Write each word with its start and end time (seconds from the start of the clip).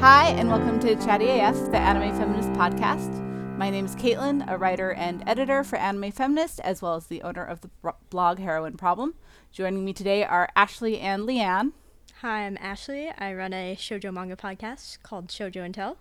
Hi, 0.00 0.28
and 0.30 0.48
welcome 0.48 0.80
to 0.80 0.96
Chatty 0.96 1.28
AF, 1.28 1.70
the 1.70 1.76
Anime 1.76 2.16
Feminist 2.16 2.48
podcast. 2.54 3.20
My 3.58 3.68
name 3.68 3.84
is 3.84 3.94
Caitlin, 3.94 4.50
a 4.50 4.56
writer 4.56 4.94
and 4.94 5.22
editor 5.26 5.62
for 5.62 5.76
Anime 5.76 6.10
Feminist, 6.10 6.58
as 6.60 6.80
well 6.80 6.94
as 6.94 7.08
the 7.08 7.20
owner 7.20 7.44
of 7.44 7.60
the 7.60 7.68
blog 8.08 8.38
Heroine 8.38 8.78
Problem. 8.78 9.12
Joining 9.52 9.84
me 9.84 9.92
today 9.92 10.24
are 10.24 10.48
Ashley 10.56 10.98
and 10.98 11.24
Lianne. 11.24 11.72
Hi, 12.22 12.46
I'm 12.46 12.56
Ashley. 12.62 13.10
I 13.18 13.34
run 13.34 13.52
a 13.52 13.76
shoujo 13.76 14.10
manga 14.10 14.36
podcast 14.36 15.02
called 15.02 15.28
Shoujo 15.28 15.62
and 15.62 15.74
Tell. 15.74 15.98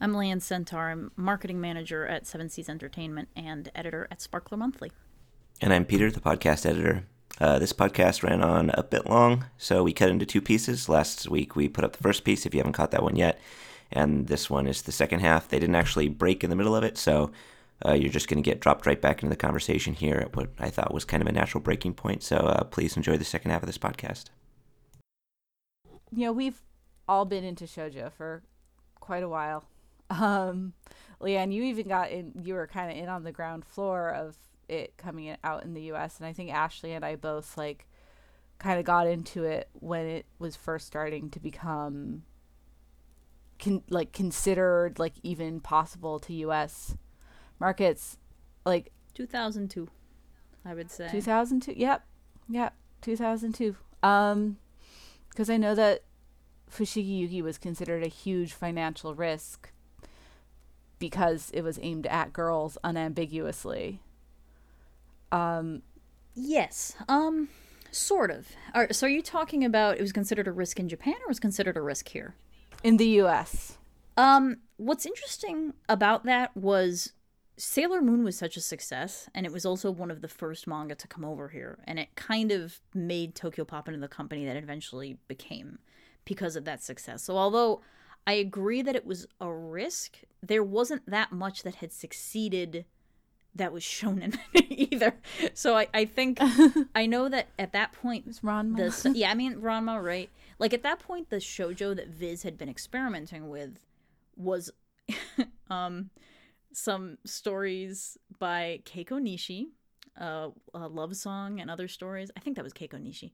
I'm 0.00 0.14
Lianne 0.14 0.40
Sentar. 0.40 0.90
I'm 0.90 1.12
marketing 1.14 1.60
manager 1.60 2.06
at 2.06 2.26
Seven 2.26 2.48
Seas 2.48 2.70
Entertainment 2.70 3.28
and 3.36 3.70
editor 3.74 4.08
at 4.10 4.22
Sparkler 4.22 4.56
Monthly. 4.56 4.90
And 5.60 5.74
I'm 5.74 5.84
Peter, 5.84 6.10
the 6.10 6.20
podcast 6.20 6.64
editor. 6.64 7.04
Uh, 7.40 7.58
this 7.58 7.72
podcast 7.72 8.22
ran 8.22 8.42
on 8.42 8.70
a 8.74 8.82
bit 8.82 9.06
long, 9.06 9.44
so 9.56 9.82
we 9.82 9.92
cut 9.92 10.10
into 10.10 10.26
two 10.26 10.40
pieces. 10.40 10.88
Last 10.88 11.28
week 11.28 11.54
we 11.54 11.68
put 11.68 11.84
up 11.84 11.92
the 11.92 12.02
first 12.02 12.24
piece, 12.24 12.44
if 12.44 12.52
you 12.52 12.58
haven't 12.58 12.72
caught 12.72 12.90
that 12.90 13.02
one 13.02 13.16
yet, 13.16 13.38
and 13.92 14.26
this 14.26 14.50
one 14.50 14.66
is 14.66 14.82
the 14.82 14.92
second 14.92 15.20
half. 15.20 15.48
They 15.48 15.60
didn't 15.60 15.76
actually 15.76 16.08
break 16.08 16.42
in 16.42 16.50
the 16.50 16.56
middle 16.56 16.74
of 16.74 16.82
it, 16.82 16.98
so 16.98 17.30
uh, 17.86 17.92
you're 17.92 18.10
just 18.10 18.28
going 18.28 18.42
to 18.42 18.48
get 18.48 18.60
dropped 18.60 18.86
right 18.86 19.00
back 19.00 19.22
into 19.22 19.30
the 19.30 19.36
conversation 19.36 19.94
here 19.94 20.16
at 20.16 20.34
what 20.34 20.50
I 20.58 20.68
thought 20.68 20.92
was 20.92 21.04
kind 21.04 21.22
of 21.22 21.28
a 21.28 21.32
natural 21.32 21.62
breaking 21.62 21.94
point. 21.94 22.22
So 22.22 22.36
uh, 22.36 22.64
please 22.64 22.96
enjoy 22.96 23.16
the 23.16 23.24
second 23.24 23.52
half 23.52 23.62
of 23.62 23.68
this 23.68 23.78
podcast. 23.78 24.26
You 26.10 26.26
know, 26.26 26.32
we've 26.32 26.60
all 27.06 27.24
been 27.24 27.44
into 27.44 27.64
shojo 27.64 28.10
for 28.10 28.42
quite 28.98 29.22
a 29.22 29.28
while. 29.28 29.64
Um, 30.10 30.72
Lianne, 31.20 31.52
you 31.52 31.62
even 31.64 31.86
got 31.86 32.10
in, 32.10 32.32
you 32.42 32.54
were 32.54 32.66
kind 32.66 32.90
of 32.90 32.96
in 32.96 33.08
on 33.08 33.24
the 33.24 33.32
ground 33.32 33.64
floor 33.64 34.10
of 34.10 34.36
it 34.68 34.96
coming 34.96 35.36
out 35.42 35.64
in 35.64 35.74
the 35.74 35.82
US 35.92 36.18
and 36.18 36.26
I 36.26 36.32
think 36.32 36.52
Ashley 36.52 36.92
and 36.92 37.04
I 37.04 37.16
both 37.16 37.56
like 37.56 37.86
kind 38.58 38.78
of 38.78 38.84
got 38.84 39.06
into 39.06 39.44
it 39.44 39.68
when 39.72 40.06
it 40.06 40.26
was 40.38 40.56
first 40.56 40.86
starting 40.86 41.30
to 41.30 41.40
become 41.40 42.24
con- 43.58 43.84
like 43.88 44.12
considered 44.12 44.98
like 44.98 45.14
even 45.22 45.60
possible 45.60 46.18
to 46.20 46.32
US 46.34 46.96
markets 47.58 48.18
like 48.64 48.92
2002 49.14 49.88
I 50.64 50.74
would 50.74 50.90
say. 50.90 51.08
2002 51.10 51.72
yep 51.76 52.04
yep 52.48 52.74
2002 53.02 53.76
um 54.02 54.58
cuz 55.34 55.48
I 55.48 55.56
know 55.56 55.74
that 55.74 56.02
Fushigi 56.70 57.22
Yugi 57.22 57.42
was 57.42 57.56
considered 57.58 58.04
a 58.04 58.08
huge 58.08 58.52
financial 58.52 59.14
risk 59.14 59.72
because 60.98 61.50
it 61.54 61.62
was 61.62 61.78
aimed 61.80 62.06
at 62.06 62.32
girls 62.32 62.76
unambiguously 62.84 64.00
um, 65.32 65.82
yes. 66.34 66.94
Um, 67.08 67.48
sort 67.90 68.30
of. 68.30 68.48
Are, 68.74 68.92
so 68.92 69.06
are 69.06 69.10
you 69.10 69.22
talking 69.22 69.64
about 69.64 69.98
it 69.98 70.02
was 70.02 70.12
considered 70.12 70.48
a 70.48 70.52
risk 70.52 70.78
in 70.78 70.88
Japan 70.88 71.14
or 71.24 71.28
was 71.28 71.40
considered 71.40 71.76
a 71.76 71.82
risk 71.82 72.08
here? 72.08 72.34
In 72.82 72.96
the 72.96 73.08
U.S. 73.08 73.78
Um, 74.16 74.58
what's 74.76 75.06
interesting 75.06 75.74
about 75.88 76.24
that 76.24 76.56
was 76.56 77.12
Sailor 77.56 78.00
Moon 78.00 78.22
was 78.22 78.38
such 78.38 78.56
a 78.56 78.60
success, 78.60 79.28
and 79.34 79.44
it 79.44 79.52
was 79.52 79.66
also 79.66 79.90
one 79.90 80.10
of 80.10 80.20
the 80.20 80.28
first 80.28 80.66
manga 80.66 80.94
to 80.94 81.08
come 81.08 81.24
over 81.24 81.48
here, 81.48 81.78
and 81.84 81.98
it 81.98 82.14
kind 82.14 82.52
of 82.52 82.80
made 82.94 83.34
Tokyo 83.34 83.64
Pop 83.64 83.88
into 83.88 84.00
the 84.00 84.08
company 84.08 84.44
that 84.44 84.56
it 84.56 84.62
eventually 84.62 85.18
became 85.26 85.78
because 86.24 86.56
of 86.56 86.64
that 86.66 86.82
success. 86.82 87.24
So 87.24 87.36
although 87.36 87.80
I 88.26 88.34
agree 88.34 88.82
that 88.82 88.94
it 88.94 89.06
was 89.06 89.26
a 89.40 89.52
risk, 89.52 90.18
there 90.42 90.62
wasn't 90.62 91.08
that 91.10 91.32
much 91.32 91.62
that 91.64 91.76
had 91.76 91.92
succeeded 91.92 92.84
that 93.58 93.72
was 93.72 93.84
shown 93.84 94.22
in 94.22 94.34
either. 94.70 95.14
So 95.54 95.76
I, 95.76 95.88
I 95.92 96.04
think 96.06 96.38
I 96.94 97.06
know 97.06 97.28
that 97.28 97.48
at 97.58 97.72
that 97.72 97.92
point 97.92 98.24
it's 98.26 98.40
Ranma. 98.40 99.02
The, 99.02 99.10
yeah, 99.16 99.30
I 99.30 99.34
mean 99.34 99.54
Ranma, 99.60 100.02
right? 100.02 100.30
Like 100.58 100.72
at 100.72 100.82
that 100.82 100.98
point, 100.98 101.30
the 101.30 101.36
shojo 101.36 101.94
that 101.94 102.08
Viz 102.08 102.42
had 102.42 102.58
been 102.58 102.68
experimenting 102.68 103.48
with 103.48 103.78
was 104.36 104.70
um 105.70 106.10
some 106.72 107.18
stories 107.24 108.16
by 108.38 108.80
Keiko 108.84 109.20
Nishi, 109.20 109.68
uh, 110.20 110.50
a 110.74 110.88
love 110.88 111.16
song 111.16 111.60
and 111.60 111.70
other 111.70 111.88
stories. 111.88 112.30
I 112.36 112.40
think 112.40 112.56
that 112.56 112.62
was 112.62 112.72
Keiko 112.72 112.94
Nishi. 112.94 113.32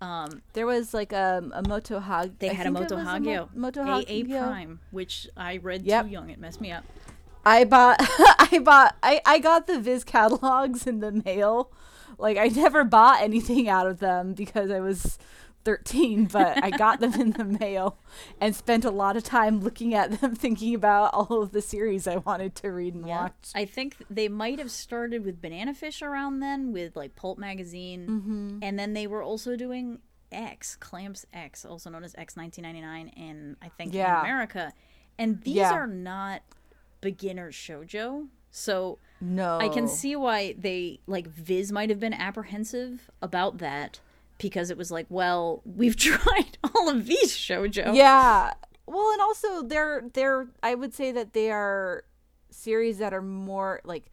Um, 0.00 0.42
there 0.54 0.66
was 0.66 0.92
like 0.92 1.12
a, 1.12 1.48
a 1.52 1.68
Moto 1.68 2.00
Hag. 2.00 2.36
They 2.40 2.50
I 2.50 2.54
had 2.54 2.66
a 2.66 2.72
Moto 2.72 2.96
Hagio, 2.96 3.54
a 3.54 3.56
Moto 3.56 3.84
Hagio, 3.84 4.04
A 4.08 4.24
Prime, 4.24 4.80
which 4.90 5.28
I 5.36 5.58
read 5.58 5.84
yep. 5.84 6.06
too 6.06 6.10
young. 6.10 6.30
It 6.30 6.40
messed 6.40 6.60
me 6.60 6.72
up. 6.72 6.84
I 7.44 7.64
bought 7.64 7.96
I 8.00 8.60
bought 8.62 8.96
I, 9.02 9.20
I 9.24 9.38
got 9.38 9.66
the 9.66 9.80
Viz 9.80 10.04
catalogs 10.04 10.86
in 10.86 11.00
the 11.00 11.12
mail. 11.12 11.72
Like 12.18 12.36
I 12.36 12.48
never 12.48 12.84
bought 12.84 13.22
anything 13.22 13.68
out 13.68 13.86
of 13.86 13.98
them 13.98 14.34
because 14.34 14.70
I 14.70 14.80
was 14.80 15.18
13, 15.64 16.26
but 16.26 16.62
I 16.62 16.70
got 16.70 17.00
them 17.00 17.14
in 17.14 17.32
the 17.32 17.44
mail 17.44 17.98
and 18.40 18.54
spent 18.54 18.84
a 18.84 18.90
lot 18.90 19.16
of 19.16 19.24
time 19.24 19.60
looking 19.60 19.94
at 19.94 20.20
them 20.20 20.34
thinking 20.36 20.74
about 20.74 21.14
all 21.14 21.42
of 21.42 21.52
the 21.52 21.62
series 21.62 22.06
I 22.06 22.16
wanted 22.16 22.54
to 22.56 22.70
read 22.70 22.94
and 22.94 23.06
yeah. 23.06 23.22
watch. 23.22 23.50
I 23.54 23.64
think 23.64 23.96
they 24.10 24.28
might 24.28 24.58
have 24.58 24.70
started 24.70 25.24
with 25.24 25.40
Banana 25.40 25.74
Fish 25.74 26.02
around 26.02 26.40
then 26.40 26.72
with 26.72 26.96
like 26.96 27.16
Pulp 27.16 27.38
magazine 27.38 28.06
mm-hmm. 28.06 28.58
and 28.62 28.78
then 28.78 28.92
they 28.92 29.06
were 29.06 29.22
also 29.22 29.56
doing 29.56 30.00
X, 30.30 30.76
Clamp's 30.76 31.26
X, 31.32 31.64
also 31.64 31.90
known 31.90 32.04
as 32.04 32.14
X 32.16 32.36
1999 32.36 33.08
in 33.08 33.56
I 33.62 33.68
think 33.68 33.94
yeah. 33.94 34.20
in 34.20 34.26
America. 34.26 34.72
And 35.18 35.42
these 35.42 35.56
yeah. 35.56 35.72
are 35.72 35.86
not 35.86 36.42
beginner 37.02 37.52
shojo. 37.52 38.28
So 38.50 38.98
no, 39.20 39.58
I 39.58 39.68
can 39.68 39.86
see 39.86 40.16
why 40.16 40.54
they 40.58 41.00
like 41.06 41.26
Viz 41.26 41.70
might 41.70 41.90
have 41.90 42.00
been 42.00 42.14
apprehensive 42.14 43.10
about 43.20 43.58
that 43.58 44.00
because 44.38 44.70
it 44.70 44.78
was 44.78 44.90
like, 44.90 45.06
well, 45.10 45.62
we've 45.66 45.96
tried 46.08 46.56
all 46.62 46.88
of 46.88 47.06
these 47.06 47.36
shojo. 47.36 47.94
Yeah. 47.94 48.54
Well, 48.86 49.12
and 49.12 49.20
also 49.20 49.62
they're 49.62 50.04
they're 50.14 50.48
I 50.62 50.74
would 50.74 50.94
say 50.94 51.12
that 51.12 51.34
they 51.34 51.50
are 51.50 52.04
series 52.50 52.98
that 52.98 53.12
are 53.12 53.22
more 53.22 53.80
like 53.84 54.06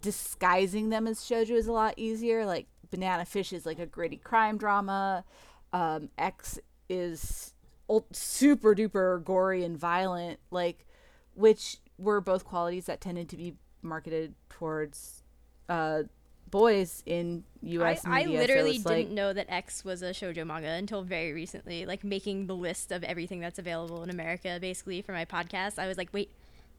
disguising 0.00 0.90
them 0.90 1.06
as 1.06 1.20
shojo 1.20 1.50
is 1.50 1.66
a 1.66 1.72
lot 1.72 1.94
easier. 1.96 2.44
Like 2.44 2.66
Banana 2.90 3.24
Fish 3.24 3.52
is 3.52 3.66
like 3.66 3.78
a 3.78 3.86
gritty 3.86 4.16
crime 4.16 4.56
drama. 4.58 5.24
Um, 5.72 6.10
X 6.16 6.58
is 6.88 7.54
old, 7.88 8.04
super 8.12 8.74
duper 8.74 9.22
gory 9.24 9.64
and 9.64 9.76
violent. 9.76 10.38
Like 10.50 10.86
which 11.34 11.78
were 11.98 12.20
both 12.20 12.44
qualities 12.44 12.86
that 12.86 13.00
tended 13.00 13.28
to 13.28 13.36
be 13.36 13.54
marketed 13.82 14.34
towards 14.48 15.22
uh, 15.68 16.02
boys 16.50 17.02
in 17.04 17.44
U.S. 17.62 18.02
I, 18.04 18.24
media. 18.24 18.38
I 18.38 18.40
literally 18.40 18.78
so 18.78 18.90
didn't 18.90 19.08
like, 19.08 19.14
know 19.14 19.32
that 19.32 19.46
X 19.48 19.84
was 19.84 20.02
a 20.02 20.10
shojo 20.10 20.46
manga 20.46 20.68
until 20.68 21.02
very 21.02 21.32
recently. 21.32 21.84
Like 21.86 22.04
making 22.04 22.46
the 22.46 22.54
list 22.54 22.92
of 22.92 23.02
everything 23.04 23.40
that's 23.40 23.58
available 23.58 24.02
in 24.02 24.10
America, 24.10 24.58
basically 24.60 25.02
for 25.02 25.12
my 25.12 25.24
podcast, 25.24 25.78
I 25.78 25.86
was 25.86 25.98
like, 25.98 26.10
wait. 26.12 26.30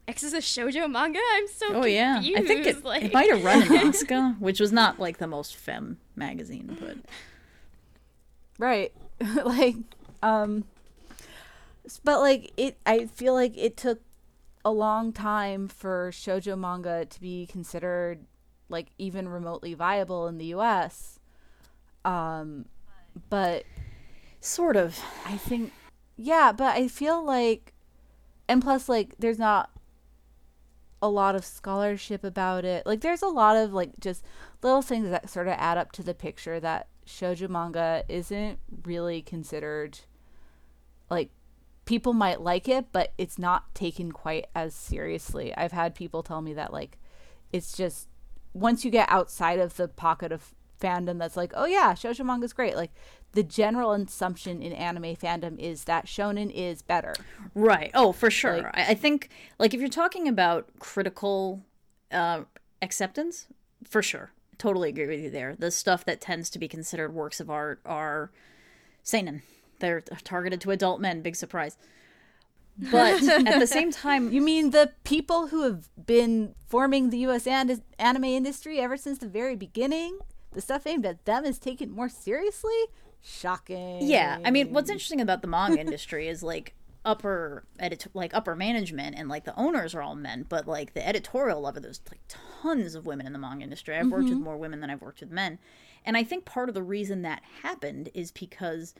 X 0.08 0.22
is 0.22 0.32
a 0.32 0.38
shojo 0.38 0.88
manga. 0.90 1.18
I'm 1.32 1.48
so 1.48 1.66
oh 1.66 1.72
confused. 1.72 1.94
yeah. 1.94 2.20
I 2.36 2.42
think 2.42 2.64
it, 2.64 2.84
like... 2.84 3.02
it 3.02 3.12
might 3.12 3.28
have 3.28 3.44
run 3.44 3.62
in 3.62 3.68
Asuka, 3.92 4.38
which 4.38 4.60
was 4.60 4.70
not 4.70 5.00
like 5.00 5.18
the 5.18 5.26
most 5.26 5.56
femme 5.56 5.98
magazine, 6.14 6.78
but 6.80 6.96
right, 8.60 8.92
like, 9.44 9.74
um, 10.22 10.64
but 12.04 12.20
like 12.20 12.52
it. 12.56 12.76
I 12.86 13.06
feel 13.06 13.34
like 13.34 13.58
it 13.58 13.76
took 13.76 14.00
a 14.66 14.72
long 14.72 15.12
time 15.12 15.68
for 15.68 16.10
shojo 16.10 16.58
manga 16.58 17.04
to 17.04 17.20
be 17.20 17.46
considered 17.46 18.26
like 18.68 18.88
even 18.98 19.28
remotely 19.28 19.74
viable 19.74 20.26
in 20.26 20.38
the 20.38 20.46
US. 20.46 21.20
Um 22.04 22.64
but 23.30 23.62
sort 24.40 24.76
of 24.76 24.98
I 25.24 25.36
think 25.36 25.72
yeah, 26.16 26.50
but 26.50 26.76
I 26.76 26.88
feel 26.88 27.24
like 27.24 27.74
and 28.48 28.60
plus 28.60 28.88
like 28.88 29.14
there's 29.20 29.38
not 29.38 29.70
a 31.00 31.08
lot 31.08 31.36
of 31.36 31.44
scholarship 31.44 32.24
about 32.24 32.64
it. 32.64 32.84
Like 32.86 33.02
there's 33.02 33.22
a 33.22 33.28
lot 33.28 33.56
of 33.56 33.72
like 33.72 34.00
just 34.00 34.24
little 34.62 34.82
things 34.82 35.10
that 35.10 35.30
sort 35.30 35.46
of 35.46 35.54
add 35.58 35.78
up 35.78 35.92
to 35.92 36.02
the 36.02 36.12
picture 36.12 36.58
that 36.58 36.88
shojo 37.06 37.48
manga 37.48 38.02
isn't 38.08 38.58
really 38.82 39.22
considered 39.22 40.00
like 41.08 41.30
people 41.86 42.12
might 42.12 42.42
like 42.42 42.68
it, 42.68 42.86
but 42.92 43.12
it's 43.16 43.38
not 43.38 43.74
taken 43.74 44.12
quite 44.12 44.46
as 44.54 44.74
seriously. 44.74 45.56
I've 45.56 45.72
had 45.72 45.94
people 45.94 46.22
tell 46.22 46.42
me 46.42 46.52
that 46.52 46.72
like 46.72 46.98
it's 47.52 47.74
just 47.74 48.08
once 48.52 48.84
you 48.84 48.90
get 48.90 49.08
outside 49.08 49.58
of 49.58 49.76
the 49.76 49.88
pocket 49.88 50.32
of 50.32 50.54
fandom 50.80 51.18
that's 51.18 51.36
like, 51.36 51.52
oh 51.54 51.64
yeah, 51.64 51.94
shoujo 51.94 52.24
manga 52.24 52.44
is 52.44 52.52
great. 52.52 52.76
Like 52.76 52.90
the 53.32 53.42
general 53.42 53.92
assumption 53.92 54.62
in 54.62 54.72
anime 54.72 55.16
fandom 55.16 55.58
is 55.58 55.84
that 55.84 56.06
shonen 56.06 56.50
is 56.52 56.82
better. 56.82 57.14
Right. 57.54 57.90
Oh, 57.94 58.12
for 58.12 58.30
sure. 58.30 58.62
Like, 58.62 58.76
I 58.76 58.94
think 58.94 59.30
like 59.58 59.72
if 59.72 59.80
you're 59.80 59.88
talking 59.88 60.28
about 60.28 60.68
critical 60.78 61.64
uh, 62.10 62.42
acceptance, 62.82 63.46
for 63.84 64.02
sure, 64.02 64.32
totally 64.58 64.88
agree 64.88 65.06
with 65.06 65.20
you 65.20 65.30
there. 65.30 65.54
The 65.56 65.70
stuff 65.70 66.04
that 66.04 66.20
tends 66.20 66.50
to 66.50 66.58
be 66.58 66.66
considered 66.66 67.14
works 67.14 67.40
of 67.40 67.48
art 67.48 67.80
are 67.86 68.32
seinen 69.02 69.42
they're 69.78 70.00
targeted 70.24 70.60
to 70.62 70.70
adult 70.70 71.00
men. 71.00 71.22
Big 71.22 71.36
surprise. 71.36 71.76
But 72.92 73.22
at 73.22 73.58
the 73.58 73.66
same 73.66 73.90
time, 73.90 74.30
you 74.30 74.42
mean 74.42 74.70
the 74.70 74.92
people 75.02 75.46
who 75.46 75.62
have 75.62 75.88
been 76.04 76.54
forming 76.68 77.08
the 77.08 77.16
U.S. 77.18 77.46
An- 77.46 77.82
anime 77.98 78.24
industry 78.24 78.80
ever 78.80 78.98
since 78.98 79.16
the 79.16 79.28
very 79.28 79.56
beginning? 79.56 80.18
The 80.52 80.60
stuff 80.60 80.86
aimed 80.86 81.06
at 81.06 81.24
them 81.24 81.46
is 81.46 81.58
taken 81.58 81.90
more 81.90 82.10
seriously. 82.10 82.84
Shocking. 83.22 84.00
Yeah, 84.02 84.38
I 84.44 84.50
mean, 84.50 84.74
what's 84.74 84.90
interesting 84.90 85.22
about 85.22 85.40
the 85.40 85.48
manga 85.48 85.80
industry 85.80 86.28
is 86.28 86.42
like 86.42 86.74
upper 87.06 87.64
edit 87.78 88.04
like 88.14 88.34
upper 88.34 88.56
management 88.56 89.16
and 89.16 89.28
like 89.28 89.44
the 89.44 89.58
owners 89.58 89.94
are 89.94 90.02
all 90.02 90.14
men, 90.14 90.44
but 90.48 90.66
like 90.66 90.92
the 90.92 91.06
editorial 91.06 91.60
level, 91.60 91.80
there's 91.80 92.00
like 92.10 92.20
tons 92.28 92.94
of 92.94 93.06
women 93.06 93.26
in 93.26 93.32
the 93.32 93.38
manga 93.38 93.64
industry. 93.64 93.96
I've 93.96 94.08
worked 94.08 94.24
with 94.24 94.34
mm-hmm. 94.34 94.44
more 94.44 94.56
women 94.56 94.80
than 94.80 94.90
I've 94.90 95.00
worked 95.00 95.20
with 95.20 95.30
men. 95.30 95.58
And 96.04 96.16
I 96.16 96.24
think 96.24 96.44
part 96.44 96.68
of 96.68 96.74
the 96.74 96.82
reason 96.82 97.22
that 97.22 97.42
happened 97.62 98.10
is 98.12 98.30
because 98.30 98.94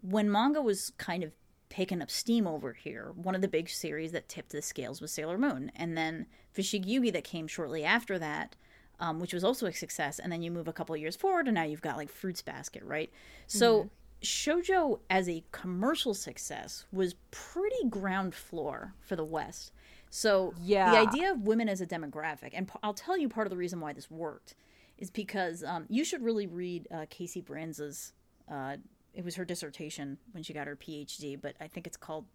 when 0.00 0.30
manga 0.30 0.60
was 0.62 0.92
kind 0.98 1.22
of 1.22 1.32
picking 1.68 2.00
up 2.00 2.10
steam 2.10 2.46
over 2.46 2.72
here, 2.72 3.12
one 3.14 3.34
of 3.34 3.40
the 3.42 3.48
big 3.48 3.68
series 3.68 4.12
that 4.12 4.28
tipped 4.28 4.50
the 4.50 4.62
scales 4.62 5.00
was 5.00 5.12
Sailor 5.12 5.38
Moon. 5.38 5.70
And 5.76 5.96
then 5.96 6.26
Fushigi 6.56 6.86
Yugi 6.86 7.12
that 7.12 7.24
came 7.24 7.46
shortly 7.46 7.84
after 7.84 8.18
that, 8.18 8.56
um, 9.00 9.20
which 9.20 9.32
was 9.34 9.44
also 9.44 9.66
a 9.66 9.72
success. 9.72 10.18
And 10.18 10.32
then 10.32 10.42
you 10.42 10.50
move 10.50 10.68
a 10.68 10.72
couple 10.72 10.94
of 10.94 11.00
years 11.00 11.16
forward 11.16 11.46
and 11.46 11.54
now 11.54 11.64
you've 11.64 11.82
got 11.82 11.96
like 11.96 12.10
Fruits 12.10 12.42
Basket, 12.42 12.82
right? 12.84 13.10
So 13.46 13.90
shojo 14.22 15.00
as 15.08 15.28
a 15.28 15.44
commercial 15.52 16.14
success 16.14 16.84
was 16.92 17.14
pretty 17.30 17.88
ground 17.88 18.34
floor 18.34 18.94
for 19.00 19.14
the 19.16 19.24
West. 19.24 19.72
So 20.10 20.54
Yeah. 20.60 20.90
the 20.90 20.98
idea 20.98 21.30
of 21.30 21.42
women 21.42 21.68
as 21.68 21.80
a 21.80 21.86
demographic, 21.86 22.50
and 22.54 22.70
i'll 22.82 22.94
tell 22.94 23.18
you 23.18 23.28
part 23.28 23.46
of 23.46 23.50
the 23.50 23.56
reason 23.56 23.78
why 23.78 23.92
this 23.92 24.10
worked, 24.10 24.54
is 24.96 25.10
because 25.10 25.62
um, 25.62 25.84
you 25.88 26.02
should 26.04 26.22
really 26.22 26.46
read 26.46 26.88
uh, 26.90 27.06
Casey 27.10 27.42
Brienza's. 27.42 28.12
Uh, 28.50 28.78
it 29.14 29.24
was 29.24 29.36
her 29.36 29.44
dissertation 29.44 30.18
when 30.32 30.42
she 30.42 30.52
got 30.52 30.66
her 30.66 30.76
PhD, 30.76 31.40
but 31.40 31.56
I 31.60 31.68
think 31.68 31.86
it's 31.86 31.96
called 31.96 32.26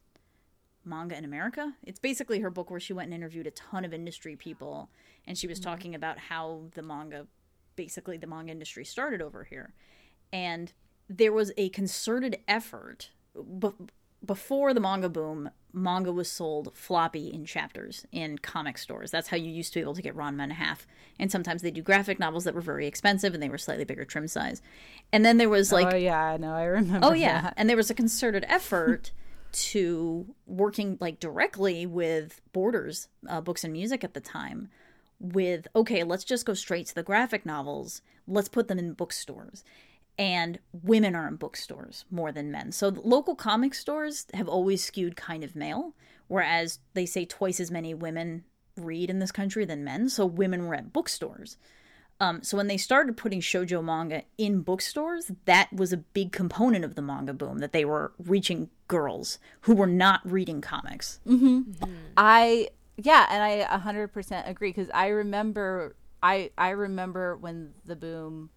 Manga 0.85 1.17
in 1.17 1.25
America. 1.25 1.73
It's 1.83 1.99
basically 1.99 2.39
her 2.39 2.49
book 2.49 2.69
where 2.69 2.79
she 2.79 2.93
went 2.93 3.07
and 3.07 3.13
interviewed 3.13 3.47
a 3.47 3.51
ton 3.51 3.85
of 3.85 3.93
industry 3.93 4.35
people, 4.35 4.89
and 5.25 5.37
she 5.37 5.47
was 5.47 5.59
mm-hmm. 5.59 5.69
talking 5.69 5.95
about 5.95 6.17
how 6.17 6.63
the 6.73 6.81
manga, 6.81 7.27
basically 7.75 8.17
the 8.17 8.27
manga 8.27 8.51
industry 8.51 8.85
started 8.85 9.21
over 9.21 9.43
here, 9.43 9.73
and 10.31 10.73
there 11.09 11.31
was 11.31 11.51
a 11.57 11.69
concerted 11.69 12.39
effort 12.47 13.11
b- 13.59 13.73
before 14.25 14.73
the 14.73 14.79
manga 14.79 15.09
boom 15.09 15.49
manga 15.73 16.11
was 16.11 16.29
sold 16.29 16.71
floppy 16.75 17.33
in 17.33 17.45
chapters 17.45 18.05
in 18.11 18.37
comic 18.37 18.77
stores 18.77 19.11
that's 19.11 19.29
how 19.29 19.37
you 19.37 19.49
used 19.49 19.73
to 19.73 19.79
be 19.79 19.81
able 19.81 19.95
to 19.95 20.01
get 20.01 20.15
ranma 20.15 20.43
and 20.43 20.51
a 20.51 20.55
half 20.55 20.85
and 21.19 21.31
sometimes 21.31 21.61
they 21.61 21.71
do 21.71 21.81
graphic 21.81 22.19
novels 22.19 22.43
that 22.43 22.53
were 22.53 22.61
very 22.61 22.85
expensive 22.85 23.33
and 23.33 23.41
they 23.41 23.49
were 23.49 23.57
slightly 23.57 23.83
bigger 23.83 24.05
trim 24.05 24.27
size 24.27 24.61
and 25.11 25.23
then 25.23 25.37
there 25.37 25.49
was 25.49 25.71
like 25.71 25.93
oh 25.93 25.95
yeah, 25.95 26.19
I 26.19 26.37
know. 26.37 26.53
I 26.53 26.63
remember. 26.63 27.07
Oh 27.07 27.13
yeah, 27.13 27.41
that. 27.41 27.53
and 27.55 27.69
there 27.69 27.77
was 27.77 27.89
a 27.89 27.93
concerted 27.93 28.45
effort 28.47 29.11
to 29.51 30.25
working 30.47 30.97
like 30.99 31.19
directly 31.19 31.85
with 31.85 32.41
Borders 32.51 33.07
uh, 33.29 33.41
Books 33.41 33.63
and 33.63 33.71
Music 33.71 34.03
at 34.03 34.13
the 34.13 34.19
time. 34.19 34.69
With 35.19 35.67
okay, 35.75 36.03
let's 36.03 36.23
just 36.23 36.45
go 36.45 36.53
straight 36.53 36.87
to 36.87 36.95
the 36.95 37.03
graphic 37.03 37.45
novels. 37.45 38.01
Let's 38.27 38.49
put 38.49 38.67
them 38.67 38.79
in 38.79 38.93
bookstores, 38.93 39.63
and 40.17 40.59
women 40.71 41.15
are 41.15 41.27
in 41.27 41.35
bookstores 41.35 42.05
more 42.11 42.31
than 42.31 42.51
men. 42.51 42.71
So 42.71 42.89
the 42.91 43.01
local 43.01 43.35
comic 43.35 43.73
stores 43.73 44.27
have 44.33 44.47
always 44.47 44.83
skewed 44.83 45.15
kind 45.15 45.43
of 45.43 45.55
male, 45.55 45.93
whereas 46.27 46.79
they 46.93 47.05
say 47.05 47.25
twice 47.25 47.59
as 47.59 47.71
many 47.71 47.93
women 47.93 48.43
read 48.77 49.09
in 49.09 49.19
this 49.19 49.31
country 49.31 49.65
than 49.65 49.83
men. 49.83 50.09
So 50.09 50.25
women 50.25 50.67
were 50.67 50.75
at 50.75 50.93
bookstores. 50.93 51.57
Um, 52.19 52.43
so 52.43 52.57
when 52.57 52.67
they 52.67 52.77
started 52.77 53.17
putting 53.17 53.41
shojo 53.41 53.83
manga 53.83 54.23
in 54.37 54.61
bookstores, 54.61 55.31
that 55.45 55.73
was 55.73 55.91
a 55.91 55.97
big 55.97 56.31
component 56.31 56.85
of 56.85 56.95
the 56.95 57.01
manga 57.01 57.33
boom 57.33 57.57
that 57.57 57.73
they 57.73 57.85
were 57.85 58.13
reaching 58.17 58.69
girls 58.87 59.39
who 59.61 59.75
were 59.75 59.87
not 59.87 60.21
reading 60.23 60.61
comics. 60.61 61.19
I 62.15 62.69
yeah, 62.97 63.25
and 63.29 63.41
I 63.43 63.49
a 63.69 63.79
hundred 63.79 64.09
percent 64.09 64.47
agree 64.47 64.69
because 64.69 64.89
I 64.93 65.07
remember 65.07 65.95
I 66.21 66.51
I 66.57 66.69
remember 66.69 67.35
when 67.35 67.73
the 67.85 67.95
boom 67.95 68.51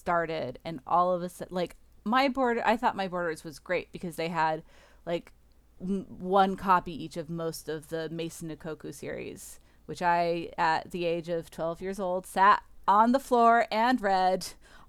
started 0.00 0.58
and 0.64 0.80
all 0.86 1.12
of 1.12 1.22
a 1.22 1.28
sudden 1.28 1.54
like 1.54 1.76
my 2.04 2.28
border 2.28 2.62
I 2.64 2.76
thought 2.76 2.96
my 2.96 3.06
borders 3.08 3.44
was 3.44 3.58
great 3.58 3.92
because 3.92 4.16
they 4.16 4.28
had 4.28 4.62
like 5.04 5.32
m- 5.80 6.06
one 6.08 6.56
copy 6.56 6.92
each 7.04 7.16
of 7.16 7.28
most 7.28 7.68
of 7.68 7.88
the 7.88 8.08
Maison 8.08 8.50
Ikkoku 8.54 8.92
series, 8.94 9.60
which 9.86 10.02
I 10.02 10.50
at 10.56 10.90
the 10.90 11.04
age 11.04 11.28
of 11.28 11.50
twelve 11.50 11.80
years 11.82 12.00
old 12.00 12.26
sat 12.26 12.62
on 12.88 13.12
the 13.12 13.20
floor 13.20 13.66
and 13.70 14.00
read 14.00 14.46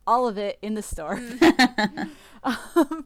all 0.07 0.27
of 0.27 0.37
it 0.37 0.57
in 0.61 0.73
the 0.75 0.81
store. 0.81 1.19
um, 2.43 3.05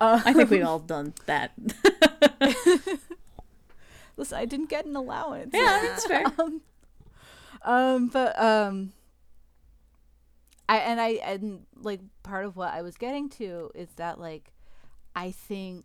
I 0.00 0.32
think 0.32 0.50
we've 0.50 0.64
all 0.64 0.78
done 0.78 1.14
that. 1.26 1.52
Listen, 4.16 4.38
I 4.38 4.44
didn't 4.44 4.68
get 4.68 4.84
an 4.84 4.96
allowance. 4.96 5.50
yeah, 5.54 5.80
that's 5.82 6.06
fair. 6.06 6.24
um, 6.38 6.60
um 7.64 8.08
but 8.08 8.38
um 8.40 8.92
i 10.68 10.78
and 10.78 11.00
i 11.00 11.08
and 11.24 11.60
like 11.76 12.00
part 12.22 12.44
of 12.44 12.56
what 12.56 12.72
i 12.72 12.82
was 12.82 12.96
getting 12.96 13.28
to 13.28 13.70
is 13.74 13.88
that 13.96 14.20
like 14.20 14.52
i 15.14 15.30
think 15.30 15.84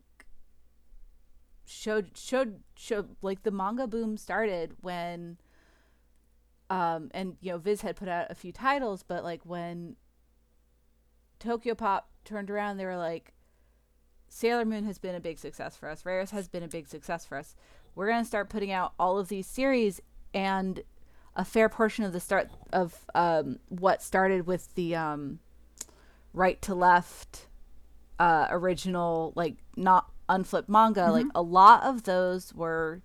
showed 1.65 2.17
showed 2.17 2.59
showed 2.75 3.15
like 3.21 3.43
the 3.43 3.51
manga 3.51 3.87
boom 3.87 4.17
started 4.17 4.73
when 4.81 5.37
um 6.69 7.09
and 7.13 7.37
you 7.41 7.51
know 7.51 7.57
viz 7.57 7.81
had 7.81 7.95
put 7.95 8.07
out 8.07 8.27
a 8.29 8.35
few 8.35 8.51
titles 8.51 9.03
but 9.03 9.23
like 9.23 9.41
when 9.45 9.95
tokyo 11.39 11.73
pop 11.73 12.09
turned 12.25 12.49
around 12.49 12.77
they 12.77 12.85
were 12.85 12.97
like 12.97 13.33
sailor 14.33 14.65
moon 14.65 14.83
has 14.85 14.97
been 14.97 15.13
a 15.13 15.19
big 15.19 15.37
success 15.37 15.77
for 15.77 15.87
us. 15.87 16.03
Rayearth 16.03 16.31
has 16.31 16.47
been 16.47 16.63
a 16.63 16.67
big 16.67 16.87
success 16.87 17.25
for 17.25 17.37
us. 17.37 17.55
We're 17.93 18.07
going 18.07 18.23
to 18.23 18.27
start 18.27 18.49
putting 18.49 18.71
out 18.71 18.93
all 18.99 19.19
of 19.19 19.27
these 19.27 19.45
series 19.45 20.01
and 20.33 20.81
a 21.35 21.43
fair 21.45 21.67
portion 21.69 22.03
of 22.03 22.13
the 22.13 22.19
start 22.19 22.49
of 22.71 23.05
um, 23.15 23.59
what 23.69 24.01
started 24.01 24.45
with 24.45 24.73
the 24.75 24.95
um, 24.95 25.39
right 26.33 26.61
to 26.61 26.75
left 26.75 27.47
uh, 28.19 28.47
original 28.49 29.33
like 29.35 29.55
not 29.75 30.09
unflipped 30.29 30.69
manga 30.69 31.11
like 31.11 31.25
a 31.35 31.41
lot 31.41 31.83
of 31.83 32.03
those 32.03 32.53
were 32.53 33.01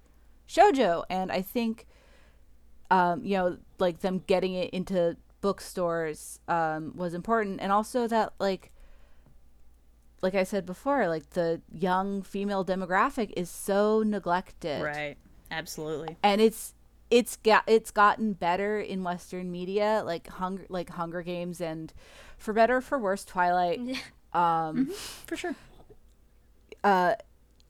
shojo 0.48 1.04
and 1.10 1.32
i 1.32 1.42
think 1.42 1.86
um, 2.90 3.24
you 3.24 3.36
know 3.36 3.56
like 3.78 4.00
them 4.00 4.22
getting 4.26 4.54
it 4.54 4.70
into 4.70 5.16
bookstores 5.40 6.40
um, 6.48 6.92
was 6.96 7.14
important 7.14 7.60
and 7.60 7.72
also 7.72 8.06
that 8.06 8.32
like 8.38 8.70
like 10.22 10.34
i 10.34 10.44
said 10.44 10.64
before 10.66 11.08
like 11.08 11.30
the 11.30 11.60
young 11.72 12.22
female 12.22 12.64
demographic 12.64 13.32
is 13.36 13.48
so 13.50 14.02
neglected 14.04 14.82
Right. 14.82 15.16
Absolutely. 15.50 16.16
and 16.22 16.40
it's 16.40 16.74
it's 17.10 17.36
got 17.36 17.64
it's 17.66 17.90
gotten 17.90 18.32
better 18.34 18.78
in 18.80 19.02
western 19.02 19.50
media 19.50 20.02
like 20.04 20.26
hunger 20.28 20.66
like 20.68 20.90
hunger 20.90 21.22
games 21.22 21.60
and 21.60 21.92
for 22.36 22.52
better 22.52 22.76
or 22.76 22.80
for 22.80 22.98
worse 22.98 23.24
twilight. 23.24 23.80
Um 24.32 24.86
For 25.26 25.36
sure. 25.36 25.54
uh 26.84 27.14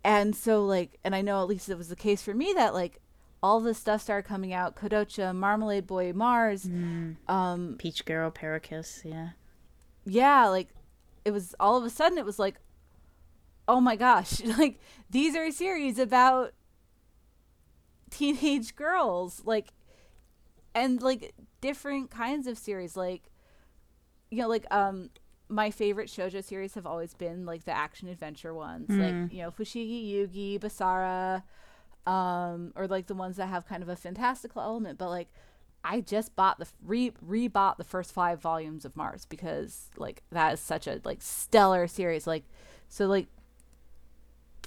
and 0.05 0.35
so 0.35 0.65
like 0.65 0.99
and 1.05 1.15
i 1.15 1.21
know 1.21 1.41
at 1.41 1.49
least 1.49 1.69
it 1.69 1.79
was 1.79 1.89
the 1.89 1.97
case 1.97 2.21
for 2.23 2.35
me 2.35 2.53
that 2.57 2.75
like 2.75 3.01
all 3.41 3.61
this 3.61 3.79
stuff 3.79 4.03
started 4.03 4.27
coming 4.27 4.53
out. 4.53 4.75
Kodocha 4.75 5.33
marmalade 5.35 5.87
boy 5.87 6.13
mars. 6.13 6.67
Um 7.29 7.77
Peach 7.79 8.05
Girl, 8.05 8.33
Parakiss, 8.33 9.05
yeah. 9.05 9.29
yeah 10.05 10.49
like 10.49 10.69
it 11.25 11.31
was 11.31 11.55
all 11.61 11.77
of 11.77 11.85
a 11.85 11.91
sudden 11.91 12.19
it 12.19 12.25
was 12.25 12.39
like 12.41 12.57
oh 13.69 13.81
my 13.81 13.95
gosh 13.95 14.41
like 14.59 14.81
these 15.11 15.37
are 15.37 15.45
a 15.45 15.53
series 15.53 15.99
about 15.99 16.53
teenage 18.11 18.77
girls 18.77 19.43
like 19.45 19.69
and 20.75 21.03
like 21.03 21.35
different 21.61 22.11
kinds 22.11 22.47
of 22.47 22.57
series 22.57 22.97
like 22.97 23.31
you 24.31 24.39
know 24.39 24.49
like 24.49 24.67
um 24.71 25.11
my 25.49 25.71
favorite 25.71 26.09
shojo 26.09 26.45
series 26.45 26.75
have 26.75 26.87
always 26.87 27.15
been 27.15 27.47
like 27.47 27.65
the 27.65 27.73
action 27.73 28.09
adventure 28.09 28.53
ones 28.53 28.91
like 28.91 29.33
you 29.33 29.43
know 29.43 29.51
fushigi 29.51 30.13
yugi 30.13 30.59
basara 30.61 31.43
um 32.11 32.73
or 32.77 32.87
like 32.87 33.07
the 33.07 33.15
ones 33.15 33.37
that 33.37 33.47
have 33.47 33.67
kind 33.67 33.83
of 33.83 33.89
a 33.89 33.97
fantastical 33.97 34.61
element 34.61 34.99
but 34.99 35.09
like 35.09 35.29
I 35.85 36.01
just 36.01 36.35
bought 36.37 36.59
the 36.59 36.67
re 36.85 37.13
rebought 37.27 37.77
the 37.79 37.85
first 37.85 38.13
five 38.13 38.41
volumes 38.41 38.85
of 38.85 38.97
Mars 38.97 39.25
because 39.25 39.91
like 39.97 40.23
that 40.31 40.55
is 40.55 40.61
such 40.61 40.87
a 40.87 41.01
like 41.05 41.23
stellar 41.23 41.87
series. 41.87 42.27
Like 42.27 42.45
so 42.89 43.07
like 43.07 43.29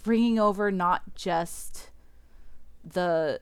bringing 0.03 0.39
over 0.39 0.71
not 0.71 1.13
just 1.13 1.90
the 2.83 3.39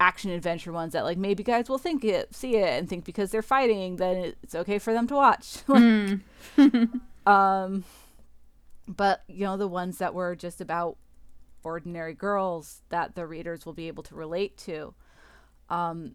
action 0.00 0.30
adventure 0.30 0.72
ones 0.72 0.92
that 0.92 1.04
like 1.04 1.16
maybe 1.16 1.42
guys 1.42 1.68
will 1.68 1.78
think 1.78 2.04
it 2.04 2.34
see 2.34 2.56
it 2.56 2.78
and 2.78 2.88
think 2.88 3.04
because 3.04 3.30
they're 3.30 3.42
fighting 3.42 3.96
then 3.96 4.34
it's 4.42 4.54
okay 4.54 4.78
for 4.78 4.92
them 4.92 5.06
to 5.06 5.14
watch. 5.14 5.58
like, 5.68 6.18
um 7.26 7.84
but 8.86 9.22
you 9.28 9.44
know 9.44 9.56
the 9.56 9.68
ones 9.68 9.98
that 9.98 10.12
were 10.12 10.34
just 10.34 10.60
about 10.60 10.96
ordinary 11.62 12.12
girls 12.12 12.82
that 12.90 13.14
the 13.14 13.26
readers 13.26 13.64
will 13.64 13.72
be 13.72 13.88
able 13.88 14.02
to 14.02 14.14
relate 14.14 14.56
to 14.58 14.94
um 15.70 16.14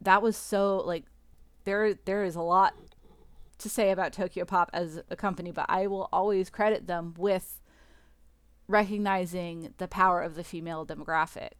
that 0.00 0.22
was 0.22 0.36
so 0.36 0.78
like 0.78 1.04
there 1.64 1.94
there 2.04 2.24
is 2.24 2.34
a 2.34 2.40
lot 2.40 2.74
to 3.58 3.68
say 3.68 3.90
about 3.90 4.12
Tokyo 4.12 4.44
Pop 4.44 4.70
as 4.72 5.02
a 5.10 5.16
company, 5.16 5.50
but 5.50 5.66
I 5.68 5.86
will 5.86 6.08
always 6.12 6.48
credit 6.48 6.86
them 6.86 7.14
with 7.18 7.60
recognizing 8.68 9.74
the 9.78 9.88
power 9.88 10.22
of 10.22 10.34
the 10.34 10.44
female 10.44 10.86
demographic 10.86 11.52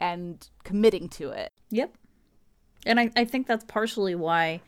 and 0.00 0.48
committing 0.64 1.08
to 1.08 1.30
it. 1.30 1.50
Yep. 1.70 1.94
And 2.86 2.98
I, 2.98 3.10
I 3.16 3.24
think 3.24 3.46
that's 3.46 3.64
partially 3.64 4.14
why 4.14 4.60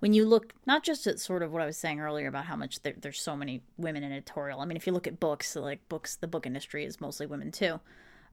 when 0.00 0.12
you 0.14 0.24
look 0.24 0.54
not 0.66 0.82
just 0.82 1.06
at 1.06 1.18
sort 1.20 1.42
of 1.42 1.52
what 1.52 1.62
I 1.62 1.66
was 1.66 1.76
saying 1.76 2.00
earlier 2.00 2.28
about 2.28 2.46
how 2.46 2.56
much 2.56 2.82
there, 2.82 2.94
there's 3.00 3.20
so 3.20 3.36
many 3.36 3.62
women 3.76 4.02
in 4.02 4.12
editorial. 4.12 4.60
I 4.60 4.64
mean, 4.64 4.76
if 4.76 4.86
you 4.86 4.92
look 4.92 5.06
at 5.06 5.20
books, 5.20 5.54
like 5.56 5.88
books, 5.88 6.16
the 6.16 6.26
book 6.26 6.46
industry 6.46 6.84
is 6.84 7.00
mostly 7.00 7.26
women 7.26 7.52
too. 7.52 7.80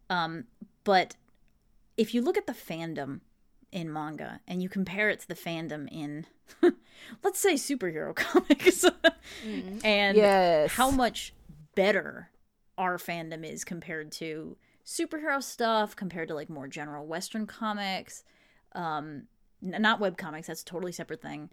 Um, 0.10 0.46
but 0.84 1.16
if 1.98 2.14
you 2.14 2.22
look 2.22 2.38
at 2.38 2.48
the 2.48 2.54
fandom 2.54 3.22
in 3.72 3.92
manga 3.92 4.40
and 4.48 4.64
you 4.64 4.70
compare 4.70 5.10
it 5.10 5.20
to 5.22 5.28
the 5.28 5.36
fandom 5.36 5.88
in, 5.92 6.26
let's 7.24 7.40
say, 7.40 7.56
superhero 7.56 8.16
comics, 8.16 8.86
and 9.84 10.16
Yes. 10.18 10.72
how 10.72 10.90
much 10.90 11.34
better 11.76 12.30
our 12.78 12.98
fandom 12.98 13.44
is 13.44 13.64
compared 13.64 14.12
to 14.14 14.58
superhero 14.86 15.42
stuff, 15.42 15.96
compared 15.96 16.28
to 16.30 16.34
like 16.34 16.50
more 16.50 16.68
general 16.68 17.06
Western 17.06 17.46
comics, 17.46 18.24
um, 18.74 19.24
n- 19.64 19.82
not 19.82 20.00
web 20.00 20.18
comics. 20.18 20.48
That's 20.48 20.62
a 20.62 20.66
totally 20.66 20.92
separate 20.92 21.22
thing. 21.22 21.50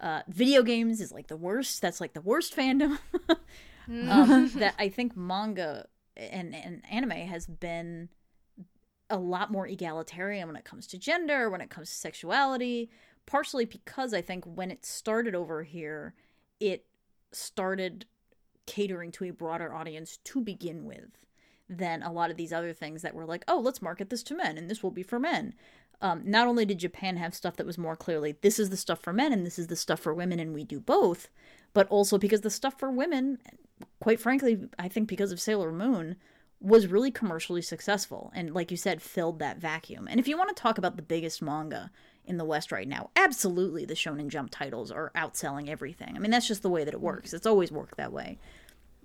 Uh, 0.00 0.22
video 0.28 0.62
games 0.62 1.00
is 1.00 1.12
like 1.12 1.28
the 1.28 1.36
worst. 1.36 1.80
That's 1.80 2.00
like 2.00 2.12
the 2.12 2.20
worst 2.20 2.54
fandom. 2.56 2.98
um, 3.88 4.50
that 4.56 4.74
I 4.78 4.88
think 4.88 5.16
manga 5.16 5.86
and, 6.16 6.54
and 6.54 6.82
anime 6.90 7.10
has 7.10 7.46
been 7.46 8.08
a 9.10 9.18
lot 9.18 9.50
more 9.50 9.66
egalitarian 9.66 10.48
when 10.48 10.56
it 10.56 10.64
comes 10.64 10.86
to 10.88 10.98
gender, 10.98 11.50
when 11.50 11.60
it 11.60 11.70
comes 11.70 11.90
to 11.90 11.94
sexuality, 11.94 12.90
partially 13.26 13.64
because 13.64 14.14
I 14.14 14.22
think 14.22 14.44
when 14.44 14.70
it 14.70 14.84
started 14.84 15.34
over 15.34 15.62
here, 15.62 16.14
it 16.60 16.86
started 17.32 18.06
catering 18.66 19.12
to 19.12 19.24
a 19.24 19.32
broader 19.32 19.74
audience 19.74 20.18
to 20.24 20.40
begin 20.40 20.84
with 20.84 21.18
than 21.68 22.02
a 22.02 22.12
lot 22.12 22.30
of 22.30 22.36
these 22.36 22.52
other 22.52 22.72
things 22.72 23.02
that 23.02 23.14
were 23.14 23.24
like, 23.24 23.44
oh, 23.48 23.58
let's 23.58 23.82
market 23.82 24.10
this 24.10 24.22
to 24.24 24.36
men 24.36 24.58
and 24.58 24.70
this 24.70 24.82
will 24.82 24.90
be 24.90 25.02
for 25.02 25.18
men. 25.18 25.54
Um, 26.00 26.22
not 26.24 26.46
only 26.46 26.66
did 26.66 26.78
Japan 26.78 27.16
have 27.16 27.34
stuff 27.34 27.56
that 27.56 27.66
was 27.66 27.78
more 27.78 27.96
clearly, 27.96 28.36
this 28.42 28.58
is 28.58 28.70
the 28.70 28.76
stuff 28.76 29.00
for 29.00 29.12
men 29.12 29.32
and 29.32 29.46
this 29.46 29.58
is 29.58 29.68
the 29.68 29.76
stuff 29.76 30.00
for 30.00 30.12
women, 30.12 30.38
and 30.38 30.52
we 30.52 30.64
do 30.64 30.80
both, 30.80 31.28
but 31.72 31.88
also 31.88 32.18
because 32.18 32.42
the 32.42 32.50
stuff 32.50 32.78
for 32.78 32.90
women, 32.90 33.38
quite 34.00 34.20
frankly, 34.20 34.58
I 34.78 34.88
think 34.88 35.08
because 35.08 35.32
of 35.32 35.40
Sailor 35.40 35.72
Moon, 35.72 36.16
was 36.60 36.86
really 36.86 37.10
commercially 37.10 37.62
successful 37.62 38.32
and, 38.34 38.54
like 38.54 38.70
you 38.70 38.76
said, 38.76 39.02
filled 39.02 39.38
that 39.38 39.58
vacuum. 39.58 40.08
And 40.08 40.18
if 40.18 40.26
you 40.26 40.36
want 40.36 40.54
to 40.54 40.60
talk 40.60 40.78
about 40.78 40.96
the 40.96 41.02
biggest 41.02 41.42
manga 41.42 41.90
in 42.26 42.36
the 42.36 42.44
West 42.44 42.72
right 42.72 42.88
now, 42.88 43.10
absolutely 43.16 43.84
the 43.84 43.94
Shonen 43.94 44.28
Jump 44.28 44.50
titles 44.50 44.90
are 44.90 45.12
outselling 45.14 45.68
everything. 45.68 46.14
I 46.16 46.18
mean, 46.18 46.30
that's 46.30 46.48
just 46.48 46.62
the 46.62 46.70
way 46.70 46.84
that 46.84 46.94
it 46.94 47.00
works. 47.00 47.32
It's 47.32 47.46
always 47.46 47.70
worked 47.70 47.96
that 47.96 48.12
way. 48.12 48.38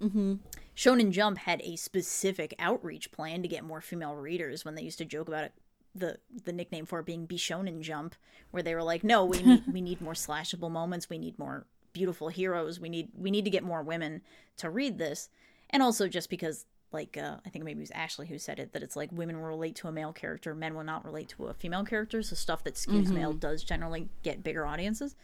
Mm-hmm. 0.01 0.35
Shonen 0.75 1.11
Jump 1.11 1.39
had 1.39 1.61
a 1.61 1.75
specific 1.75 2.55
outreach 2.57 3.11
plan 3.11 3.41
to 3.41 3.47
get 3.47 3.63
more 3.63 3.81
female 3.81 4.15
readers 4.15 4.63
when 4.63 4.75
they 4.75 4.81
used 4.81 4.97
to 4.99 5.05
joke 5.05 5.27
about 5.27 5.43
it. 5.45 5.53
The 5.95 6.19
the 6.45 6.53
nickname 6.53 6.85
for 6.85 6.99
it 6.99 7.05
being 7.05 7.27
Bishonen 7.27 7.81
Jump, 7.81 8.15
where 8.51 8.63
they 8.63 8.75
were 8.75 8.83
like, 8.83 9.03
no, 9.03 9.25
we 9.25 9.41
need 9.41 9.63
we 9.73 9.81
need 9.81 10.01
more 10.01 10.13
slashable 10.13 10.71
moments, 10.71 11.09
we 11.09 11.17
need 11.17 11.37
more 11.37 11.65
beautiful 11.91 12.29
heroes, 12.29 12.79
we 12.79 12.89
need 12.89 13.09
we 13.17 13.31
need 13.31 13.43
to 13.43 13.51
get 13.51 13.63
more 13.63 13.81
women 13.81 14.21
to 14.57 14.69
read 14.69 14.97
this, 14.99 15.29
and 15.69 15.83
also 15.83 16.07
just 16.07 16.29
because 16.29 16.65
like 16.91 17.17
uh, 17.17 17.37
I 17.45 17.49
think 17.49 17.65
maybe 17.65 17.79
it 17.79 17.83
was 17.83 17.91
Ashley 17.91 18.27
who 18.27 18.37
said 18.37 18.59
it 18.59 18.73
that 18.73 18.83
it's 18.83 18.95
like 18.95 19.11
women 19.11 19.39
will 19.39 19.47
relate 19.47 19.75
to 19.77 19.87
a 19.87 19.91
male 19.91 20.13
character, 20.13 20.55
men 20.55 20.75
will 20.75 20.83
not 20.83 21.05
relate 21.05 21.29
to 21.29 21.47
a 21.47 21.53
female 21.53 21.83
character, 21.83 22.21
so 22.23 22.35
stuff 22.35 22.63
that 22.63 22.75
skews 22.75 23.09
male 23.09 23.33
does 23.33 23.63
generally 23.63 24.09
get 24.23 24.43
bigger 24.43 24.65
audiences. 24.65 25.15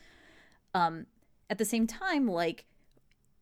Um, 0.74 1.07
at 1.50 1.57
the 1.57 1.65
same 1.65 1.88
time, 1.88 2.27
like 2.27 2.65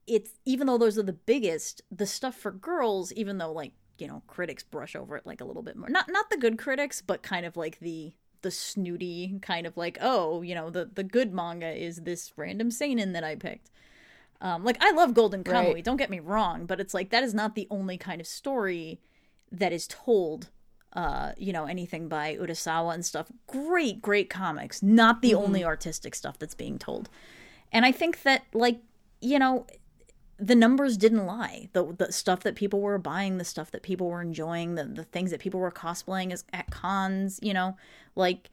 it's 0.08 0.32
even 0.46 0.68
though 0.68 0.78
those 0.78 0.98
are 0.98 1.04
the 1.04 1.14
biggest, 1.14 1.82
the 1.92 2.06
stuff 2.06 2.36
for 2.36 2.52
girls, 2.52 3.12
even 3.14 3.38
though 3.38 3.52
like 3.52 3.74
you 3.98 4.08
know 4.08 4.22
critics 4.28 4.64
brush 4.64 4.96
over 4.96 5.18
it 5.18 5.26
like 5.26 5.42
a 5.42 5.46
little 5.46 5.64
bit 5.64 5.76
more, 5.76 5.90
not 5.90 6.06
not 6.10 6.30
the 6.30 6.38
good 6.38 6.58
critics, 6.58 7.02
but 7.02 7.24
kind 7.24 7.46
of 7.46 7.58
like 7.58 7.80
the 7.80 8.14
the 8.42 8.52
snooty 8.52 9.40
kind 9.42 9.66
of 9.66 9.78
like 9.78 9.98
oh 10.02 10.42
you 10.42 10.54
know 10.54 10.70
the 10.70 10.90
the 10.94 11.04
good 11.04 11.34
manga 11.34 11.72
is 11.72 12.02
this 12.02 12.34
random 12.36 12.70
seinen 12.72 13.14
that 13.14 13.24
I 13.24 13.36
picked. 13.36 13.72
Um, 14.44 14.64
like 14.64 14.78
I 14.82 14.92
love 14.92 15.14
Golden 15.16 15.44
Kamuy, 15.44 15.74
Right. 15.76 15.84
don't 15.84 15.98
get 15.98 16.10
me 16.12 16.20
wrong, 16.20 16.66
but 16.68 16.80
it's 16.80 16.94
like 16.94 17.10
that 17.10 17.24
is 17.24 17.34
not 17.34 17.56
the 17.56 17.66
only 17.72 17.98
kind 17.98 18.22
of 18.22 18.28
story 18.28 19.00
that 19.52 19.72
is 19.74 19.88
told. 19.88 20.50
Uh, 20.96 21.32
you 21.40 21.52
know 21.52 21.66
anything 21.66 22.08
by 22.08 22.36
Urasawa 22.36 22.94
and 22.94 23.04
stuff. 23.04 23.32
Great, 23.48 24.00
great 24.00 24.30
comics. 24.30 24.84
Not 24.84 25.24
the 25.24 25.34
only 25.34 25.64
artistic 25.64 26.14
stuff 26.14 26.38
that's 26.38 26.54
being 26.54 26.78
told. 26.78 27.10
And 27.72 27.84
I 27.84 27.92
think 27.92 28.22
that 28.22 28.44
like 28.54 28.80
you 29.20 29.40
know 29.40 29.66
the 30.38 30.54
numbers 30.56 30.98
didn't 30.98 31.26
lie. 31.26 31.70
The 31.74 31.96
the 31.98 32.12
stuff 32.12 32.42
that 32.42 32.54
people 32.56 32.80
were 32.80 33.00
buying, 33.00 33.40
the 33.40 33.44
stuff 33.46 33.72
that 33.72 33.82
people 33.82 34.08
were 34.08 34.22
enjoying, 34.22 34.76
the 34.76 34.84
the 34.86 35.04
things 35.06 35.32
that 35.32 35.40
people 35.40 35.60
were 35.60 35.72
cosplaying 35.72 36.32
as 36.32 36.44
at 36.54 36.70
cons, 36.70 37.40
you 37.42 37.54
know, 37.56 37.76
like 38.16 38.52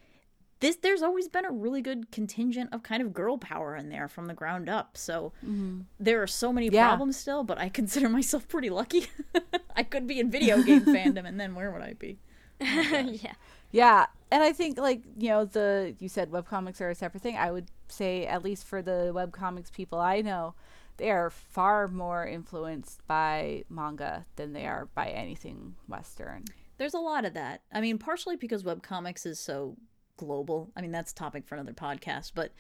this 0.61 0.77
there's 0.77 1.03
always 1.03 1.29
been 1.29 1.45
a 1.45 1.51
really 1.51 1.83
good 1.83 2.11
contingent 2.13 2.73
of 2.73 2.83
kind 2.83 3.03
of 3.03 3.13
girl 3.13 3.39
power 3.39 3.75
in 3.75 3.89
there 3.89 4.09
from 4.09 4.27
the 4.27 4.35
ground 4.35 4.69
up. 4.69 4.97
So 4.97 5.33
mm-hmm. 5.45 5.81
there 5.99 6.23
are 6.23 6.27
so 6.27 6.53
many 6.53 6.69
Yeah. 6.69 6.89
problems 6.89 7.17
still, 7.17 7.45
but 7.45 7.59
I 7.59 7.69
consider 7.69 8.09
myself 8.19 8.47
pretty 8.49 8.71
lucky. 8.71 9.07
I 9.77 9.83
could 9.83 10.07
be 10.07 10.21
in 10.21 10.31
video 10.31 10.63
game 10.63 10.81
fandom 10.85 11.27
and 11.27 11.41
then 11.41 11.55
where 11.55 11.71
would 11.71 11.83
I 11.83 11.95
be? 11.95 12.19
Oh 12.61 13.11
yeah. 13.11 13.35
Yeah, 13.73 14.07
and 14.31 14.43
I 14.43 14.53
think 14.53 14.79
like 14.79 15.03
you 15.17 15.29
know 15.29 15.45
the 15.45 15.95
you 15.99 16.09
said 16.09 16.31
webcomics 16.31 16.81
are 16.81 16.91
a 16.91 16.95
separate 16.95 17.23
thing. 17.23 17.37
I 17.37 17.51
would 17.51 17.71
say 17.89 18.27
at 18.27 18.43
least 18.45 18.67
for 18.67 18.83
the 18.83 19.13
webcomics 19.15 19.73
people 19.73 19.99
I 19.99 20.21
know, 20.21 20.55
they 20.97 21.11
are 21.11 21.31
far 21.31 21.89
more 21.89 22.27
influenced 22.27 23.07
by 23.07 23.65
manga 23.71 24.27
than 24.37 24.53
they 24.53 24.67
are 24.67 24.89
by 24.95 25.07
anything 25.09 25.77
Western. 25.89 26.45
There's 26.79 26.95
a 26.95 26.99
lot 26.99 27.25
of 27.25 27.35
that. 27.35 27.63
I 27.73 27.81
mean, 27.81 27.99
partially 27.99 28.37
because 28.37 28.63
webcomics 28.65 29.25
is 29.25 29.39
so 29.39 29.77
global. 30.21 30.71
I 30.77 30.81
mean, 30.81 30.93
that's 30.93 31.13
topic 31.13 31.47
for 31.47 31.55
another 31.55 31.73
podcast, 31.73 32.33
but 32.35 32.53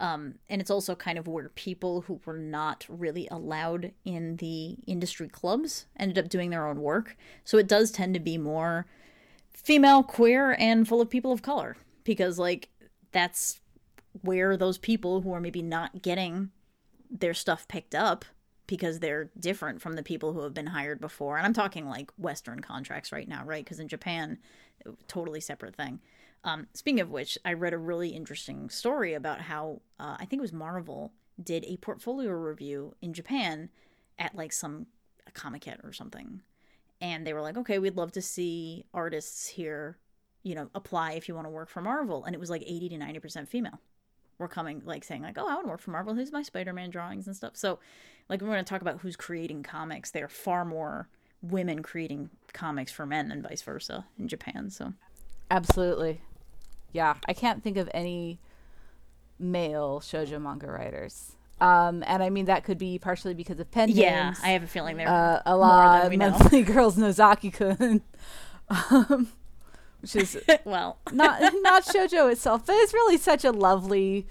um 0.00 0.34
and 0.50 0.60
it's 0.60 0.72
also 0.72 0.96
kind 0.96 1.18
of 1.18 1.28
where 1.28 1.50
people 1.50 2.00
who 2.00 2.20
were 2.26 2.36
not 2.36 2.84
really 2.88 3.28
allowed 3.30 3.92
in 4.04 4.36
the 4.38 4.76
industry 4.88 5.28
clubs 5.28 5.86
ended 5.96 6.18
up 6.18 6.28
doing 6.28 6.50
their 6.50 6.66
own 6.66 6.80
work. 6.80 7.16
So 7.44 7.58
it 7.58 7.68
does 7.68 7.92
tend 7.92 8.14
to 8.14 8.20
be 8.20 8.36
more 8.36 8.86
female, 9.52 10.02
queer, 10.02 10.56
and 10.58 10.86
full 10.88 11.00
of 11.00 11.08
people 11.08 11.30
of 11.30 11.42
color 11.42 11.76
because 12.02 12.38
like 12.38 12.70
that's 13.12 13.60
where 14.22 14.56
those 14.56 14.78
people 14.78 15.20
who 15.20 15.32
are 15.32 15.40
maybe 15.40 15.62
not 15.62 16.02
getting 16.02 16.50
their 17.08 17.34
stuff 17.34 17.68
picked 17.68 17.94
up 17.94 18.24
because 18.66 18.98
they're 18.98 19.30
different 19.38 19.80
from 19.80 19.94
the 19.94 20.02
people 20.02 20.32
who 20.32 20.40
have 20.40 20.54
been 20.54 20.68
hired 20.68 21.00
before. 21.00 21.36
And 21.36 21.46
I'm 21.46 21.52
talking 21.52 21.88
like 21.88 22.10
Western 22.16 22.60
contracts 22.60 23.12
right 23.12 23.28
now, 23.28 23.44
right? 23.44 23.64
Because 23.64 23.80
in 23.80 23.88
Japan, 23.88 24.38
totally 25.08 25.40
separate 25.40 25.76
thing. 25.76 26.00
Um, 26.44 26.66
speaking 26.74 27.00
of 27.00 27.10
which, 27.10 27.38
I 27.44 27.54
read 27.54 27.72
a 27.72 27.78
really 27.78 28.10
interesting 28.10 28.68
story 28.68 29.14
about 29.14 29.40
how 29.40 29.80
uh, 29.98 30.16
I 30.18 30.26
think 30.26 30.40
it 30.40 30.42
was 30.42 30.52
Marvel 30.52 31.12
did 31.42 31.64
a 31.64 31.78
portfolio 31.78 32.30
review 32.30 32.94
in 33.00 33.14
Japan 33.14 33.70
at 34.18 34.36
like 34.36 34.52
some 34.52 34.86
comic 35.32 35.62
kit 35.62 35.80
or 35.82 35.92
something. 35.92 36.42
And 37.00 37.26
they 37.26 37.32
were 37.32 37.40
like, 37.40 37.56
okay, 37.56 37.78
we'd 37.78 37.96
love 37.96 38.12
to 38.12 38.22
see 38.22 38.84
artists 38.94 39.46
here, 39.46 39.98
you 40.42 40.54
know, 40.54 40.70
apply 40.74 41.12
if 41.12 41.28
you 41.28 41.34
want 41.34 41.46
to 41.46 41.50
work 41.50 41.68
for 41.68 41.80
Marvel. 41.80 42.24
And 42.24 42.34
it 42.34 42.38
was 42.38 42.50
like 42.50 42.62
80 42.62 42.90
to 42.90 42.96
90% 42.96 43.48
female 43.48 43.80
were 44.38 44.48
coming, 44.48 44.82
like 44.84 45.04
saying, 45.04 45.22
like, 45.22 45.38
oh, 45.38 45.48
I 45.48 45.54
want 45.54 45.64
to 45.64 45.70
work 45.70 45.80
for 45.80 45.90
Marvel. 45.90 46.14
Who's 46.14 46.32
my 46.32 46.42
Spider 46.42 46.72
Man 46.72 46.90
drawings 46.90 47.26
and 47.26 47.36
stuff. 47.36 47.56
So, 47.56 47.78
like, 48.28 48.40
we're 48.40 48.48
going 48.48 48.64
to 48.64 48.68
talk 48.68 48.80
about 48.80 49.00
who's 49.00 49.16
creating 49.16 49.62
comics. 49.62 50.10
There 50.10 50.24
are 50.24 50.28
far 50.28 50.64
more 50.64 51.08
women 51.42 51.82
creating 51.82 52.30
comics 52.52 52.90
for 52.90 53.06
men 53.06 53.28
than 53.28 53.42
vice 53.42 53.62
versa 53.62 54.06
in 54.18 54.28
Japan. 54.28 54.70
So, 54.70 54.92
Absolutely. 55.50 56.20
Yeah, 56.94 57.14
I 57.28 57.34
can't 57.34 57.62
think 57.62 57.76
of 57.76 57.90
any 57.92 58.40
male 59.38 60.00
shoujo 60.00 60.40
manga 60.40 60.70
writers. 60.70 61.32
Um, 61.60 62.02
and 62.06 62.22
I 62.22 62.30
mean 62.30 62.46
that 62.46 62.64
could 62.64 62.78
be 62.78 62.98
partially 62.98 63.34
because 63.34 63.60
of 63.60 63.70
pen 63.70 63.90
yeah, 63.90 64.24
names. 64.24 64.38
I 64.42 64.48
have 64.48 64.62
a 64.62 64.66
feeling 64.66 64.96
there 64.96 65.08
uh, 65.08 65.42
a 65.44 65.56
lot 65.56 66.04
of 66.04 66.10
we 66.10 66.16
know. 66.16 66.30
monthly 66.30 66.62
girls 66.74 66.96
Nozaki-kun, 66.96 68.02
um, 68.68 69.28
which 70.00 70.16
is 70.16 70.38
well, 70.64 70.98
not 71.12 71.40
not 71.62 71.84
shojo 71.84 72.30
itself, 72.30 72.66
but 72.66 72.74
it's 72.76 72.94
really 72.94 73.16
such 73.16 73.44
a 73.44 73.52
lovely 73.52 74.26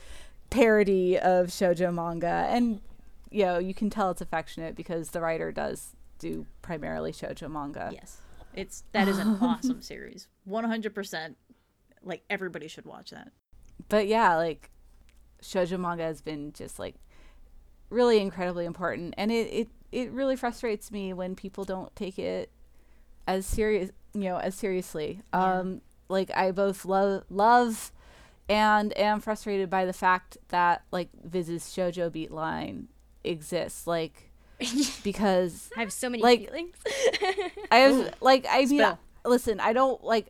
parody 0.50 1.18
of 1.18 1.48
shojo 1.48 1.94
manga, 1.94 2.48
and 2.50 2.82
you 3.30 3.46
know 3.46 3.58
you 3.58 3.74
can 3.74 3.90
tell 3.90 4.12
it's 4.12 4.22
affectionate 4.22 4.76
because 4.76 5.10
the 5.10 5.22
writer 5.22 5.52
does 5.52 5.96
do 6.20 6.46
primarily 6.62 7.12
shojo 7.12 7.50
manga. 7.50 7.90
yes, 7.94 8.18
it's 8.54 8.84
that 8.92 9.08
is 9.08 9.18
an 9.18 9.38
awesome 9.42 9.82
series. 9.82 10.28
One 10.44 10.66
hundred 10.66 10.94
percent. 10.94 11.38
Like 12.04 12.24
everybody 12.30 12.68
should 12.68 12.86
watch 12.86 13.12
that. 13.12 13.32
But 13.90 14.08
yeah, 14.08 14.36
like 14.36 14.70
shoujo 15.42 15.80
manga 15.80 16.04
has 16.04 16.22
been 16.22 16.54
just 16.54 16.80
like 16.80 16.96
really 17.90 18.20
incredibly 18.20 18.66
important, 18.66 19.14
and 19.18 19.32
it 19.32 19.48
it 19.52 19.68
it 19.92 20.12
really 20.12 20.36
frustrates 20.36 20.92
me 20.92 21.14
when 21.14 21.36
people 21.36 21.64
don't 21.64 21.96
take 21.96 22.18
it 22.20 22.52
as 23.28 23.46
serious, 23.46 23.92
you 24.14 24.24
know, 24.26 24.38
as 24.38 24.56
seriously. 24.56 25.22
Um, 25.32 25.82
like 26.10 26.30
I 26.36 26.52
both 26.52 26.86
love 26.86 27.24
love 27.30 27.92
and 28.50 28.96
am 28.98 29.22
frustrated 29.22 29.70
by 29.70 29.86
the 29.86 29.94
fact 29.94 30.38
that 30.50 30.84
like 30.92 31.10
Viz's 31.24 31.64
shojo 31.66 32.12
beat 32.12 32.32
line 32.32 32.90
exists, 33.24 33.88
like 33.88 34.32
because 35.04 35.70
I 35.78 35.82
have 35.82 35.94
so 35.94 36.10
many 36.10 36.22
Like- 36.24 36.46
feelings. 36.48 36.76
I 37.72 37.78
have 37.78 38.14
like 38.22 38.46
I 38.50 38.60
mean 38.66 38.80
Spill. 38.80 39.00
listen, 39.26 39.60
I 39.60 39.72
don't 39.74 40.04
like 40.04 40.28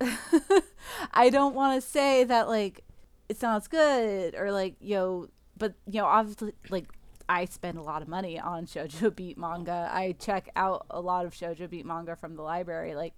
I 1.14 1.30
don't 1.30 1.54
want 1.54 1.80
to 1.80 1.88
say 1.88 2.24
that 2.24 2.48
like 2.48 2.84
it 3.28 3.38
sounds 3.38 3.68
good 3.68 4.34
or 4.34 4.52
like 4.52 4.76
yo, 4.80 5.28
but 5.56 5.74
you 5.86 6.00
know 6.00 6.06
obviously 6.06 6.52
like 6.70 6.86
I 7.28 7.46
spend 7.46 7.78
a 7.78 7.82
lot 7.82 8.02
of 8.02 8.08
money 8.08 8.38
on 8.38 8.66
Shoujo 8.66 9.14
Beat 9.14 9.38
manga. 9.38 9.90
I 9.92 10.14
check 10.18 10.50
out 10.56 10.86
a 10.90 11.00
lot 11.00 11.26
of 11.26 11.34
Shoujo 11.34 11.68
Beat 11.68 11.86
manga 11.86 12.16
from 12.16 12.36
the 12.36 12.42
library. 12.42 12.94
Like 12.94 13.14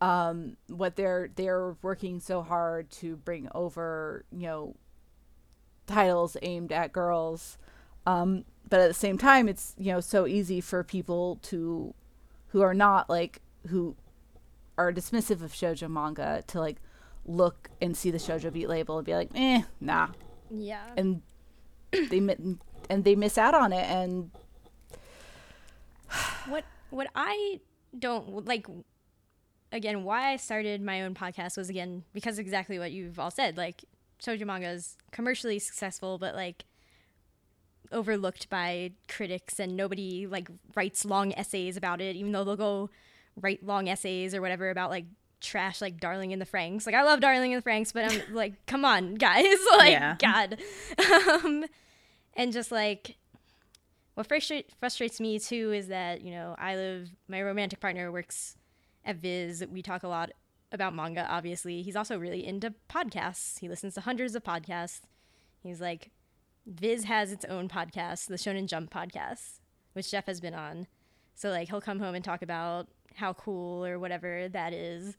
um 0.00 0.56
what 0.68 0.96
they're 0.96 1.30
they're 1.34 1.76
working 1.82 2.20
so 2.20 2.42
hard 2.42 2.90
to 2.90 3.16
bring 3.16 3.48
over, 3.54 4.24
you 4.32 4.46
know, 4.46 4.74
titles 5.86 6.36
aimed 6.42 6.72
at 6.72 6.92
girls. 6.92 7.58
Um 8.06 8.44
but 8.68 8.80
at 8.80 8.88
the 8.88 8.94
same 8.94 9.18
time 9.18 9.48
it's, 9.48 9.74
you 9.78 9.92
know, 9.92 10.00
so 10.00 10.26
easy 10.26 10.60
for 10.60 10.82
people 10.82 11.38
to 11.42 11.94
who 12.48 12.60
are 12.62 12.74
not 12.74 13.08
like 13.10 13.40
who 13.68 13.96
are 14.76 14.92
dismissive 14.92 15.42
of 15.42 15.52
shoujo 15.52 15.88
manga 15.88 16.42
to 16.48 16.60
like 16.60 16.76
look 17.26 17.70
and 17.80 17.96
see 17.96 18.10
the 18.10 18.18
shoujo 18.18 18.52
beat 18.52 18.68
label 18.68 18.98
and 18.98 19.06
be 19.06 19.14
like, 19.14 19.30
"Eh, 19.34 19.62
nah." 19.80 20.08
Yeah. 20.50 20.84
And 20.96 21.22
they 21.92 22.20
and 22.90 23.04
they 23.04 23.14
miss 23.14 23.38
out 23.38 23.54
on 23.54 23.72
it 23.72 23.84
and 23.88 24.30
what 26.48 26.64
what 26.90 27.08
I 27.14 27.60
don't 27.98 28.44
like 28.46 28.66
again 29.72 30.04
why 30.04 30.32
I 30.32 30.36
started 30.36 30.82
my 30.82 31.02
own 31.02 31.14
podcast 31.14 31.56
was 31.56 31.68
again 31.68 32.04
because 32.12 32.38
exactly 32.38 32.78
what 32.78 32.92
you've 32.92 33.18
all 33.18 33.30
said 33.30 33.56
like 33.56 33.84
shoujo 34.22 34.44
manga 34.44 34.68
is 34.68 34.96
commercially 35.10 35.58
successful 35.58 36.18
but 36.18 36.34
like 36.34 36.64
overlooked 37.92 38.48
by 38.50 38.92
critics 39.08 39.60
and 39.60 39.76
nobody 39.76 40.26
like 40.26 40.48
writes 40.74 41.04
long 41.04 41.32
essays 41.34 41.76
about 41.76 42.00
it 42.00 42.16
even 42.16 42.32
though 42.32 42.44
they'll 42.44 42.56
go 42.56 42.90
write 43.40 43.64
long 43.64 43.88
essays 43.88 44.34
or 44.34 44.40
whatever 44.40 44.70
about 44.70 44.90
like 44.90 45.06
trash 45.40 45.80
like 45.80 46.00
Darling 46.00 46.30
in 46.30 46.38
the 46.38 46.46
Franxx. 46.46 46.86
Like 46.86 46.94
I 46.94 47.02
love 47.02 47.20
Darling 47.20 47.52
in 47.52 47.60
the 47.60 47.62
Franxx, 47.70 47.92
but 47.92 48.10
I'm 48.10 48.22
like, 48.34 48.64
come 48.66 48.84
on, 48.84 49.14
guys. 49.14 49.58
like 49.78 49.92
Yeah. 49.92 50.16
God. 50.18 50.58
um 51.44 51.64
and 52.34 52.52
just 52.52 52.72
like 52.72 53.16
what 54.14 54.26
frustrate, 54.28 54.70
frustrates 54.78 55.20
me 55.20 55.38
too 55.40 55.72
is 55.72 55.88
that, 55.88 56.20
you 56.20 56.30
know, 56.30 56.54
I 56.58 56.76
live 56.76 57.10
my 57.28 57.42
romantic 57.42 57.80
partner 57.80 58.12
works 58.12 58.56
at 59.04 59.16
Viz. 59.16 59.64
We 59.68 59.82
talk 59.82 60.04
a 60.04 60.08
lot 60.08 60.30
about 60.70 60.94
manga, 60.94 61.26
obviously. 61.28 61.82
He's 61.82 61.96
also 61.96 62.16
really 62.18 62.46
into 62.46 62.74
podcasts. 62.88 63.58
He 63.58 63.68
listens 63.68 63.94
to 63.94 64.00
hundreds 64.02 64.34
of 64.34 64.44
podcasts. 64.44 65.00
He's 65.62 65.80
like 65.80 66.10
Viz 66.66 67.04
has 67.04 67.30
its 67.32 67.44
own 67.44 67.68
podcast, 67.68 68.26
the 68.26 68.36
Shonen 68.36 68.66
Jump 68.66 68.90
podcast, 68.90 69.60
which 69.92 70.10
Jeff 70.10 70.26
has 70.26 70.40
been 70.40 70.54
on. 70.54 70.86
So 71.34 71.50
like 71.50 71.68
he'll 71.68 71.80
come 71.80 71.98
home 72.00 72.14
and 72.14 72.24
talk 72.24 72.40
about 72.40 72.88
how 73.14 73.32
cool 73.32 73.84
or 73.84 73.98
whatever 73.98 74.48
that 74.48 74.72
is. 74.72 75.16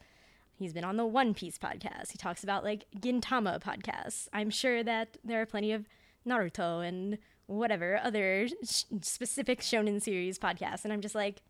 He's 0.58 0.74
been 0.74 0.86
on 0.86 0.98
the 0.98 1.06
One 1.06 1.34
Piece 1.34 1.58
podcast. 1.58 2.12
He 2.12 2.18
talks 2.18 2.44
about 2.44 2.64
like 2.64 2.86
Gintama 3.00 3.62
podcasts. 3.62 4.28
I'm 4.32 4.50
sure 4.50 4.84
that 4.84 5.18
there 5.24 5.42
are 5.42 5.46
plenty 5.46 5.72
of 5.72 5.88
Naruto 6.28 6.88
and 6.88 7.18
whatever 7.48 8.00
other 8.02 8.48
sh- 8.64 8.84
specific 9.02 9.62
shonen 9.62 10.02
series 10.02 10.40
podcasts 10.40 10.84
and 10.84 10.92
I'm 10.92 11.02
just 11.02 11.14
like 11.14 11.44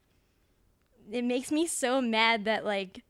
it 1.09 1.23
makes 1.23 1.51
me 1.51 1.67
so 1.67 2.01
mad 2.01 2.45
that 2.45 2.65
like 2.65 3.03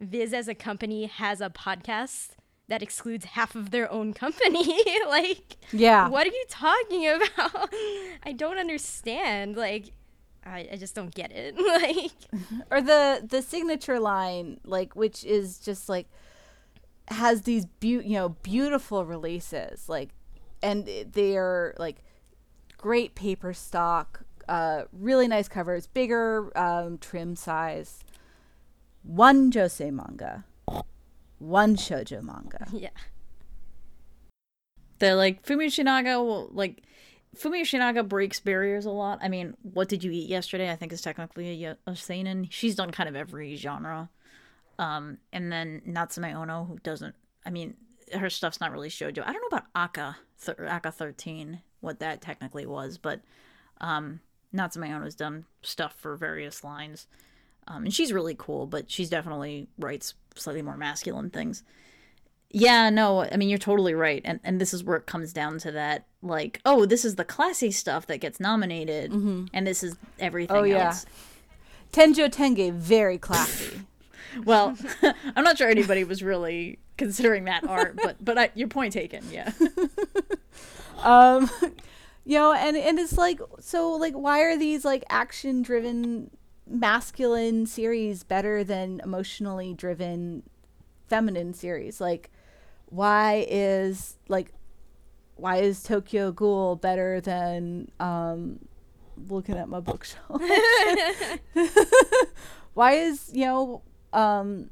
Viz 0.00 0.32
as 0.32 0.48
a 0.48 0.54
company 0.54 1.06
has 1.06 1.40
a 1.40 1.50
podcast 1.50 2.30
that 2.68 2.82
excludes 2.82 3.24
half 3.26 3.54
of 3.54 3.70
their 3.70 3.90
own 3.90 4.14
company. 4.14 4.82
like 5.08 5.56
yeah. 5.72 6.08
what 6.08 6.26
are 6.26 6.30
you 6.30 6.44
talking 6.48 7.08
about? 7.36 7.74
I 8.22 8.32
don't 8.32 8.58
understand. 8.58 9.56
Like, 9.56 9.92
I, 10.44 10.68
I 10.72 10.76
just 10.76 10.94
don't 10.94 11.14
get 11.14 11.32
it. 11.32 11.54
like, 11.58 12.42
or 12.70 12.80
the 12.80 13.24
the 13.26 13.42
signature 13.42 14.00
line 14.00 14.60
like 14.64 14.94
which 14.94 15.24
is 15.24 15.58
just 15.58 15.88
like 15.88 16.08
has 17.08 17.42
these 17.42 17.66
beau- 17.66 18.02
you 18.04 18.14
know 18.14 18.30
beautiful 18.30 19.04
releases 19.04 19.88
like 19.88 20.10
and 20.62 20.86
they 21.12 21.36
are 21.36 21.74
like 21.78 21.96
great 22.78 23.14
paper 23.14 23.52
stock 23.52 24.22
uh 24.48 24.82
really 24.92 25.26
nice 25.26 25.48
covers 25.48 25.86
bigger 25.88 26.56
um 26.56 26.98
trim 26.98 27.34
size 27.34 28.04
one 29.02 29.50
josei 29.50 29.92
manga 29.92 30.44
one 31.38 31.74
shoujo 31.76 32.22
manga 32.22 32.66
yeah. 32.72 32.90
They're 34.98 35.14
like 35.16 35.42
Fumi 35.44 35.66
Yoshinaga 35.66 36.22
will 36.24 36.50
like 36.52 36.82
Fumi 37.36 37.62
Yoshinaga 37.62 38.06
breaks 38.08 38.40
barriers 38.40 38.86
a 38.86 38.90
lot. 38.90 39.20
I 39.22 39.28
mean, 39.28 39.54
what 39.62 39.88
did 39.88 40.02
you 40.02 40.10
eat 40.10 40.28
yesterday? 40.28 40.70
I 40.70 40.76
think 40.76 40.92
is 40.92 41.00
technically 41.00 41.64
a, 41.64 41.76
a 41.86 41.94
seinen. 41.94 42.48
She's 42.50 42.74
done 42.74 42.90
kind 42.90 43.08
of 43.08 43.16
every 43.16 43.56
genre. 43.56 44.10
Um, 44.78 45.18
and 45.32 45.52
then 45.52 45.82
Natsume 45.84 46.24
Ono, 46.24 46.64
who 46.64 46.78
doesn't. 46.78 47.14
I 47.46 47.50
mean, 47.50 47.74
her 48.12 48.30
stuff's 48.30 48.60
not 48.60 48.72
really 48.72 48.88
shoujo. 48.88 49.22
I 49.24 49.32
don't 49.32 49.42
know 49.42 49.58
about 49.58 49.72
ACCA 49.74 50.16
th- 50.44 50.58
ACCA 50.58 50.92
thirteen, 50.92 51.60
what 51.80 52.00
that 52.00 52.20
technically 52.20 52.66
was, 52.66 52.98
but 52.98 53.20
um, 53.80 54.20
Natsume 54.52 54.84
Ono's 54.84 55.14
done 55.14 55.44
stuff 55.62 55.94
for 55.98 56.16
various 56.16 56.64
lines. 56.64 57.06
Um, 57.68 57.84
and 57.84 57.94
she's 57.94 58.12
really 58.12 58.34
cool, 58.36 58.66
but 58.66 58.90
she's 58.90 59.10
definitely 59.10 59.68
writes 59.78 60.14
slightly 60.34 60.62
more 60.62 60.76
masculine 60.76 61.30
things. 61.30 61.62
Yeah, 62.52 62.90
no, 62.90 63.22
I 63.22 63.36
mean 63.36 63.48
you're 63.48 63.58
totally 63.58 63.94
right, 63.94 64.22
and 64.24 64.40
and 64.42 64.60
this 64.60 64.74
is 64.74 64.82
where 64.82 64.96
it 64.96 65.06
comes 65.06 65.32
down 65.32 65.58
to 65.60 65.70
that, 65.72 66.06
like, 66.22 66.60
oh, 66.64 66.84
this 66.84 67.04
is 67.04 67.14
the 67.14 67.24
classy 67.24 67.70
stuff 67.70 68.06
that 68.08 68.18
gets 68.18 68.40
nominated, 68.40 69.12
and 69.12 69.66
this 69.66 69.82
is 69.84 69.96
everything 70.18 70.56
Oh, 70.56 70.62
yeah. 70.64 70.86
else. 70.88 71.06
tenjo 71.92 72.28
tenge 72.28 72.72
very 72.72 73.18
classy 73.18 73.80
Well, 74.44 74.76
I'm 75.36 75.44
not 75.44 75.58
sure 75.58 75.68
anybody 75.68 76.04
was 76.04 76.22
really 76.22 76.78
considering 76.96 77.44
that 77.44 77.64
art, 77.68 77.96
but 78.02 78.16
but 78.24 78.36
I, 78.38 78.50
your 78.54 78.68
point 78.68 78.92
taken, 78.94 79.24
yeah. 79.30 79.52
um 81.02 81.48
you 82.24 82.36
know 82.36 82.52
and 82.52 82.76
and 82.76 82.98
it's 82.98 83.16
like 83.16 83.40
so 83.60 83.92
like 83.92 84.14
why 84.14 84.40
are 84.42 84.56
these 84.58 84.84
like 84.84 85.02
action 85.08 85.62
driven 85.62 86.30
masculine 86.68 87.64
series 87.66 88.22
better 88.22 88.62
than 88.62 89.00
emotionally 89.02 89.72
driven 89.74 90.42
feminine 91.08 91.54
series 91.54 92.00
like 92.00 92.30
why 92.90 93.46
is 93.48 94.16
like 94.28 94.52
why 95.36 95.56
is 95.56 95.82
tokyo 95.82 96.30
ghoul 96.32 96.76
better 96.76 97.20
than 97.20 97.90
um 98.00 98.58
looking 99.28 99.56
at 99.56 99.68
my 99.68 99.80
bookshelf 99.80 100.40
why 102.74 102.92
is 102.92 103.30
you 103.32 103.44
know 103.46 103.82
um 104.12 104.70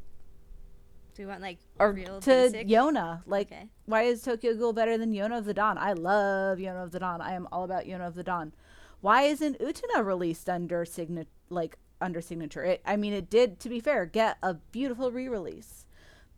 Do 1.14 1.22
we 1.22 1.26
want 1.26 1.40
like 1.42 1.58
or 1.78 1.92
real 1.92 2.20
to 2.20 2.30
basic? 2.30 2.68
Yona. 2.68 3.22
Like, 3.26 3.48
Okay. 3.52 3.68
why 3.86 4.02
is 4.02 4.22
Tokyo 4.22 4.54
Ghoul 4.54 4.72
better 4.72 4.96
than 4.98 5.12
Yona 5.12 5.38
of 5.38 5.44
the 5.44 5.54
Dawn? 5.54 5.76
I 5.78 5.92
love 5.92 6.58
Yona 6.58 6.82
of 6.84 6.90
the 6.92 6.98
Dawn. 7.00 7.20
I 7.20 7.32
am 7.34 7.46
all 7.52 7.64
about 7.64 7.84
Yona 7.86 8.06
of 8.06 8.14
the 8.14 8.22
Dawn. 8.22 8.52
Why 9.00 9.22
isn't 9.22 9.58
Utena 9.60 10.04
released 10.04 10.48
under 10.48 10.84
signature? 10.84 11.28
Like 11.50 11.76
under 12.00 12.20
signature? 12.20 12.62
It, 12.64 12.80
I 12.84 12.96
mean, 12.96 13.12
it 13.12 13.28
did. 13.30 13.58
To 13.60 13.68
be 13.68 13.80
fair, 13.80 14.06
get 14.06 14.38
a 14.42 14.54
beautiful 14.54 15.10
re-release, 15.12 15.86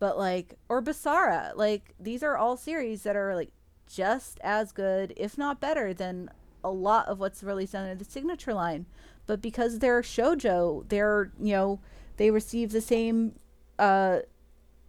but 0.01 0.19
like 0.19 0.57
or 0.69 0.83
Basara. 0.83 1.55
Like 1.55 1.95
these 2.01 2.25
are 2.25 2.37
all 2.37 2.57
series 2.57 3.05
that 3.05 3.15
are 3.15 3.37
like 3.37 3.53
just 3.87 4.41
as 4.43 4.73
good, 4.73 5.13
if 5.17 5.39
not 5.39 5.61
better, 5.61 5.95
than 5.95 6.31
a 6.65 6.71
lot 6.71 7.07
of 7.07 7.21
what's 7.21 7.43
released 7.45 7.75
under 7.77 7.95
the 7.95 8.05
signature 8.05 8.53
line. 8.55 8.87
But 9.27 9.41
because 9.41 9.79
they're 9.79 10.03
shojo, 10.03 10.89
they're 10.89 11.31
you 11.41 11.53
know 11.53 11.81
they 12.17 12.33
receive 12.33 12.73
the 12.73 12.81
same 12.81 13.37
uh 13.79 14.21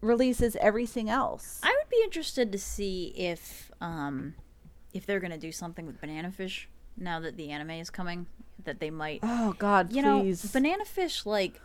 release 0.01 0.41
as 0.41 0.55
everything 0.55 1.09
else. 1.09 1.59
I 1.61 1.69
would 1.79 1.89
be 1.89 2.01
interested 2.03 2.51
to 2.51 2.57
see 2.57 3.13
if 3.15 3.69
um 3.81 4.33
if 4.93 5.05
they're 5.05 5.19
gonna 5.19 5.37
do 5.37 5.51
something 5.51 5.85
with 5.85 6.01
Banana 6.01 6.31
Fish 6.31 6.67
now 6.97 7.19
that 7.19 7.37
the 7.37 7.51
anime 7.51 7.71
is 7.71 7.89
coming. 7.89 8.25
That 8.63 8.79
they 8.79 8.91
might 8.91 9.19
Oh 9.23 9.55
God, 9.57 9.91
you 9.91 10.03
please. 10.03 10.43
know, 10.43 10.49
Banana 10.53 10.85
Fish, 10.85 11.25
like 11.25 11.59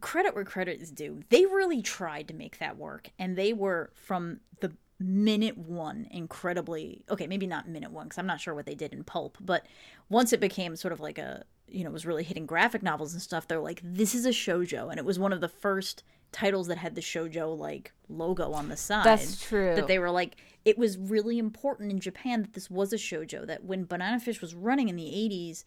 credit 0.00 0.34
where 0.34 0.44
credit 0.44 0.80
is 0.80 0.90
due. 0.90 1.22
They 1.30 1.46
really 1.46 1.82
tried 1.82 2.28
to 2.28 2.34
make 2.34 2.58
that 2.58 2.76
work, 2.76 3.10
and 3.18 3.36
they 3.36 3.52
were 3.52 3.90
from 3.94 4.40
the 4.60 4.72
minute 4.98 5.58
one 5.58 6.06
incredibly 6.10 7.04
okay. 7.10 7.26
Maybe 7.26 7.46
not 7.46 7.68
minute 7.68 7.90
one 7.90 8.06
because 8.06 8.18
I'm 8.18 8.26
not 8.26 8.40
sure 8.40 8.54
what 8.54 8.66
they 8.66 8.74
did 8.74 8.92
in 8.92 9.04
pulp, 9.04 9.38
but 9.40 9.66
once 10.08 10.32
it 10.32 10.40
became 10.40 10.76
sort 10.76 10.92
of 10.92 11.00
like 11.00 11.18
a 11.18 11.44
you 11.68 11.84
know 11.84 11.90
was 11.90 12.06
really 12.06 12.24
hitting 12.24 12.46
graphic 12.46 12.82
novels 12.82 13.12
and 13.12 13.22
stuff, 13.22 13.48
they're 13.48 13.60
like, 13.60 13.80
this 13.82 14.14
is 14.14 14.26
a 14.26 14.30
shojo, 14.30 14.90
and 14.90 14.98
it 14.98 15.04
was 15.04 15.18
one 15.18 15.32
of 15.32 15.40
the 15.40 15.48
first 15.48 16.02
titles 16.32 16.66
that 16.66 16.78
had 16.78 16.94
the 16.94 17.00
shojo 17.00 17.56
like 17.56 17.92
logo 18.08 18.52
on 18.52 18.68
the 18.68 18.76
side. 18.76 19.04
That's 19.04 19.42
true. 19.42 19.74
That 19.74 19.86
they 19.86 19.98
were 19.98 20.10
like, 20.10 20.36
it 20.64 20.76
was 20.76 20.98
really 20.98 21.38
important 21.38 21.90
in 21.90 22.00
Japan 22.00 22.42
that 22.42 22.52
this 22.54 22.70
was 22.70 22.92
a 22.92 22.96
shojo. 22.96 23.46
That 23.46 23.64
when 23.64 23.84
Banana 23.84 24.20
Fish 24.20 24.40
was 24.40 24.54
running 24.54 24.88
in 24.88 24.96
the 24.96 25.04
80s, 25.04 25.64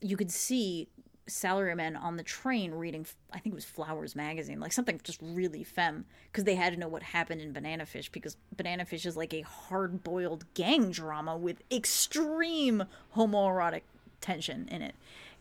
you 0.00 0.16
could 0.16 0.30
see 0.30 0.88
salarymen 1.28 2.00
on 2.00 2.16
the 2.16 2.22
train 2.22 2.72
reading 2.72 3.06
i 3.32 3.38
think 3.38 3.52
it 3.52 3.54
was 3.54 3.64
flowers 3.64 4.14
magazine 4.14 4.60
like 4.60 4.72
something 4.72 5.00
just 5.02 5.18
really 5.22 5.64
femme 5.64 6.04
because 6.30 6.44
they 6.44 6.54
had 6.54 6.72
to 6.72 6.78
know 6.78 6.88
what 6.88 7.02
happened 7.02 7.40
in 7.40 7.52
banana 7.52 7.86
fish 7.86 8.10
because 8.10 8.36
banana 8.56 8.84
fish 8.84 9.06
is 9.06 9.16
like 9.16 9.32
a 9.32 9.40
hard-boiled 9.40 10.44
gang 10.52 10.90
drama 10.90 11.36
with 11.36 11.62
extreme 11.72 12.84
homoerotic 13.16 13.82
tension 14.20 14.68
in 14.70 14.82
it 14.82 14.94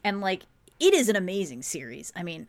and 0.05 0.21
like 0.21 0.43
it 0.79 0.93
is 0.93 1.09
an 1.09 1.17
amazing 1.17 1.61
series 1.61 2.13
i 2.15 2.23
mean 2.23 2.47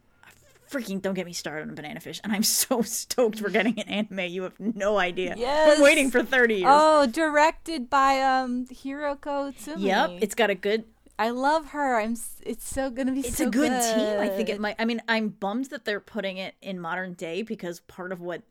freaking 0.70 1.00
don't 1.00 1.14
get 1.14 1.26
me 1.26 1.32
started 1.32 1.68
on 1.68 1.74
Banana 1.74 2.00
Fish. 2.00 2.20
And 2.24 2.32
I'm 2.32 2.42
so 2.62 2.82
stoked 2.82 3.40
we're 3.40 3.50
getting 3.50 3.78
an 3.78 3.88
anime. 3.88 4.30
You 4.30 4.42
have 4.44 4.58
no 4.58 4.98
idea. 4.98 5.34
yes. 5.36 5.76
i'm 5.76 5.82
waiting 5.82 6.10
for 6.10 6.22
30 6.22 6.54
years. 6.54 6.66
Oh, 6.68 7.06
directed 7.06 7.88
by 7.88 8.20
um 8.20 8.66
Hiroko 8.66 9.52
Utsumi. 9.52 9.82
yep. 9.82 10.10
It's 10.20 10.34
got 10.34 10.50
a 10.50 10.54
good 10.54 10.84
I 11.18 11.30
love 11.30 11.68
her. 11.68 12.00
I'm. 12.00 12.16
It's 12.42 12.68
so 12.68 12.90
gonna 12.90 13.12
be. 13.12 13.20
It's 13.20 13.38
so 13.38 13.48
a 13.48 13.50
good, 13.50 13.70
team. 13.70 14.20
I 14.20 14.28
think 14.28 14.48
it 14.48 14.60
might. 14.60 14.76
I 14.78 14.84
mean, 14.84 15.00
I'm 15.08 15.28
bummed 15.28 15.66
that 15.66 15.84
they're 15.84 16.00
putting 16.00 16.38
it 16.38 16.54
in 16.60 16.80
modern 16.80 17.14
day 17.14 17.42
because 17.42 17.80
part 17.80 18.10
of 18.12 18.20
what, 18.20 18.42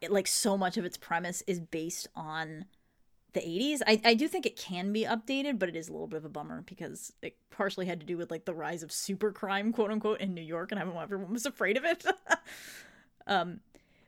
it, 0.00 0.12
like, 0.12 0.26
so 0.26 0.56
much 0.56 0.76
of 0.76 0.84
its 0.84 0.96
premise 0.96 1.42
is 1.46 1.58
based 1.58 2.06
on 2.14 2.66
the 3.32 3.40
80s. 3.40 3.80
I, 3.86 4.00
I 4.04 4.14
do 4.14 4.28
think 4.28 4.46
it 4.46 4.56
can 4.56 4.92
be 4.92 5.04
updated, 5.04 5.58
but 5.58 5.68
it 5.68 5.76
is 5.76 5.88
a 5.88 5.92
little 5.92 6.06
bit 6.06 6.18
of 6.18 6.24
a 6.24 6.28
bummer 6.28 6.62
because 6.62 7.12
it 7.22 7.36
partially 7.50 7.86
had 7.86 8.00
to 8.00 8.06
do 8.06 8.16
with 8.16 8.30
like 8.30 8.44
the 8.44 8.54
rise 8.54 8.82
of 8.82 8.92
super 8.92 9.32
crime, 9.32 9.72
quote 9.72 9.90
unquote, 9.90 10.20
in 10.20 10.34
New 10.34 10.40
York, 10.42 10.70
and 10.72 10.80
everyone 10.80 11.02
everyone 11.02 11.32
was 11.32 11.46
afraid 11.46 11.76
of 11.76 11.84
it. 11.84 12.04
um, 13.26 13.60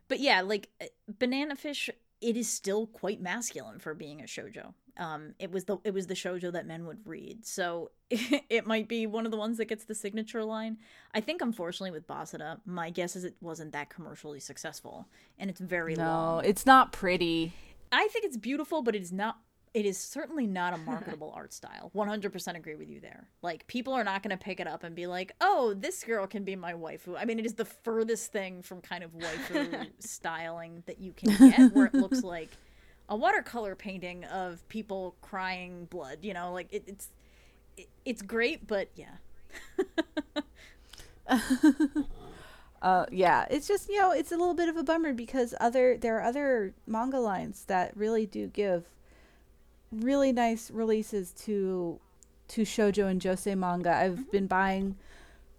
but 0.09 0.21
yeah, 0.21 0.41
like 0.43 0.69
uh, 0.81 0.87
Banana 1.19 1.57
Fish, 1.57 1.91
it 2.21 2.37
is 2.37 2.49
still 2.49 2.87
quite 2.87 3.21
masculine 3.21 3.79
for 3.79 3.95
being 3.95 4.21
a 4.21 4.25
shojo. 4.25 4.75
Um, 4.99 5.35
it 5.39 5.51
was 5.51 5.65
the 5.65 5.79
it 5.85 5.95
was 5.95 6.07
the 6.07 6.15
shojo 6.15 6.53
that 6.53 6.67
men 6.67 6.85
would 6.87 6.99
read, 7.07 7.47
so 7.47 7.91
it 8.11 8.67
might 8.67 8.89
be 8.89 9.07
one 9.07 9.25
of 9.25 9.31
the 9.33 9.39
ones 9.39 9.57
that 9.59 9.65
gets 9.65 9.85
the 9.85 9.95
signature 9.95 10.45
line. 10.45 10.77
I 11.15 11.21
think, 11.21 11.41
unfortunately, 11.41 11.93
with 11.93 12.07
Basara, 12.07 12.61
my 12.67 12.91
guess 12.91 13.17
is 13.17 13.25
it 13.25 13.37
wasn't 13.41 13.73
that 13.73 13.89
commercially 13.89 14.39
successful, 14.41 15.09
and 15.39 15.49
it's 15.49 15.61
very 15.61 15.95
No, 15.95 16.05
long. 16.05 16.45
it's 16.45 16.67
not 16.67 16.93
pretty. 16.93 17.55
I 17.91 18.07
think 18.09 18.27
it's 18.27 18.37
beautiful, 18.37 18.83
but 18.83 18.95
it 18.95 19.01
is 19.03 19.13
not. 19.13 19.39
It 19.73 19.87
is 19.87 19.97
certainly 19.97 20.47
not 20.47 20.75
a 20.75 20.77
marketable 20.77 21.33
art 21.35 21.55
style. 21.55 21.89
One 21.95 22.07
hundred 22.09 22.31
percent 22.35 22.59
agree 22.59 22.75
with 22.75 22.91
you 22.91 23.01
there. 23.01 23.29
Like 23.41 23.67
people 23.69 23.95
are 23.95 24.05
not 24.05 24.23
going 24.23 24.37
to 24.37 24.43
pick 24.45 24.61
it 24.61 24.67
up 24.67 24.85
and 24.85 24.95
be 24.95 25.07
like, 25.07 25.33
"Oh, 25.41 25.73
this 25.75 26.05
girl 26.05 26.27
can 26.27 26.45
be 26.45 26.55
my 26.55 26.75
waifu." 26.75 27.17
I 27.19 27.25
mean, 27.25 27.39
it 27.39 27.47
is 27.47 27.55
the 27.55 27.65
furthest 27.65 28.31
thing 28.31 28.61
from 28.61 28.83
kind 28.83 29.03
of 29.03 29.13
waifu 29.15 29.87
styling 30.01 30.83
that 30.85 31.01
you 31.01 31.13
can 31.13 31.51
get, 31.51 31.73
where 31.75 31.87
it 31.87 31.95
looks 31.95 32.23
like 32.23 32.51
a 33.13 33.17
watercolor 33.17 33.75
painting 33.75 34.25
of 34.25 34.67
people 34.69 35.15
crying 35.21 35.87
blood. 35.91 36.19
You 36.23 36.33
know, 36.33 36.53
like 36.53 36.69
it, 36.73 36.85
it's 36.87 37.09
it, 37.77 37.89
it's 38.05 38.23
great, 38.23 38.67
but 38.67 38.89
yeah, 38.97 39.17
Uh, 42.83 43.07
yeah, 43.13 43.47
it's 43.49 43.69
just 43.69 43.89
you 43.89 43.97
know 43.97 44.11
it's 44.11 44.33
a 44.33 44.37
little 44.37 44.55
bit 44.55 44.69
of 44.69 44.77
a 44.77 44.83
bummer 44.83 45.13
because 45.13 45.55
other 45.61 45.97
there 45.97 46.19
are 46.19 46.23
other 46.25 46.75
manga 46.85 47.21
lines 47.21 47.65
that 47.67 47.97
really 47.97 48.27
do 48.27 48.49
give 48.49 48.87
really 49.93 50.33
nice 50.33 50.69
releases 50.69 51.31
to 51.31 52.01
to 52.49 52.63
shojo 52.63 53.07
and 53.07 53.23
josei 53.23 53.57
manga. 53.57 53.95
I've 53.95 54.33
been 54.33 54.49
buying 54.49 54.97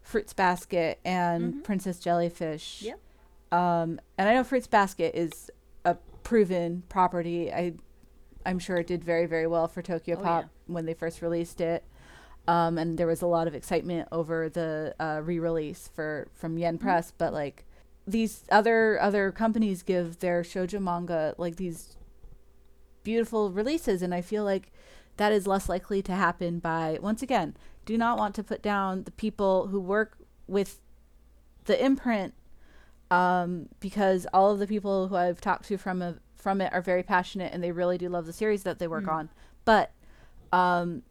Fruits 0.01 0.33
Basket 0.33 0.99
and 1.05 1.63
Princess 1.63 1.97
Jellyfish. 1.97 2.81
Yep. 2.81 2.99
Um, 3.53 4.01
and 4.17 4.27
I 4.27 4.33
know 4.33 4.43
Fruits 4.43 4.67
Basket 4.67 5.15
is 5.15 5.49
proven 6.23 6.83
property. 6.89 7.51
I 7.51 7.73
I'm 8.45 8.59
sure 8.59 8.77
it 8.77 8.87
did 8.87 9.03
very 9.03 9.25
very 9.25 9.47
well 9.47 9.67
for 9.67 9.81
Tokyo 9.81 10.17
Oh, 10.19 10.23
Pop 10.23 10.49
when 10.67 10.85
they 10.85 10.93
first 10.93 11.21
released 11.21 11.61
it. 11.61 11.83
Um, 12.45 12.77
and 12.77 12.97
there 12.97 13.07
was 13.07 13.21
a 13.21 13.27
lot 13.27 13.47
of 13.47 13.55
excitement 13.55 14.09
over 14.11 14.49
the 14.49 14.93
uh, 14.99 15.21
re-release 15.23 15.89
for 15.95 16.27
from 16.33 16.57
Yen 16.57 16.75
Mm-hmm. 16.77 16.83
Press, 16.85 17.11
but 17.17 17.31
like 17.33 17.65
these 18.05 18.43
other 18.51 18.99
other 19.01 19.31
companies 19.31 19.81
give 19.81 20.19
their 20.19 20.41
shoujo 20.43 20.81
manga 20.81 21.35
like 21.37 21.55
these 21.55 21.95
beautiful 23.03 23.51
releases, 23.51 24.01
and 24.01 24.13
I 24.13 24.21
feel 24.21 24.43
like 24.43 24.71
that 25.17 25.31
is 25.31 25.47
less 25.47 25.69
likely 25.69 26.01
to 26.01 26.11
happen 26.13 26.59
by 26.59 26.97
once 27.01 27.21
again. 27.21 27.55
Do 27.85 27.97
not 27.97 28.17
want 28.17 28.35
to 28.35 28.43
put 28.43 28.61
down 28.61 29.03
the 29.03 29.11
people 29.11 29.67
who 29.67 29.79
work 29.79 30.17
with 30.47 30.81
the 31.65 31.81
imprint, 31.83 32.33
um, 33.11 33.69
because 33.79 34.25
all 34.33 34.51
of 34.51 34.59
the 34.59 34.67
people 34.67 35.07
who 35.07 35.15
I've 35.15 35.41
talked 35.41 35.65
to 35.65 35.77
from 35.77 36.01
a, 36.01 36.15
from 36.35 36.61
it 36.61 36.73
are 36.73 36.81
very 36.81 37.03
passionate 37.03 37.53
and 37.53 37.63
they 37.63 37.71
really 37.71 37.97
do 37.97 38.09
love 38.09 38.25
the 38.25 38.33
series 38.33 38.63
that 38.63 38.79
they 38.79 38.87
work 38.87 39.05
on. 39.11 39.29
But 39.65 39.91
um, 40.51 41.03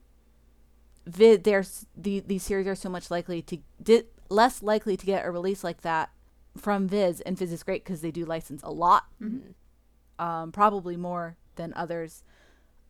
vid 1.06 1.44
there's 1.44 1.86
the 1.96 2.20
these 2.20 2.42
series 2.42 2.66
are 2.66 2.74
so 2.74 2.88
much 2.88 3.10
likely 3.10 3.42
to 3.42 3.58
di- 3.82 4.04
less 4.28 4.62
likely 4.62 4.96
to 4.96 5.04
get 5.06 5.24
a 5.24 5.30
release 5.30 5.64
like 5.64 5.80
that 5.82 6.10
from 6.56 6.86
Viz, 6.86 7.20
and 7.22 7.36
Viz 7.36 7.50
is 7.52 7.62
great 7.62 7.82
because 7.84 8.02
they 8.02 8.10
do 8.10 8.24
license 8.26 8.62
a 8.62 8.70
lot, 8.70 9.04
um, 10.18 10.52
probably 10.52 10.96
more 10.96 11.36
than 11.56 11.72
others. 11.74 12.22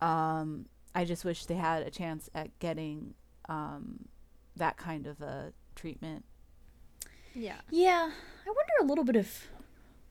Um, 0.01 0.67
I 0.95 1.05
just 1.05 1.25
wish 1.25 1.47
they 1.47 1.55
had 1.55 1.83
a 1.85 1.91
chance 1.91 2.29
at 2.35 2.59
getting 2.59 3.15
um, 3.49 4.09
that 4.57 4.77
kind 4.77 5.07
of 5.07 5.21
a 5.21 5.53
treatment. 5.77 6.25
Yeah. 7.35 7.57
Yeah, 7.71 8.11
I 8.47 8.47
wonder 8.47 8.73
a 8.81 8.85
little 8.85 9.05
bit 9.05 9.17
if 9.17 9.51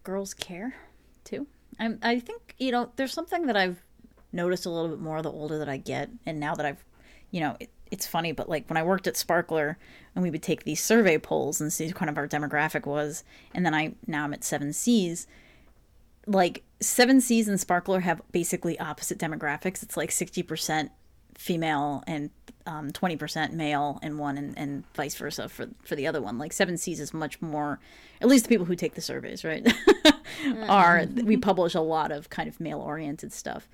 girls 0.03 0.33
care 0.33 0.75
too. 1.23 1.47
I 1.79 1.95
I 2.01 2.19
think 2.19 2.55
you 2.57 2.71
know 2.71 2.91
there's 2.95 3.13
something 3.13 3.45
that 3.47 3.57
I've 3.57 3.81
noticed 4.31 4.65
a 4.65 4.69
little 4.69 4.89
bit 4.89 4.99
more 4.99 5.21
the 5.21 5.31
older 5.31 5.57
that 5.59 5.69
I 5.69 5.77
get, 5.77 6.09
and 6.25 6.39
now 6.39 6.55
that 6.55 6.65
I've, 6.65 6.83
you 7.31 7.41
know, 7.41 7.57
it, 7.59 7.69
it's 7.91 8.07
funny, 8.07 8.31
but 8.31 8.47
like 8.49 8.69
when 8.69 8.77
I 8.77 8.83
worked 8.83 9.07
at 9.07 9.17
Sparkler 9.17 9.77
and 10.15 10.23
we 10.23 10.31
would 10.31 10.41
take 10.43 10.63
these 10.63 10.81
survey 10.81 11.17
polls 11.17 11.59
and 11.59 11.71
see 11.71 11.91
kind 11.91 12.09
of 12.09 12.17
our 12.17 12.27
demographic 12.27 12.85
was, 12.85 13.23
and 13.53 13.65
then 13.65 13.73
I 13.73 13.93
now 14.07 14.23
I'm 14.23 14.33
at 14.33 14.43
Seven 14.43 14.73
Seas. 14.73 15.27
Like 16.27 16.63
Seven 16.79 17.19
Seas 17.19 17.47
and 17.47 17.59
Sparkler 17.59 18.01
have 18.01 18.21
basically 18.31 18.79
opposite 18.79 19.17
demographics. 19.17 19.83
It's 19.83 19.97
like 19.97 20.11
sixty 20.11 20.43
percent 20.43 20.91
female 21.35 22.03
and 22.07 22.29
um, 22.65 22.91
20% 22.91 23.53
male 23.53 23.99
in 24.01 24.17
one 24.17 24.37
and, 24.37 24.57
and 24.57 24.83
vice 24.95 25.15
versa 25.15 25.49
for 25.49 25.67
for 25.83 25.95
the 25.95 26.07
other 26.07 26.21
one. 26.21 26.37
Like 26.37 26.53
seven 26.53 26.77
seas 26.77 26.99
is 26.99 27.13
much 27.13 27.41
more 27.41 27.79
at 28.21 28.27
least 28.27 28.45
the 28.45 28.49
people 28.49 28.65
who 28.65 28.75
take 28.75 28.95
the 28.95 29.01
surveys 29.01 29.43
right 29.43 29.67
are 30.69 31.05
we 31.23 31.37
publish 31.37 31.73
a 31.73 31.81
lot 31.81 32.11
of 32.11 32.29
kind 32.29 32.47
of 32.47 32.59
male 32.59 32.79
oriented 32.79 33.33
stuff. 33.33 33.67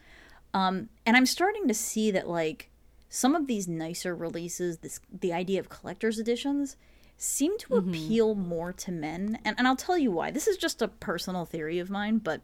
Um, 0.53 0.89
and 1.05 1.17
i'm 1.17 1.25
starting 1.25 1.67
to 1.67 1.73
see 1.73 2.11
that 2.11 2.27
like 2.27 2.69
some 3.09 3.35
of 3.35 3.47
these 3.47 3.67
nicer 3.67 4.15
releases 4.15 4.79
this 4.79 4.99
the 5.11 5.33
idea 5.33 5.59
of 5.59 5.69
collector's 5.69 6.19
editions 6.19 6.77
seem 7.17 7.57
to 7.57 7.75
appeal 7.75 8.35
more 8.35 8.71
to 8.71 8.91
men. 8.91 9.39
And, 9.43 9.55
and 9.57 9.67
i'll 9.67 9.75
tell 9.75 9.97
you 9.97 10.11
why. 10.11 10.31
This 10.31 10.47
is 10.47 10.57
just 10.57 10.81
a 10.81 10.87
personal 10.87 11.45
theory 11.45 11.79
of 11.79 11.89
mine 11.89 12.19
but 12.19 12.41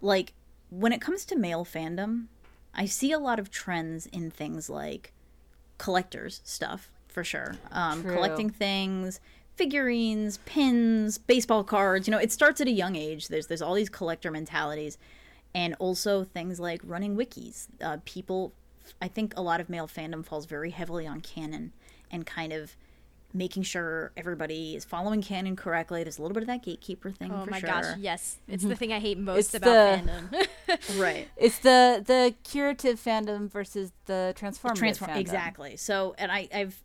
like 0.00 0.34
when 0.70 0.92
it 0.92 1.00
comes 1.00 1.24
to 1.26 1.36
male 1.36 1.64
fandom 1.64 2.26
I 2.78 2.86
see 2.86 3.10
a 3.10 3.18
lot 3.18 3.40
of 3.40 3.50
trends 3.50 4.06
in 4.06 4.30
things 4.30 4.70
like 4.70 5.12
collectors 5.78 6.40
stuff 6.44 6.92
for 7.08 7.24
sure. 7.24 7.56
Um, 7.72 8.04
collecting 8.04 8.50
things, 8.50 9.20
figurines, 9.56 10.38
pins, 10.46 11.18
baseball 11.18 11.64
cards. 11.64 12.06
You 12.06 12.12
know, 12.12 12.18
it 12.18 12.30
starts 12.30 12.60
at 12.60 12.68
a 12.68 12.70
young 12.70 12.94
age. 12.94 13.26
There's 13.26 13.48
there's 13.48 13.60
all 13.60 13.74
these 13.74 13.88
collector 13.88 14.30
mentalities, 14.30 14.96
and 15.54 15.74
also 15.80 16.22
things 16.22 16.60
like 16.60 16.80
running 16.84 17.16
wikis. 17.16 17.66
Uh, 17.82 17.96
people, 18.04 18.52
I 19.02 19.08
think 19.08 19.34
a 19.36 19.42
lot 19.42 19.60
of 19.60 19.68
male 19.68 19.88
fandom 19.88 20.24
falls 20.24 20.46
very 20.46 20.70
heavily 20.70 21.06
on 21.06 21.20
canon 21.20 21.72
and 22.12 22.24
kind 22.24 22.52
of 22.52 22.76
making 23.34 23.62
sure 23.62 24.10
everybody 24.16 24.74
is 24.74 24.84
following 24.84 25.20
canon 25.22 25.54
correctly. 25.54 26.02
There's 26.02 26.18
a 26.18 26.22
little 26.22 26.34
bit 26.34 26.42
of 26.42 26.46
that 26.46 26.62
gatekeeper 26.62 27.10
thing. 27.10 27.30
Oh 27.32 27.44
for 27.44 27.50
my 27.50 27.60
sure. 27.60 27.68
gosh, 27.68 27.96
yes. 27.98 28.38
It's 28.48 28.64
the 28.64 28.74
thing 28.74 28.92
I 28.92 28.98
hate 29.00 29.18
most 29.18 29.54
It's 29.54 29.54
about 29.56 30.04
the- 30.04 30.10
fandom. 30.68 30.98
right. 31.00 31.28
It's 31.36 31.58
the 31.58 32.02
the 32.06 32.34
curative 32.44 32.98
fandom 32.98 33.50
versus 33.50 33.92
the 34.06 34.34
transformative 34.36 34.76
transform 34.76 35.10
fandom. 35.10 35.16
exactly 35.20 35.76
so 35.76 36.14
and 36.18 36.30
i 36.32 36.48
i've 36.54 36.82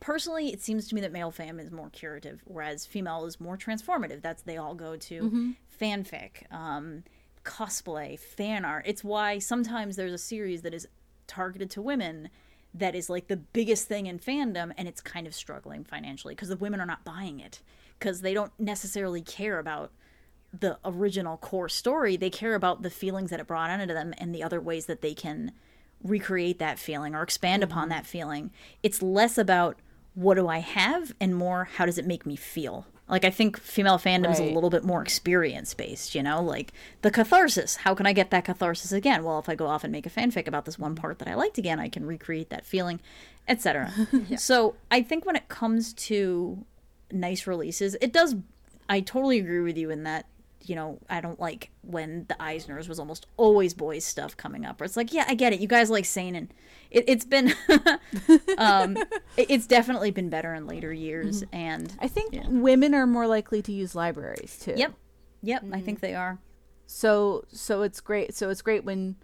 personally 0.00 0.52
it 0.52 0.62
seems 0.62 0.88
to 0.88 0.94
me 0.94 1.00
that 1.00 1.12
male 1.12 1.30
fam 1.30 1.58
is 1.60 1.70
more 1.70 1.90
curative 1.90 2.40
whereas 2.46 2.86
female 2.86 3.24
is 3.26 3.40
more 3.40 3.56
transformative 3.56 4.22
that's 4.22 4.42
they 4.42 4.56
all 4.56 4.74
go 4.74 4.96
to 4.96 5.54
fanfic 5.80 6.50
um 6.52 7.02
cosplay 7.44 8.18
fan 8.18 8.64
art 8.64 8.84
it's 8.86 9.02
why 9.02 9.38
sometimes 9.38 9.96
there's 9.96 10.12
a 10.12 10.18
series 10.18 10.62
that 10.62 10.72
is 10.74 10.86
targeted 11.26 11.70
to 11.70 11.82
women 11.82 12.28
that 12.74 12.94
is 12.94 13.08
like 13.10 13.28
the 13.28 13.36
biggest 13.36 13.88
thing 13.88 14.06
in 14.06 14.18
fandom 14.18 14.72
and 14.76 14.86
it's 14.86 15.00
kind 15.00 15.26
of 15.26 15.34
struggling 15.34 15.84
financially 15.84 16.34
because 16.34 16.48
the 16.48 16.56
women 16.56 16.80
are 16.80 16.86
not 16.86 17.04
buying 17.04 17.40
it 17.40 17.60
because 17.98 18.20
they 18.20 18.34
don't 18.34 18.52
necessarily 18.58 19.22
care 19.22 19.58
about 19.58 19.90
the 20.58 20.78
original 20.84 21.36
core 21.36 21.68
story. 21.68 22.16
They 22.16 22.30
care 22.30 22.54
about 22.54 22.82
the 22.82 22.90
feelings 22.90 23.30
that 23.30 23.40
it 23.40 23.46
brought 23.46 23.70
into 23.70 23.92
them 23.94 24.14
and 24.18 24.34
the 24.34 24.42
other 24.42 24.60
ways 24.60 24.86
that 24.86 25.02
they 25.02 25.14
can 25.14 25.52
recreate 26.02 26.58
that 26.58 26.78
feeling 26.78 27.14
or 27.14 27.22
expand 27.22 27.62
upon 27.62 27.84
mm-hmm. 27.84 27.90
that 27.90 28.06
feeling. 28.06 28.50
It's 28.82 29.02
less 29.02 29.36
about 29.36 29.76
what 30.14 30.34
do 30.34 30.48
i 30.48 30.58
have? 30.58 31.12
and 31.20 31.34
more 31.36 31.64
how 31.76 31.86
does 31.86 31.98
it 31.98 32.06
make 32.06 32.26
me 32.26 32.34
feel 32.34 32.86
like 33.08 33.24
i 33.24 33.30
think 33.30 33.58
female 33.58 33.98
fandom 33.98 34.30
is 34.30 34.40
a 34.40 34.44
little 34.44 34.70
bit 34.70 34.84
more 34.84 35.02
experience 35.02 35.74
based 35.74 36.14
you 36.14 36.22
know? 36.22 36.42
Like 36.42 36.72
the 37.02 37.10
catharsis. 37.10 37.76
How 37.76 37.94
can 37.94 38.06
i 38.06 38.12
get 38.12 38.30
that 38.30 38.44
catharsis 38.44 38.92
again? 38.92 39.24
Well 39.24 39.38
if 39.38 39.48
i 39.48 39.54
go 39.54 39.66
off 39.66 39.84
and 39.84 39.92
make 39.92 40.06
a 40.06 40.10
fanfic 40.10 40.46
about 40.46 40.64
this 40.64 40.78
one 40.78 40.94
part 40.94 41.18
that 41.18 41.28
i 41.28 41.34
liked 41.34 41.58
again 41.58 41.80
i 41.80 41.88
can 41.88 42.06
recreate 42.06 42.50
that 42.50 42.66
feeling 42.66 43.00
etc 43.46 43.92
so 44.36 44.74
i 44.90 45.02
think 45.02 45.24
when 45.24 45.36
it 45.36 45.48
comes 45.48 45.92
to 45.94 46.64
nice 47.10 47.46
releases 47.46 47.96
it 48.00 48.12
does 48.12 48.36
i 48.88 49.00
totally 49.00 49.38
agree 49.38 49.60
with 49.60 49.76
you 49.76 49.90
in 49.90 50.02
that 50.02 50.26
you 50.68 50.74
know, 50.76 50.98
I 51.08 51.20
don't 51.20 51.40
like 51.40 51.70
when 51.82 52.26
the 52.28 52.34
Eisners 52.34 52.88
was 52.88 52.98
almost 52.98 53.26
always 53.36 53.74
boys 53.74 54.04
stuff 54.04 54.36
coming 54.36 54.64
up. 54.66 54.80
Where 54.80 54.84
it's 54.84 54.96
like, 54.96 55.12
yeah, 55.12 55.24
I 55.28 55.34
get 55.34 55.52
it. 55.52 55.60
You 55.60 55.68
guys 55.68 55.90
like 55.90 56.04
seinen. 56.04 56.50
It, 56.90 57.04
it's 57.06 57.24
been, 57.24 57.54
um, 58.58 58.96
it- 59.36 59.50
it's 59.50 59.66
definitely 59.66 60.10
been 60.10 60.28
better 60.28 60.54
in 60.54 60.66
later 60.66 60.92
years. 60.92 61.44
And 61.52 61.92
I 62.00 62.08
think 62.08 62.34
women 62.48 62.94
are 62.94 63.06
more 63.06 63.26
likely 63.26 63.62
to 63.62 63.72
use 63.72 63.94
libraries 63.94 64.58
too. 64.58 64.74
yep, 64.76 64.94
yep, 65.42 65.64
I 65.72 65.80
think 65.80 66.00
they 66.00 66.14
are. 66.14 66.38
So 66.86 67.44
so 67.48 67.82
it's 67.82 68.00
great. 68.00 68.34
So 68.34 68.48
it's 68.50 68.62
great 68.62 68.84
when 68.84 69.16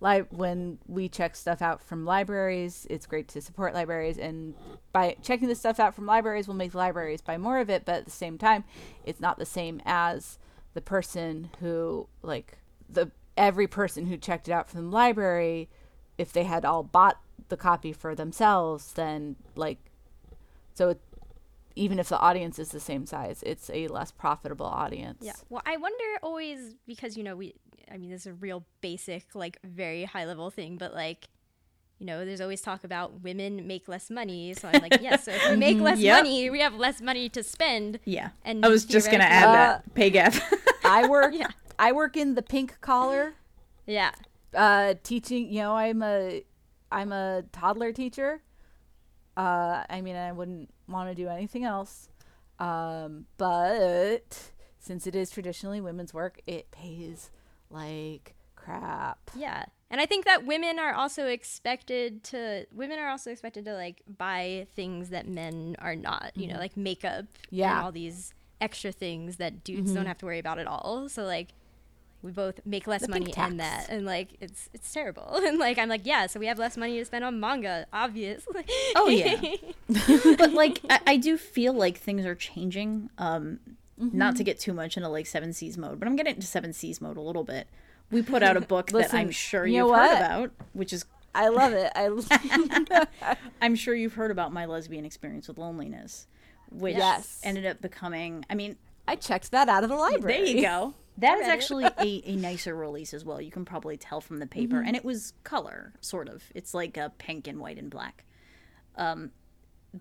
li- 0.00 0.24
when 0.30 0.78
we 0.86 1.08
check 1.08 1.34
stuff 1.34 1.60
out 1.60 1.82
from 1.82 2.04
libraries. 2.04 2.86
It's 2.88 3.06
great 3.06 3.26
to 3.28 3.40
support 3.40 3.74
libraries, 3.74 4.18
and 4.18 4.54
by 4.92 5.16
checking 5.22 5.48
this 5.48 5.58
stuff 5.58 5.80
out 5.80 5.94
from 5.96 6.06
libraries, 6.06 6.46
we'll 6.46 6.56
make 6.56 6.74
libraries 6.74 7.20
buy 7.20 7.36
more 7.36 7.58
of 7.58 7.68
it. 7.70 7.84
But 7.84 7.96
at 7.96 8.04
the 8.04 8.10
same 8.12 8.38
time, 8.38 8.62
it's 9.04 9.20
not 9.20 9.38
the 9.38 9.46
same 9.46 9.82
as 9.84 10.38
the 10.78 10.82
person 10.82 11.50
who 11.58 12.06
like 12.22 12.56
the 12.88 13.10
every 13.36 13.66
person 13.66 14.06
who 14.06 14.16
checked 14.16 14.46
it 14.46 14.52
out 14.52 14.70
from 14.70 14.84
the 14.84 14.96
library. 14.96 15.68
If 16.16 16.32
they 16.32 16.44
had 16.44 16.64
all 16.64 16.84
bought 16.84 17.18
the 17.48 17.56
copy 17.56 17.92
for 17.92 18.14
themselves, 18.14 18.92
then 18.92 19.34
like 19.56 19.78
so. 20.74 20.90
It, 20.90 21.00
even 21.74 21.98
if 21.98 22.08
the 22.08 22.18
audience 22.18 22.60
is 22.60 22.68
the 22.68 22.78
same 22.78 23.06
size, 23.06 23.42
it's 23.44 23.70
a 23.70 23.88
less 23.88 24.12
profitable 24.12 24.66
audience. 24.66 25.18
Yeah. 25.20 25.32
Well, 25.48 25.62
I 25.66 25.78
wonder 25.78 26.04
always 26.22 26.76
because 26.86 27.16
you 27.16 27.24
know 27.24 27.34
we. 27.34 27.56
I 27.90 27.96
mean, 27.96 28.10
this 28.10 28.20
is 28.20 28.26
a 28.28 28.34
real 28.34 28.64
basic, 28.80 29.34
like 29.34 29.58
very 29.64 30.04
high 30.04 30.26
level 30.26 30.48
thing, 30.48 30.76
but 30.76 30.94
like, 30.94 31.28
you 31.98 32.06
know, 32.06 32.24
there's 32.24 32.40
always 32.40 32.60
talk 32.60 32.84
about 32.84 33.22
women 33.22 33.66
make 33.66 33.88
less 33.88 34.08
money. 34.10 34.54
So 34.54 34.68
I'm 34.72 34.80
like, 34.82 35.00
yes. 35.00 35.24
So 35.24 35.32
if 35.32 35.50
we 35.50 35.56
make 35.56 35.78
less 35.88 35.98
Yep. 35.98 36.18
money, 36.24 36.48
we 36.50 36.60
have 36.60 36.74
less 36.74 37.00
money 37.00 37.28
to 37.30 37.42
spend. 37.42 37.98
Yeah. 38.04 38.30
And 38.44 38.64
I 38.64 38.68
was 38.68 38.84
just 38.84 39.10
gonna 39.10 39.24
add 39.24 39.82
theoretically- 39.90 39.90
that 39.90 39.94
pay 39.94 40.10
gap. 40.10 40.34
I 40.84 41.08
work. 41.08 41.34
yeah. 41.36 41.48
I 41.78 41.92
work 41.92 42.16
in 42.16 42.34
the 42.34 42.42
pink 42.42 42.80
collar, 42.80 43.34
Yeah. 43.86 44.10
uh, 44.54 44.94
teaching. 45.02 45.48
You 45.52 45.60
know, 45.62 45.76
I'm 45.76 46.02
a, 46.02 46.42
I'm 46.90 47.12
a 47.12 47.44
toddler 47.52 47.92
teacher. 47.92 48.42
Uh, 49.36 49.84
I 49.88 50.00
mean, 50.00 50.16
I 50.16 50.32
wouldn't 50.32 50.70
want 50.88 51.08
to 51.10 51.14
do 51.14 51.28
anything 51.28 51.64
else. 51.64 52.08
Um, 52.58 53.26
but 53.36 54.50
since 54.80 55.06
it 55.06 55.14
is 55.14 55.30
traditionally 55.30 55.80
women's 55.80 56.12
work, 56.12 56.40
it 56.46 56.70
pays 56.72 57.30
like 57.70 58.34
crap. 58.56 59.30
Yeah. 59.36 59.66
And 59.90 60.00
I 60.00 60.06
think 60.06 60.26
that 60.26 60.44
women 60.44 60.78
are 60.78 60.92
also 60.92 61.26
expected 61.26 62.22
to 62.24 62.66
women 62.72 62.98
are 62.98 63.08
also 63.08 63.30
expected 63.30 63.64
to 63.64 63.74
like 63.74 64.02
buy 64.18 64.66
things 64.76 65.08
that 65.10 65.26
men 65.26 65.76
are 65.78 65.96
not, 65.96 66.32
you 66.34 66.46
know, 66.46 66.54
mm-hmm. 66.54 66.62
like 66.62 66.76
makeup 66.76 67.24
Yeah. 67.50 67.76
and 67.76 67.84
all 67.86 67.92
these 67.92 68.34
extra 68.60 68.92
things 68.92 69.36
that 69.36 69.64
dudes 69.64 69.92
don't 69.92 70.00
mm-hmm. 70.00 70.08
have 70.08 70.18
to 70.18 70.26
worry 70.26 70.38
about 70.38 70.58
at 70.58 70.66
all. 70.66 71.08
So 71.08 71.24
like 71.24 71.48
we 72.20 72.32
both 72.32 72.60
make 72.66 72.86
less 72.86 73.02
The 73.02 73.08
money 73.08 73.32
in 73.34 73.56
that 73.58 73.86
and 73.88 74.04
like 74.04 74.36
it's 74.40 74.68
it's 74.74 74.92
terrible. 74.92 75.40
And 75.42 75.58
like 75.58 75.78
I'm 75.78 75.88
like, 75.88 76.04
yeah, 76.04 76.26
so 76.26 76.38
we 76.38 76.46
have 76.46 76.58
less 76.58 76.76
money 76.76 76.98
to 76.98 77.04
spend 77.06 77.24
on 77.24 77.40
manga, 77.40 77.86
obviously. 77.90 78.64
Oh, 78.94 79.08
yeah. 79.08 79.40
but 80.36 80.52
like 80.52 80.80
I, 80.90 81.00
I 81.06 81.16
do 81.16 81.38
feel 81.38 81.72
like 81.72 81.96
things 81.96 82.26
are 82.26 82.34
changing 82.34 83.08
um 83.16 83.60
not 84.00 84.36
to 84.36 84.38
mm-hmm. 84.38 84.44
get 84.44 84.60
too 84.60 84.72
much 84.72 84.96
into 84.96 85.08
like 85.08 85.26
seven 85.26 85.52
seas 85.52 85.76
mode 85.76 85.98
but 85.98 86.06
i'm 86.06 86.14
getting 86.14 86.36
into 86.36 86.46
seven 86.46 86.72
seas 86.72 87.00
mode 87.00 87.16
a 87.16 87.20
little 87.20 87.42
bit 87.42 87.66
we 88.10 88.22
put 88.22 88.42
out 88.42 88.56
a 88.56 88.60
book 88.60 88.88
that 88.90 89.12
i'm 89.14 89.30
sure 89.30 89.66
you 89.66 89.76
you've 89.78 89.88
know 89.88 89.94
heard 89.94 90.16
about 90.16 90.50
which 90.72 90.92
is 90.92 91.04
I 91.34 91.48
love 91.48 91.72
it. 91.74 91.92
I 91.94 92.08
i'm 93.62 93.74
sure 93.74 93.94
you've 93.94 94.14
heard 94.14 94.30
about 94.30 94.52
my 94.52 94.64
lesbian 94.66 95.04
experience 95.04 95.46
with 95.46 95.58
loneliness 95.58 96.26
which 96.70 96.96
Yes. 96.96 97.40
ended 97.44 97.66
up 97.66 97.80
becoming 97.80 98.44
i 98.50 98.54
mean 98.54 98.76
I 99.06 99.16
checked 99.16 99.52
that 99.52 99.68
out 99.70 99.84
of 99.84 99.88
the 99.90 99.96
library. 99.96 100.44
there 100.44 100.46
you 100.56 100.60
go. 100.62 100.94
That 101.18 101.38
is 101.38 101.48
actually 101.48 101.84
a, 101.86 102.22
a 102.30 102.36
nicer 102.36 102.76
release 102.76 103.12
as 103.14 103.24
well. 103.24 103.40
You 103.40 103.50
can 103.50 103.64
probably 103.64 103.96
tell 103.96 104.20
from 104.20 104.38
the 104.38 104.46
paper. 104.46 104.80
And 104.86 104.94
it 104.94 105.02
was 105.04 105.32
color 105.44 105.94
sort 106.02 106.28
of. 106.28 106.44
It's 106.54 106.74
like 106.74 106.96
a 106.98 107.10
pink 107.18 107.48
and 107.48 107.58
white 107.58 107.76
and 107.78 107.90
black. 107.90 108.24
Um, 108.96 109.30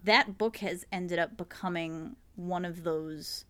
that 0.03 0.37
book 0.37 0.57
has 0.57 0.85
ended 0.91 1.17
up 1.19 1.35
becoming 1.37 2.17
one 2.35 2.65
of 2.65 2.83
those 2.83 3.45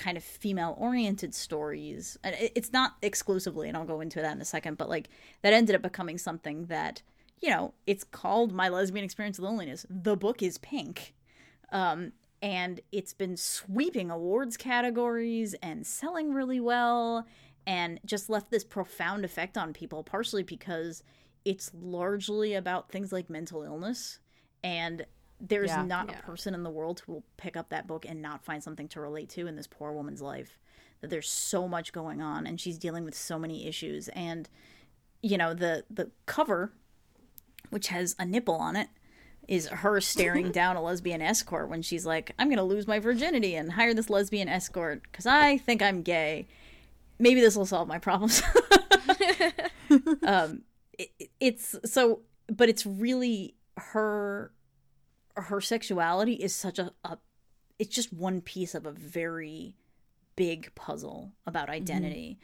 kind 0.00 0.16
of 0.16 0.24
female 0.24 0.74
oriented 0.78 1.34
stories 1.34 2.18
and 2.24 2.34
it's 2.38 2.72
not 2.72 2.96
exclusively 3.02 3.68
and 3.68 3.76
i'll 3.76 3.84
go 3.84 4.00
into 4.00 4.20
that 4.20 4.34
in 4.34 4.40
a 4.40 4.44
second 4.44 4.78
but 4.78 4.88
like 4.88 5.08
that 5.42 5.52
ended 5.52 5.76
up 5.76 5.82
becoming 5.82 6.16
something 6.16 6.64
that 6.66 7.02
you 7.40 7.50
know 7.50 7.74
it's 7.86 8.04
called 8.04 8.52
my 8.52 8.68
lesbian 8.68 9.04
experience 9.04 9.38
of 9.38 9.44
loneliness. 9.44 9.86
The 9.88 10.16
book 10.16 10.42
is 10.42 10.58
pink. 10.58 11.14
Um, 11.72 12.12
and 12.42 12.80
it's 12.90 13.12
been 13.12 13.36
sweeping 13.36 14.10
awards 14.10 14.56
categories 14.56 15.54
and 15.62 15.86
selling 15.86 16.32
really 16.32 16.58
well 16.58 17.26
and 17.66 18.00
just 18.06 18.30
left 18.30 18.50
this 18.50 18.64
profound 18.64 19.24
effect 19.24 19.58
on 19.58 19.74
people 19.74 20.02
partially 20.02 20.42
because 20.42 21.02
it's 21.44 21.70
largely 21.74 22.54
about 22.54 22.90
things 22.90 23.12
like 23.12 23.28
mental 23.28 23.62
illness 23.62 24.20
and 24.64 25.04
there's 25.40 25.70
Yeah. 25.70 25.82
not 25.84 26.08
Yeah. 26.10 26.18
a 26.18 26.22
person 26.22 26.54
in 26.54 26.62
the 26.62 26.70
world 26.70 27.00
who 27.06 27.12
will 27.12 27.24
pick 27.36 27.56
up 27.56 27.70
that 27.70 27.86
book 27.86 28.04
and 28.08 28.20
not 28.20 28.44
find 28.44 28.62
something 28.62 28.88
to 28.88 29.00
relate 29.00 29.28
to 29.30 29.46
in 29.46 29.56
this 29.56 29.66
poor 29.66 29.92
woman's 29.92 30.20
life 30.22 30.58
that 31.00 31.08
there's 31.08 31.30
so 31.30 31.66
much 31.66 31.92
going 31.92 32.20
on 32.20 32.46
and 32.46 32.60
she's 32.60 32.76
dealing 32.78 33.04
with 33.04 33.14
so 33.14 33.38
many 33.38 33.66
issues 33.66 34.08
and 34.08 34.48
you 35.22 35.38
know 35.38 35.54
the 35.54 35.84
the 35.90 36.10
cover 36.26 36.72
which 37.70 37.88
has 37.88 38.14
a 38.18 38.24
nipple 38.26 38.54
on 38.56 38.76
it 38.76 38.88
is 39.48 39.68
her 39.68 39.98
staring 40.00 40.50
down 40.60 40.76
a 40.76 40.82
lesbian 40.82 41.22
escort 41.22 41.68
when 41.70 41.80
she's 41.80 42.04
like 42.04 42.32
i'm 42.38 42.50
gonna 42.50 42.62
lose 42.64 42.86
my 42.86 42.98
virginity 42.98 43.54
and 43.54 43.72
hire 43.72 43.94
this 43.94 44.10
lesbian 44.10 44.48
escort 44.48 45.02
because 45.04 45.24
i 45.26 45.56
think 45.58 45.80
i'm 45.80 46.02
gay 46.02 46.46
maybe 47.18 47.40
this 47.40 47.56
will 47.56 47.64
solve 47.66 47.88
my 47.88 47.98
problems 47.98 48.42
um 50.22 50.62
it, 50.98 51.10
it's 51.40 51.74
so 51.84 52.20
but 52.48 52.68
it's 52.68 52.84
really 52.84 53.54
her 53.76 54.52
her 55.36 55.60
sexuality 55.60 56.34
is 56.34 56.54
such 56.54 56.78
a, 56.78 56.92
a 57.04 57.18
it's 57.78 57.94
just 57.94 58.12
one 58.12 58.40
piece 58.40 58.74
of 58.74 58.84
a 58.86 58.92
very 58.92 59.74
big 60.36 60.74
puzzle 60.74 61.32
about 61.46 61.68
identity. 61.70 62.38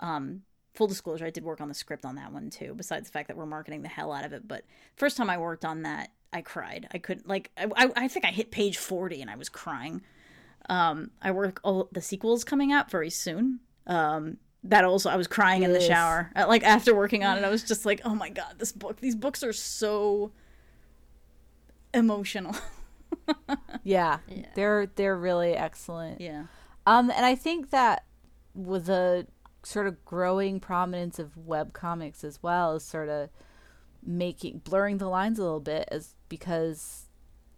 Um 0.00 0.42
full 0.74 0.86
disclosure 0.86 1.26
i 1.26 1.30
did 1.30 1.44
work 1.44 1.60
on 1.60 1.68
the 1.68 1.74
script 1.74 2.04
on 2.04 2.14
that 2.14 2.32
one 2.32 2.48
too 2.48 2.72
besides 2.74 3.06
the 3.06 3.12
fact 3.12 3.28
that 3.28 3.36
we're 3.36 3.44
marketing 3.44 3.82
the 3.82 3.88
hell 3.88 4.10
out 4.10 4.24
of 4.24 4.32
it 4.32 4.48
but 4.48 4.64
first 4.96 5.18
time 5.18 5.28
i 5.28 5.36
worked 5.36 5.66
on 5.66 5.82
that 5.82 6.10
i 6.32 6.40
cried. 6.40 6.88
I 6.92 6.98
couldn't 6.98 7.28
like 7.28 7.50
i, 7.56 7.90
I, 7.94 8.08
think 8.08 8.24
i 8.24 8.30
hit 8.30 8.50
page 8.50 8.78
40 8.78 9.20
and 9.20 9.30
i 9.30 9.36
was 9.36 9.48
crying. 9.48 10.02
Um 10.68 11.10
i 11.20 11.30
work 11.30 11.60
all 11.62 11.88
the 11.92 12.00
sequels 12.00 12.44
coming 12.44 12.72
out 12.72 12.90
very 12.90 13.10
soon. 13.10 13.60
Um 13.86 14.38
that 14.64 14.84
also 14.84 15.10
i 15.10 15.16
was 15.16 15.26
crying 15.26 15.62
in 15.62 15.72
the 15.72 15.80
shower 15.80 16.30
Uh, 16.36 16.46
like 16.46 16.62
after 16.62 16.94
working 16.94 17.24
on 17.24 17.36
it 17.36 17.44
i 17.44 17.50
was 17.56 17.64
just 17.64 17.84
like 17.84 18.00
oh 18.04 18.14
my 18.14 18.30
god 18.30 18.54
this 18.58 18.72
book 18.72 19.00
these 19.00 19.16
books 19.16 19.42
are 19.42 19.52
so 19.52 20.32
emotional. 21.94 22.56
Yeah, 23.84 24.18
they're 24.54 24.86
they're 24.86 25.16
really 25.16 25.54
excellent. 25.54 26.20
yeah. 26.20 26.44
Um, 26.86 27.10
and 27.10 27.24
I 27.26 27.34
think 27.34 27.70
that 27.70 28.04
with 28.54 28.86
the 28.86 29.26
sort 29.64 29.86
of 29.86 30.04
growing 30.04 30.60
prominence 30.60 31.18
of 31.18 31.36
web 31.36 31.72
comics 31.72 32.24
as 32.24 32.42
well 32.42 32.74
is 32.76 32.84
sort 32.84 33.08
of 33.08 33.28
making 34.04 34.58
blurring 34.64 34.98
the 34.98 35.08
lines 35.08 35.38
a 35.38 35.42
little 35.42 35.60
bit 35.60 35.88
as 35.92 36.14
because 36.28 37.06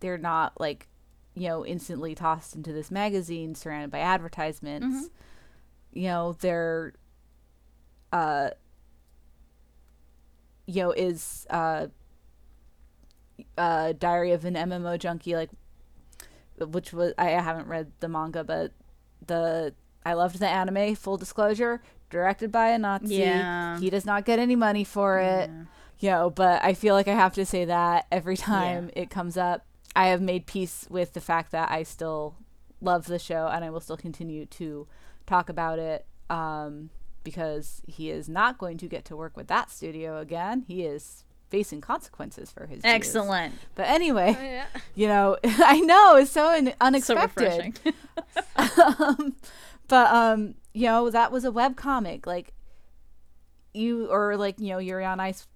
they're 0.00 0.18
not 0.18 0.58
like 0.60 0.88
you 1.34 1.48
know 1.48 1.64
instantly 1.64 2.14
tossed 2.14 2.54
into 2.56 2.72
this 2.72 2.90
magazine 2.90 3.54
surrounded 3.54 3.90
by 3.90 3.98
advertisements. 4.00 5.10
You 5.92 6.08
know 6.08 6.36
they're 6.40 6.94
uh 8.12 8.50
you 10.66 10.82
know 10.82 10.90
is 10.92 11.46
uh 11.50 11.86
uh 13.58 13.92
diary 13.92 14.32
of 14.32 14.44
an 14.44 14.54
mmo 14.54 14.98
junkie 14.98 15.34
like 15.34 15.50
which 16.58 16.92
was 16.92 17.12
I 17.18 17.30
haven't 17.30 17.66
read 17.66 17.92
the 18.00 18.08
manga, 18.08 18.44
but 18.44 18.72
the 19.26 19.74
I 20.04 20.14
loved 20.14 20.38
the 20.38 20.48
anime. 20.48 20.94
Full 20.94 21.16
disclosure, 21.16 21.82
directed 22.10 22.52
by 22.52 22.68
a 22.68 22.78
Nazi. 22.78 23.16
Yeah. 23.16 23.78
He 23.78 23.90
does 23.90 24.04
not 24.04 24.24
get 24.24 24.38
any 24.38 24.56
money 24.56 24.84
for 24.84 25.18
it. 25.18 25.50
You 25.98 26.10
know, 26.10 26.30
but 26.30 26.62
I 26.62 26.74
feel 26.74 26.94
like 26.94 27.08
I 27.08 27.14
have 27.14 27.34
to 27.34 27.46
say 27.46 27.64
that 27.64 28.06
every 28.12 28.36
time 28.36 28.90
it 28.94 29.10
comes 29.10 29.36
up. 29.36 29.64
I 29.96 30.08
have 30.08 30.20
made 30.20 30.46
peace 30.46 30.86
with 30.90 31.12
the 31.12 31.20
fact 31.20 31.52
that 31.52 31.70
I 31.70 31.84
still 31.84 32.34
love 32.80 33.06
the 33.06 33.18
show 33.18 33.46
and 33.46 33.64
I 33.64 33.70
will 33.70 33.78
still 33.78 33.96
continue 33.96 34.44
to 34.44 34.88
talk 35.24 35.48
about 35.48 35.78
it 35.78 36.04
um, 36.28 36.90
because 37.22 37.80
he 37.86 38.10
is 38.10 38.28
not 38.28 38.58
going 38.58 38.76
to 38.78 38.88
get 38.88 39.04
to 39.04 39.16
work 39.16 39.36
with 39.36 39.46
that 39.46 39.70
studio 39.70 40.18
again. 40.18 40.64
He 40.66 40.82
is 40.82 41.22
facing 41.54 41.80
consequences 41.80 42.50
for 42.50 42.66
his 42.66 42.82
views. 42.82 42.92
excellent 42.92 43.54
But 43.76 43.86
anyway, 43.86 44.32
yeah. 44.32 44.66
you 44.96 45.06
know, 45.06 45.36
I 45.44 45.78
know 45.78 46.16
it's 46.16 46.32
so 46.32 46.48
un- 46.48 46.74
unexpected. 46.80 47.44
refreshing 47.44 47.74
um, 48.98 49.36
but 49.86 50.12
um, 50.12 50.56
you 50.72 50.86
know, 50.86 51.10
that 51.10 51.30
was 51.30 51.44
a 51.44 51.52
web 51.52 51.76
comic. 51.76 52.26
Like 52.26 52.54
you 53.72 54.08
or 54.10 54.36
like 54.36 54.58
you 54.58 54.70
know, 54.70 54.78
Yuri 54.78 55.04
on 55.04 55.20
Ice 55.20 55.46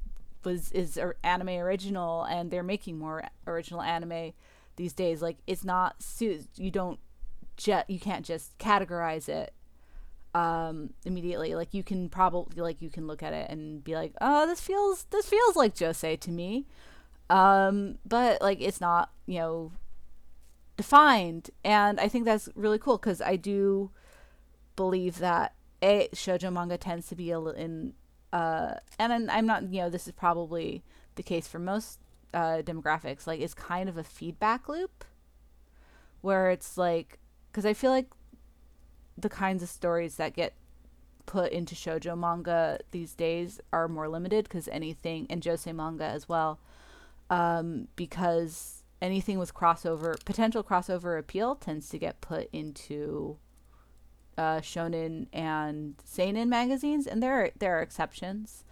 was 0.45 0.71
is 0.71 0.97
a 0.97 1.15
anime 1.25 1.49
original, 1.49 2.23
and 2.23 2.53
they're 2.53 2.63
making 2.63 2.97
more 2.97 3.25
original 3.49 3.83
anime 3.83 4.35
these 4.77 4.93
days. 4.93 5.21
Like 5.21 5.39
it's 5.49 5.65
not 5.65 6.01
su- 6.01 6.45
you 6.55 6.71
don't 6.71 7.01
just 7.57 7.91
you 7.91 7.99
can't 7.99 8.25
just 8.25 8.57
categorize 8.59 9.29
it 9.29 9.53
um 10.35 10.91
immediately 11.05 11.55
like 11.55 11.73
you 11.73 11.83
can 11.83 12.09
probably 12.09 12.61
like 12.61 12.83
you 12.83 12.91
can 12.91 13.07
look 13.07 13.23
at 13.23 13.33
it 13.33 13.51
and 13.51 13.83
be 13.83 13.95
like 13.95 14.13
oh 14.21 14.47
this 14.47 14.61
feels 14.61 15.05
this 15.11 15.29
feels 15.29 15.57
like 15.57 15.75
josei 15.75 16.19
to 16.21 16.31
me. 16.31 16.67
Um 17.31 17.99
but 18.07 18.41
like 18.41 18.61
it's 18.61 18.81
not 18.81 19.11
you 19.27 19.39
know 19.39 19.73
defined. 20.77 21.51
And 21.65 21.99
i 21.99 22.09
think 22.09 22.25
that's 22.25 22.49
really 22.55 22.79
cool 22.79 22.99
because 22.99 23.21
i 23.21 23.37
do 23.37 23.91
believe 24.77 25.19
that 25.19 25.55
a 25.83 26.09
shojo 26.15 26.53
manga 26.53 26.77
tends 26.79 27.09
to 27.09 27.15
be 27.17 27.31
a 27.31 27.41
in 27.41 27.95
uh 28.33 28.75
and 28.99 29.31
i'm 29.31 29.47
not 29.47 29.63
you 29.73 29.81
know 29.81 29.91
this 29.91 30.07
is 30.07 30.13
probably 30.13 30.83
the 31.15 31.23
case 31.23 31.49
for 31.49 31.59
most 31.59 31.99
uh 32.35 32.63
demographics. 32.63 33.27
Like 33.27 33.41
it's 33.41 33.55
kind 33.55 33.89
of 33.89 33.97
a 33.97 34.05
feedback 34.05 34.69
loop 34.69 35.05
where 36.21 36.51
it's 36.51 36.77
like 36.77 37.19
because 37.51 37.65
i 37.65 37.73
feel 37.73 37.91
like 37.91 38.09
the 39.21 39.29
kinds 39.29 39.63
of 39.63 39.69
stories 39.69 40.17
that 40.17 40.35
get 40.35 40.55
put 41.27 41.53
into 41.53 41.75
shojo 41.75 42.17
manga 42.17 42.79
these 42.91 43.15
days 43.15 43.61
are 43.73 43.87
more 43.87 44.09
limited 44.09 44.45
because 44.45 44.67
anything 44.69 45.27
and 45.29 45.43
josei 45.43 45.75
manga 45.75 46.05
as 46.05 46.29
well 46.29 46.59
um, 47.29 47.89
because 47.97 48.83
anything 49.03 49.39
with 49.39 49.53
crossover 49.53 50.15
potential 50.25 50.65
crossover 50.65 51.19
appeal 51.19 51.55
tends 51.55 51.89
to 51.91 51.99
get 51.99 52.21
put 52.23 52.49
into 52.53 53.37
uh, 54.39 54.61
shonen 54.61 55.27
and 55.33 55.97
seinen 56.05 56.49
magazines 56.49 57.07
and 57.07 57.23
there 57.23 57.35
are, 57.35 57.51
there 57.59 57.79
are 57.79 57.83
exceptions. 57.83 58.65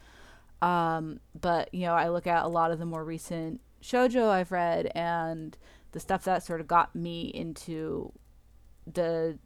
Um, 0.62 1.20
but 1.38 1.72
you 1.74 1.82
know 1.82 1.92
i 1.92 2.08
look 2.08 2.26
at 2.26 2.46
a 2.46 2.48
lot 2.48 2.70
of 2.70 2.78
the 2.78 2.86
more 2.86 3.04
recent 3.04 3.60
shojo 3.82 4.30
i've 4.30 4.50
read 4.50 4.90
and 4.94 5.58
the 5.92 6.00
stuff 6.00 6.24
that 6.24 6.42
sort 6.42 6.62
of 6.62 6.66
got 6.66 6.96
me 6.96 7.24
into 7.26 8.10
the 8.90 9.38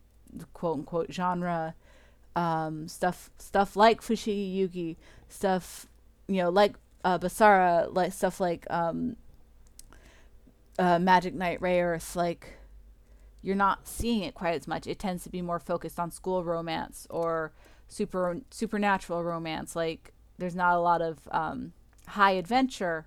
quote 0.53 0.79
unquote 0.79 1.13
genre 1.13 1.75
um, 2.37 2.89
stuff 2.89 3.31
stuff 3.39 3.77
like 3.77 4.01
Fushigi 4.01 4.57
Yugi, 4.57 4.97
stuff 5.29 5.87
you 6.29 6.37
know 6.37 6.51
like 6.51 6.77
uh, 7.05 7.19
Basara, 7.19 7.95
like 7.95 8.13
stuff 8.13 8.41
like 8.41 8.67
um, 8.71 9.17
uh, 10.79 10.99
Magic 10.99 11.35
Knight 11.35 11.61
Rayearth, 11.61 12.15
like 12.15 12.55
you're 13.43 13.57
not 13.57 13.87
seeing 13.87 14.23
it 14.23 14.35
quite 14.35 14.55
as 14.55 14.69
much. 14.69 14.87
It 14.87 14.99
tends 14.99 15.25
to 15.25 15.31
be 15.31 15.43
more 15.43 15.59
focused 15.59 15.99
on 15.99 16.11
school 16.11 16.45
romance 16.45 17.07
or 17.11 17.53
super 17.89 18.41
supernatural 18.51 19.25
romance. 19.25 19.75
Like 19.75 20.13
there's 20.39 20.55
not 20.55 20.77
a 20.77 20.81
lot 20.81 21.03
of 21.03 21.29
um, 21.31 21.73
high 22.07 22.33
adventure, 22.33 23.07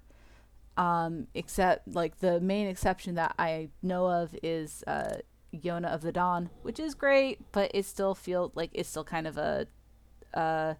um, 0.76 1.28
except 1.34 1.88
like 1.88 2.20
the 2.20 2.40
main 2.42 2.68
exception 2.68 3.16
that 3.16 3.36
I 3.38 3.70
know 3.82 4.08
of 4.08 4.36
is 4.42 4.84
uh, 4.88 5.18
Yona 5.54 5.94
of 5.94 6.02
the 6.02 6.12
Dawn, 6.12 6.50
which 6.62 6.80
is 6.80 6.96
great, 6.96 7.40
but 7.52 7.72
it 7.74 7.86
still 7.86 8.16
feels 8.16 8.52
like 8.56 8.72
it's 8.74 8.90
still 8.90 9.04
kind 9.04 9.28
of 9.28 9.38
a, 9.38 9.68
a 10.34 10.78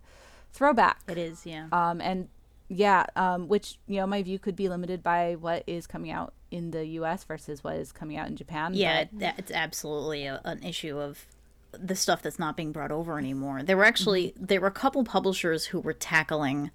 throwback. 0.52 1.00
It 1.08 1.18
is, 1.18 1.46
yeah. 1.46 1.68
Um, 1.72 2.02
and 2.02 2.30
yeah, 2.70 3.06
um, 3.16 3.48
which 3.48 3.78
you 3.88 3.98
know 3.98 4.08
my 4.08 4.24
view 4.24 4.40
could 4.40 4.56
be 4.56 4.70
limited 4.70 5.04
by 5.04 5.36
what 5.36 5.64
is 5.68 5.86
coming 5.88 6.12
out 6.12 6.34
in 6.52 6.72
the 6.72 6.86
U.S. 6.86 7.24
versus 7.24 7.64
what 7.64 7.76
is 7.76 7.92
coming 7.92 8.18
out 8.18 8.28
in 8.28 8.36
Japan. 8.36 8.74
Yeah, 8.74 9.06
that, 9.14 9.40
it's 9.40 9.52
absolutely 9.52 10.26
a, 10.26 10.42
an 10.44 10.64
issue 10.64 11.00
of 11.00 11.26
the 11.72 11.96
stuff 11.96 12.22
that's 12.22 12.40
not 12.40 12.56
being 12.56 12.72
brought 12.72 12.92
over 12.92 13.18
anymore. 13.18 13.64
There 13.64 13.78
were 13.78 13.86
actually 13.86 14.34
there 14.40 14.62
were 14.62 14.68
a 14.68 14.72
couple 14.72 15.04
publishers 15.04 15.66
who 15.68 15.80
were 15.80 15.94
tackling 15.94 16.72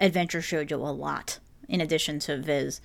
adventure 0.00 0.40
shoujo 0.40 0.72
a 0.72 0.92
lot, 0.92 1.38
in 1.68 1.80
addition 1.80 2.18
to 2.20 2.36
Viz. 2.36 2.80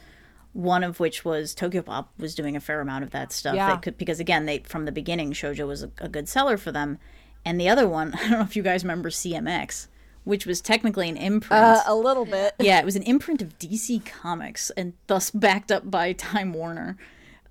One 0.58 0.84
of 0.84 1.00
which 1.00 1.24
was 1.24 1.54
Tokyo 1.54 1.84
Pop 1.84 2.12
was 2.18 2.34
doing 2.34 2.56
a 2.56 2.60
fair 2.60 2.82
amount 2.82 3.04
of 3.04 3.12
that 3.12 3.32
stuff. 3.32 3.54
Yeah. 3.54 3.76
They 3.76 3.82
could, 3.82 3.96
because 3.96 4.20
again, 4.20 4.48
they 4.48 4.60
from 4.60 4.86
the 4.86 4.92
beginning 4.92 5.32
shoujo 5.34 5.68
was 5.68 5.84
a, 5.84 5.92
a 6.00 6.10
good 6.10 6.28
seller 6.28 6.58
for 6.58 6.72
them. 6.72 6.98
And 7.46 7.62
the 7.62 7.70
other 7.70 7.88
one, 7.88 8.14
I 8.16 8.22
don't 8.22 8.32
know 8.32 8.42
if 8.42 8.56
you 8.56 8.64
guys 8.64 8.84
remember 8.84 9.12
CMX, 9.12 9.88
which 10.24 10.48
was 10.48 10.60
technically 10.60 11.10
an 11.10 11.16
imprint. 11.18 11.64
uh, 11.64 11.82
a 11.86 11.94
little 11.94 12.26
bit. 12.26 12.56
yeah, 12.60 12.80
it 12.80 12.86
was 12.86 12.96
an 12.96 13.04
imprint 13.04 13.44
of 13.44 13.60
DC 13.60 14.04
Comics 14.04 14.72
and 14.72 14.94
thus 15.06 15.30
backed 15.30 15.72
up 15.72 15.92
by 15.92 16.14
Time 16.14 16.54
Warner. 16.54 16.98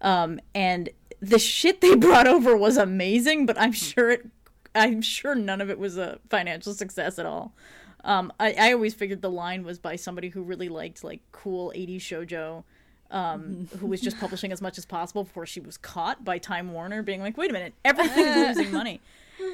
Um, 0.00 0.40
and 0.52 0.88
the 1.20 1.38
shit 1.38 1.80
they 1.80 1.94
brought 2.06 2.26
over 2.26 2.56
was 2.56 2.76
amazing, 2.76 3.46
but 3.46 3.56
I'm 3.56 3.70
sure 3.72 4.10
it, 4.10 4.26
I'm 4.74 5.00
sure 5.00 5.36
none 5.36 5.60
of 5.60 5.70
it 5.70 5.78
was 5.78 5.96
a 5.96 6.18
financial 6.28 6.74
success 6.74 7.20
at 7.20 7.24
all. 7.26 7.54
Um, 8.02 8.32
I, 8.40 8.52
I 8.58 8.72
always 8.72 8.94
figured 8.94 9.22
the 9.22 9.30
line 9.30 9.64
was 9.64 9.78
by 9.78 9.94
somebody 9.94 10.28
who 10.30 10.42
really 10.42 10.68
liked 10.68 11.04
like 11.04 11.20
cool 11.30 11.72
80s 11.74 11.98
shojo, 11.98 12.64
um, 13.10 13.68
who 13.78 13.86
was 13.86 14.00
just 14.00 14.18
publishing 14.18 14.52
as 14.52 14.60
much 14.60 14.78
as 14.78 14.84
possible 14.84 15.24
before 15.24 15.46
she 15.46 15.60
was 15.60 15.76
caught 15.76 16.24
by 16.24 16.38
Time 16.38 16.72
Warner 16.72 17.02
being 17.02 17.20
like, 17.20 17.36
wait 17.36 17.50
a 17.50 17.52
minute, 17.52 17.74
everything's 17.84 18.36
losing 18.58 18.72
money. 18.72 19.00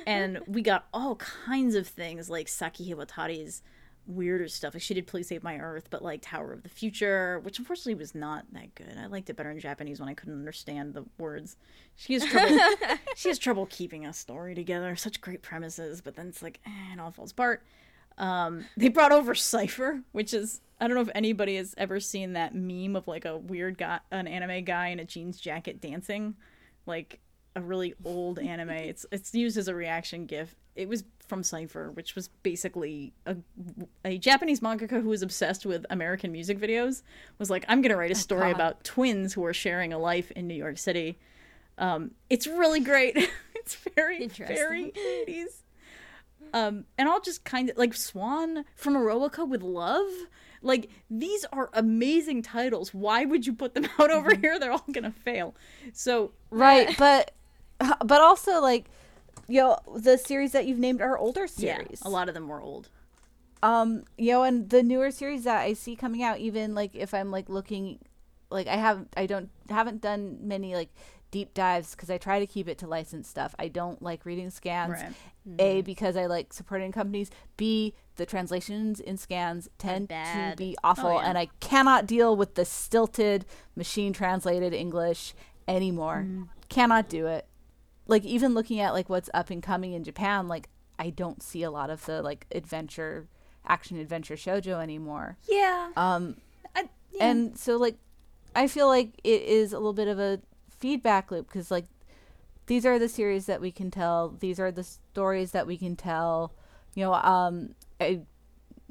And 0.07 0.41
we 0.47 0.63
got 0.63 0.87
all 0.93 1.17
kinds 1.17 1.75
of 1.75 1.87
things 1.87 2.31
like 2.31 2.49
Saki 2.49 2.85
Hiwatari's 2.85 3.63
weirder 4.07 4.49
stuff. 4.49 4.75
Like 4.75 4.83
she 4.83 4.95
did 4.95 5.07
Please 5.07 5.29
Save 5.29 5.43
My 5.43 5.59
Earth, 5.59 5.89
but 5.91 6.03
like 6.03 6.21
Tower 6.23 6.53
of 6.53 6.63
the 6.63 6.69
Future, 6.69 7.41
which 7.41 7.59
unfortunately 7.59 7.95
was 7.95 8.15
not 8.15 8.45
that 8.53 8.75
good. 8.75 8.97
I 8.99 9.07
liked 9.07 9.31
it 9.31 9.37
better 9.37 9.51
in 9.51 9.61
Japanese 9.61 10.01
when 10.01 10.09
I 10.09 10.15
couldn't 10.15 10.39
understand 10.39 10.95
the 10.95 11.05
words. 11.19 11.57
She 11.97 12.15
has 12.15 12.25
trouble. 12.25 12.59
she 13.17 13.29
has 13.29 13.39
trouble 13.39 13.67
keeping 13.67 14.07
a 14.07 14.13
story 14.13 14.55
together. 14.55 14.97
Such 14.97 15.21
great 15.21 15.43
premises, 15.43 16.01
but 16.01 16.17
then 16.17 16.29
it's 16.29 16.43
like, 16.43 16.61
eh, 16.67 16.95
it 16.95 17.01
all 17.01 17.11
falls 17.11 17.33
apart. 17.33 17.63
Um, 18.19 18.67
they 18.77 18.89
brought 18.89 19.13
over 19.13 19.35
Cipher, 19.35 20.03
which 20.13 20.35
is 20.35 20.61
I 20.83 20.89
don't 20.89 20.97
know 20.97 21.03
if 21.03 21.11
anybody 21.15 21.57
has 21.59 21.77
ever 21.79 22.01
seen 22.01 22.33
that 22.33 22.57
meme 22.57 22.97
of 22.97 23.07
like 23.07 23.25
a 23.25 23.37
weird 23.37 23.79
guy, 23.79 24.01
an 24.11 24.27
anime 24.27 24.65
guy 24.65 24.89
in 24.89 24.99
a 24.99 25.05
jeans 25.05 25.39
jacket 25.39 25.81
dancing, 25.81 26.35
like 26.87 27.21
a 27.55 27.61
really 27.61 27.95
old 28.05 28.41
anime. 28.41 28.71
It's 28.71 29.07
it's 29.13 29.33
used 29.33 29.57
as 29.57 29.69
a 29.69 29.77
reaction 29.77 30.27
gif. 30.27 30.57
It 30.75 30.89
was 30.89 31.05
from 31.29 31.45
Cipher, 31.45 31.93
which 31.93 32.17
was 32.17 32.27
basically 32.43 33.13
a, 33.27 33.37
a 34.05 34.19
Japanese 34.19 34.59
mangaka 34.59 35.01
who 35.01 35.11
was 35.11 35.23
obsessed 35.23 35.65
with 35.65 35.87
American 35.89 36.33
music 36.33 36.59
videos. 36.59 37.03
Was 37.39 37.49
like, 37.49 37.65
I'm 37.69 37.81
gonna 37.81 37.97
write 37.97 38.11
a 38.11 38.17
story 38.17 38.51
God. 38.51 38.57
about 38.57 38.83
twins 38.83 39.35
who 39.35 39.45
are 39.45 39.55
sharing 39.55 39.93
a 39.93 39.99
life 40.01 40.33
in 40.33 40.49
New 40.49 40.55
York 40.55 40.79
City. 40.79 41.17
Um, 41.79 42.11
it's 42.29 42.49
really 42.49 42.81
great. 42.81 43.17
it's 43.55 43.77
very 43.95 44.27
very 44.27 44.91
80s. 45.29 45.63
Um, 46.53 46.87
and 46.99 47.09
I'll 47.09 47.21
just 47.21 47.45
kind 47.45 47.71
of 47.71 47.79
like 47.79 47.95
Swan 47.95 48.65
from 48.75 48.95
Eroica 48.97 49.49
with 49.49 49.63
Love. 49.63 50.11
Like 50.63 50.89
these 51.11 51.45
are 51.53 51.71
amazing 51.75 52.43
titles. 52.43 52.95
Why 52.95 53.25
would 53.25 53.47
you 53.47 53.53
put 53.53 53.75
them 53.75 53.89
out 53.99 54.11
over 54.11 54.35
here? 54.35 54.59
They're 54.59 54.73
all 54.73 54.85
gonna 54.93 55.13
fail. 55.13 55.55
So 55.93 56.33
right, 56.51 56.97
but 56.99 57.33
but 58.05 58.21
also 58.21 58.61
like 58.61 58.87
you 59.49 59.61
know 59.61 59.79
the 59.97 60.17
series 60.17 60.53
that 60.53 60.67
you've 60.67 60.79
named 60.79 61.01
are 61.03 61.19
older 61.19 61.47
series. 61.47 62.01
yeah, 62.03 62.09
a 62.09 62.11
lot 62.11 62.29
of 62.29 62.35
them 62.35 62.47
were 62.49 62.61
old. 62.61 62.89
um 63.63 64.05
you 64.17 64.31
know 64.33 64.43
and 64.45 64.71
the 64.71 64.83
newer 64.83 65.11
series 65.11 65.45
that 65.45 65.61
i 65.63 65.73
see 65.73 65.95
coming 65.97 66.23
out 66.23 66.39
even 66.39 66.75
like 66.75 66.95
if 66.95 67.13
i'm 67.15 67.31
like 67.31 67.49
looking 67.49 67.99
like 68.51 68.67
i 68.69 68.77
have 68.77 69.07
i 69.17 69.27
don't 69.27 69.51
haven't 69.69 70.01
done 70.01 70.39
many 70.43 70.75
like 70.75 70.91
deep 71.33 71.55
dives 71.55 71.93
because 71.93 72.09
i 72.11 72.19
try 72.19 72.39
to 72.39 72.47
keep 72.47 72.69
it 72.69 72.79
to 72.79 72.87
licensed 72.87 73.31
stuff 73.31 73.55
i 73.59 73.67
don't 73.69 74.01
like 74.03 74.25
reading 74.25 74.51
scans 74.51 74.93
Right. 74.93 75.13
a 75.59 75.83
because 75.83 76.17
i 76.17 76.27
like 76.27 76.53
supporting 76.53 76.93
companies 76.93 77.31
b 77.57 77.95
the 78.23 78.27
translations 78.27 79.01
in 79.01 79.17
scans 79.17 79.69
tend 79.79 80.09
to 80.09 80.55
be 80.57 80.77
awful 80.85 81.11
Oh, 81.11 81.21
yeah. 81.21 81.27
and 81.29 81.37
i 81.37 81.49
cannot 81.59 82.07
deal 82.07 82.37
with 82.37 82.55
the 82.55 82.65
stilted 82.65 83.45
machine 83.75 84.13
translated 84.13 84.73
english 84.73 85.35
anymore 85.67 86.25
Mm. 86.29 86.49
cannot 86.69 87.09
do 87.09 87.27
it 87.27 87.47
like 88.07 88.25
even 88.25 88.55
looking 88.55 88.79
at 88.81 88.93
like 88.93 89.09
what's 89.09 89.31
up 89.33 89.49
and 89.51 89.63
coming 89.63 89.93
in 89.93 90.03
Japan, 90.03 90.49
like 90.49 90.69
I 90.99 91.11
don't 91.11 91.41
see 91.43 91.63
a 91.63 91.71
lot 91.71 91.89
of 91.89 92.05
the 92.05 92.21
like 92.21 92.47
adventure, 92.53 93.29
action 93.65 93.97
adventure 93.97 94.35
shojo 94.35 94.83
anymore. 94.83 95.39
Yeah. 95.49 95.91
Um, 95.97 96.37
I, 96.75 96.89
yeah. 97.13 97.27
and 97.31 97.57
so 97.57 97.77
like 97.77 97.97
I 98.57 98.67
feel 98.67 98.89
like 98.89 99.13
it 99.23 99.43
is 99.43 99.73
a 99.73 99.79
little 99.79 99.93
bit 99.93 100.09
of 100.09 100.19
a 100.19 100.41
feedback 100.81 101.31
loop 101.31 101.47
because 101.47 101.71
like 101.71 101.87
these 102.67 102.85
are 102.85 102.99
the 102.99 103.09
series 103.09 103.47
that 103.47 103.61
we 103.61 103.71
can 103.71 103.91
tell, 103.91 104.31
these 104.41 104.59
are 104.59 104.73
the 104.73 104.83
stories 104.85 105.53
that 105.53 105.67
we 105.67 105.77
can 105.79 105.95
tell. 105.95 106.53
You 106.97 107.05
know, 107.05 107.15
um, 107.15 107.75
I 108.03 108.21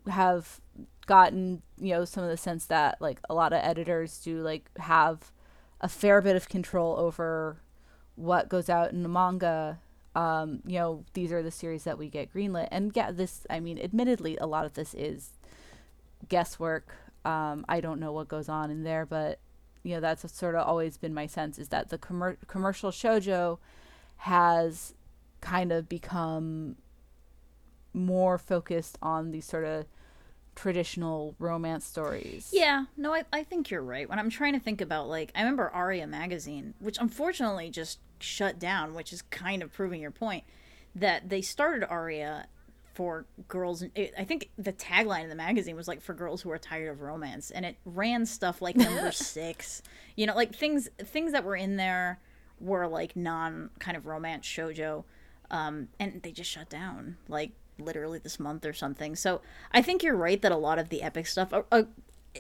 have 0.10 0.60
gotten 1.06 1.62
you 1.80 1.94
know 1.94 2.06
some 2.06 2.24
of 2.24 2.30
the 2.30 2.38
sense 2.38 2.66
that 2.68 3.02
like 3.02 3.20
a 3.30 3.34
lot 3.34 3.54
of 3.54 3.60
editors 3.64 4.20
do 4.20 4.42
like 4.42 4.70
have 4.78 5.32
a 5.82 5.90
fair 5.90 6.22
bit 6.22 6.36
of 6.36 6.48
control 6.48 6.96
over 6.98 7.62
what 8.16 8.50
goes 8.50 8.70
out 8.70 8.92
in 8.92 9.04
the 9.04 9.10
manga. 9.10 9.80
Um 10.16 10.62
you 10.66 10.78
know 10.80 11.06
these 11.14 11.32
are 11.32 11.44
the 11.44 11.52
series 11.52 11.84
that 11.84 11.98
we 11.98 12.10
get 12.10 12.34
greenlit. 12.34 12.68
And 12.72 12.92
yeah 12.96 13.12
this 13.12 13.46
i 13.50 13.60
mean 13.60 13.80
admittedly 13.80 14.38
a 14.38 14.46
lot 14.46 14.66
of 14.66 14.74
this 14.74 14.94
is 14.94 15.32
guesswork. 16.30 16.96
Um 17.26 17.66
i 17.68 17.82
don't 17.82 18.00
know 18.00 18.12
what 18.12 18.28
goes 18.28 18.50
on 18.50 18.72
in 18.72 18.84
there 18.84 19.06
but 19.06 19.40
you 19.84 19.96
know 19.96 20.02
that's 20.02 20.32
sort 20.34 20.56
of 20.56 20.68
always 20.68 20.98
been 20.98 21.14
my 21.14 21.26
sense 21.26 21.58
is 21.58 21.70
that 21.70 21.90
the 21.90 21.98
commer- 21.98 22.38
commercial 22.48 22.92
shojo 22.92 23.58
has 24.18 24.94
kind 25.42 25.72
of 25.72 25.90
become 25.90 26.76
more 27.94 28.38
focused 28.38 28.98
on 29.02 29.32
these 29.32 29.46
sort 29.46 29.66
of 29.66 29.86
traditional 30.56 31.34
romance 31.40 31.86
stories 31.86 32.50
Yeah, 32.52 32.86
no, 32.98 33.14
I, 33.14 33.24
I 33.32 33.44
think 33.44 33.70
you're 33.72 33.82
right. 33.82 34.08
When 34.10 34.20
I'm 34.20 34.30
trying 34.30 34.54
to 34.54 34.60
think 34.60 34.82
about, 34.82 35.08
like, 35.08 35.32
I 35.34 35.40
remember 35.40 35.70
Aria 35.70 36.06
magazine, 36.08 36.74
which 36.80 36.98
unfortunately 37.00 37.70
just 37.70 38.00
shut 38.20 38.60
down, 38.60 38.94
which 38.94 39.14
is 39.14 39.22
kind 39.24 39.64
of 39.64 39.72
proving 39.74 40.02
your 40.02 40.12
point. 40.12 40.44
that 40.94 41.30
they 41.30 41.42
started 41.42 41.88
Aria 41.90 42.48
for 42.94 43.26
girls. 43.48 43.82
It, 43.96 44.14
I 44.18 44.26
think 44.26 44.50
the 44.58 44.74
tagline 44.74 45.24
of 45.24 45.30
the 45.30 45.36
magazine 45.36 45.76
was 45.78 45.88
like 45.88 46.02
for 46.02 46.14
girls 46.14 46.42
who 46.42 46.52
are 46.52 46.58
tired 46.58 46.90
of 46.90 47.02
romance, 47.02 47.50
and 47.50 47.66
it 47.66 47.78
ran 47.86 48.26
stuff 48.26 48.62
like 48.62 48.76
number 48.76 49.12
six. 49.14 49.82
You 50.18 50.26
know, 50.28 50.36
like 50.36 50.54
things 50.54 50.90
things 51.00 51.32
that 51.32 51.46
were 51.46 51.56
in 51.56 51.78
there 51.78 52.20
were 52.60 52.88
like 52.88 53.16
non 53.16 53.70
kind 53.80 53.96
of 53.96 54.06
romance 54.06 54.46
shojo, 54.46 55.06
um, 55.50 55.88
and 56.00 56.22
they 56.22 56.32
just 56.34 56.50
shut 56.52 56.70
down 56.70 57.16
like 57.30 57.52
literally 57.84 58.20
this 58.20 58.40
month 58.40 58.66
or 58.66 58.74
something. 58.74 59.16
So 59.16 59.42
I 59.72 59.82
think 59.82 60.04
you're 60.04 60.16
right 60.16 60.42
that 60.42 60.52
a 60.52 60.58
lot 60.58 60.80
of 60.80 60.90
the 60.90 61.02
epic 61.02 61.28
stuff. 61.28 61.54
Uh, 61.54 61.64
uh, 61.72 61.84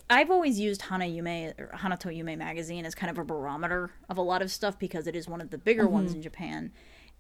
I've 0.09 0.31
always 0.31 0.59
used 0.59 0.83
Hana 0.83 1.05
Yume 1.05 1.59
or 1.59 1.75
Hana 1.75 1.97
to 1.97 2.09
Yume 2.09 2.37
magazine 2.37 2.85
as 2.85 2.95
kind 2.95 3.11
of 3.11 3.17
a 3.17 3.25
barometer 3.25 3.91
of 4.09 4.17
a 4.17 4.21
lot 4.21 4.41
of 4.41 4.51
stuff 4.51 4.79
because 4.79 5.05
it 5.05 5.15
is 5.15 5.27
one 5.27 5.41
of 5.41 5.49
the 5.49 5.57
bigger 5.57 5.87
ones 5.87 6.13
in 6.13 6.21
Japan. 6.21 6.71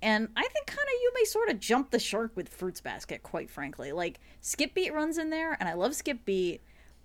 And 0.01 0.29
I 0.35 0.47
think 0.47 0.69
Hana 0.69 0.81
Yume 0.81 1.27
sort 1.27 1.49
of 1.49 1.59
jumped 1.59 1.91
the 1.91 1.99
shark 1.99 2.31
with 2.35 2.49
Fruits 2.49 2.81
Basket, 2.81 3.23
quite 3.23 3.49
frankly. 3.49 3.91
Like 3.91 4.19
Skip 4.39 4.73
Beat 4.73 4.93
runs 4.93 5.17
in 5.17 5.29
there, 5.29 5.57
and 5.59 5.67
I 5.67 5.73
love 5.73 5.95
Skip 5.95 6.25
Beat, 6.25 6.61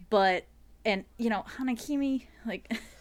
but 0.08 0.46
and 0.84 1.04
you 1.18 1.28
know 1.28 1.44
Hanakimi, 1.58 2.26
like 2.46 2.72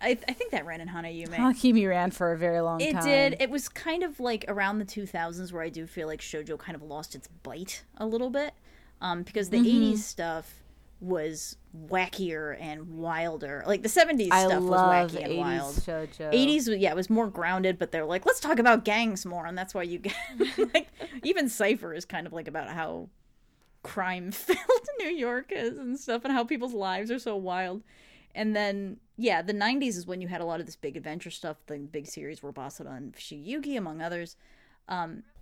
I, 0.00 0.18
I 0.28 0.32
think 0.32 0.50
that 0.52 0.64
ran 0.66 0.80
in 0.80 0.88
Hana 0.88 1.08
Yume. 1.08 1.34
Hakimi 1.34 1.88
ran 1.88 2.10
for 2.10 2.32
a 2.32 2.38
very 2.38 2.60
long 2.60 2.80
It 2.80 2.92
time. 2.92 3.02
It 3.02 3.04
did. 3.04 3.36
It 3.42 3.50
was 3.50 3.68
kind 3.68 4.02
of 4.02 4.20
like 4.20 4.44
around 4.48 4.78
the 4.78 4.84
2000s 4.84 5.52
where 5.52 5.62
I 5.62 5.68
do 5.68 5.86
feel 5.86 6.06
like 6.06 6.20
shojo 6.20 6.58
kind 6.58 6.76
of 6.76 6.82
lost 6.82 7.14
its 7.14 7.28
bite 7.42 7.84
a 7.96 8.06
little 8.06 8.30
bit, 8.30 8.54
um, 9.00 9.22
because 9.22 9.50
the 9.50 9.58
Mm-hmm. 9.58 9.92
80s 9.94 9.98
stuff 9.98 10.54
was 11.00 11.56
wackier 11.88 12.56
and 12.60 12.96
wilder. 12.96 13.62
Like 13.66 13.82
the 13.82 13.88
70s 13.88 14.28
I 14.30 14.46
stuff 14.46 14.62
was 14.62 14.80
wacky 14.80 15.22
and 15.22 15.32
80s 15.32 15.38
wild. 15.38 15.74
shoujo. 15.76 16.32
80s, 16.32 16.80
yeah, 16.80 16.90
it 16.90 16.96
was 16.96 17.10
more 17.10 17.26
grounded, 17.28 17.78
but 17.78 17.92
they're 17.92 18.04
like, 18.06 18.24
let's 18.24 18.40
talk 18.40 18.58
about 18.58 18.84
gangs 18.84 19.26
more, 19.26 19.44
and 19.44 19.56
that's 19.58 19.74
why 19.74 19.82
you 19.82 19.98
get 19.98 20.14
like 20.74 20.88
even 21.22 21.48
Cipher 21.48 21.92
is 21.92 22.04
kind 22.04 22.26
of 22.26 22.32
like 22.32 22.48
about 22.48 22.68
how 22.68 23.08
crime 23.82 24.30
filled 24.32 24.58
New 24.98 25.08
York 25.10 25.46
is 25.50 25.76
and 25.76 25.98
stuff, 25.98 26.24
and 26.24 26.32
how 26.32 26.44
people's 26.44 26.72
lives 26.74 27.10
are 27.10 27.18
so 27.18 27.36
wild. 27.36 27.82
And 28.34 28.56
then, 28.56 28.98
yeah, 29.16 29.42
the 29.42 29.54
90s 29.54 29.96
is 29.96 30.06
when 30.06 30.20
you 30.20 30.28
had 30.28 30.40
a 30.40 30.44
lot 30.44 30.60
of 30.60 30.66
this 30.66 30.76
big 30.76 30.96
adventure 30.96 31.30
stuff. 31.30 31.56
The 31.66 31.78
big 31.78 32.06
series 32.06 32.42
were 32.42 32.52
Basara 32.52 32.96
and 32.96 33.14
Shiyugi, 33.14 33.76
among 33.76 34.02
others. 34.02 34.36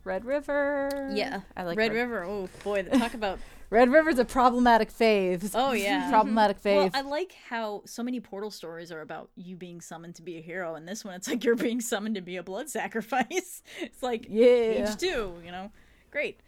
Red 0.05 0.25
River. 0.25 1.09
Yeah, 1.13 1.43
I 1.57 1.63
like 1.63 1.79
Red 1.79 1.93
Red, 1.93 2.01
River. 2.01 2.25
Oh 2.25 2.49
boy, 2.65 2.83
talk 2.83 3.15
about. 3.15 3.39
Red 3.71 3.91
River's 3.91 4.19
a 4.19 4.25
problematic 4.25 4.93
fave. 4.93 5.51
Oh, 5.55 5.73
yeah. 5.73 6.09
problematic 6.11 6.59
well, 6.63 6.89
fave. 6.89 6.95
I 6.95 7.01
like 7.01 7.35
how 7.49 7.83
so 7.87 8.03
many 8.03 8.21
portal 8.21 8.51
stories 8.51 8.93
are 8.93 9.01
about 9.01 9.31
you 9.35 9.57
being 9.57 9.81
summoned 9.81 10.17
to 10.17 10.23
be 10.23 10.37
a 10.37 10.43
hero, 10.43 10.75
and 10.75 10.87
this 10.87 11.05
one 11.05 11.15
it's 11.15 11.29
like 11.29 11.43
you're 11.45 11.57
being 11.57 11.81
summoned 11.81 12.17
to 12.17 12.21
be 12.21 12.37
a 12.37 12.43
blood 12.43 12.69
sacrifice. 12.69 13.63
It's 13.81 14.03
like 14.03 14.27
Yeah. 14.29 14.47
age 14.47 14.97
two, 14.99 15.35
you 15.45 15.51
know, 15.51 15.71
great. 16.11 16.41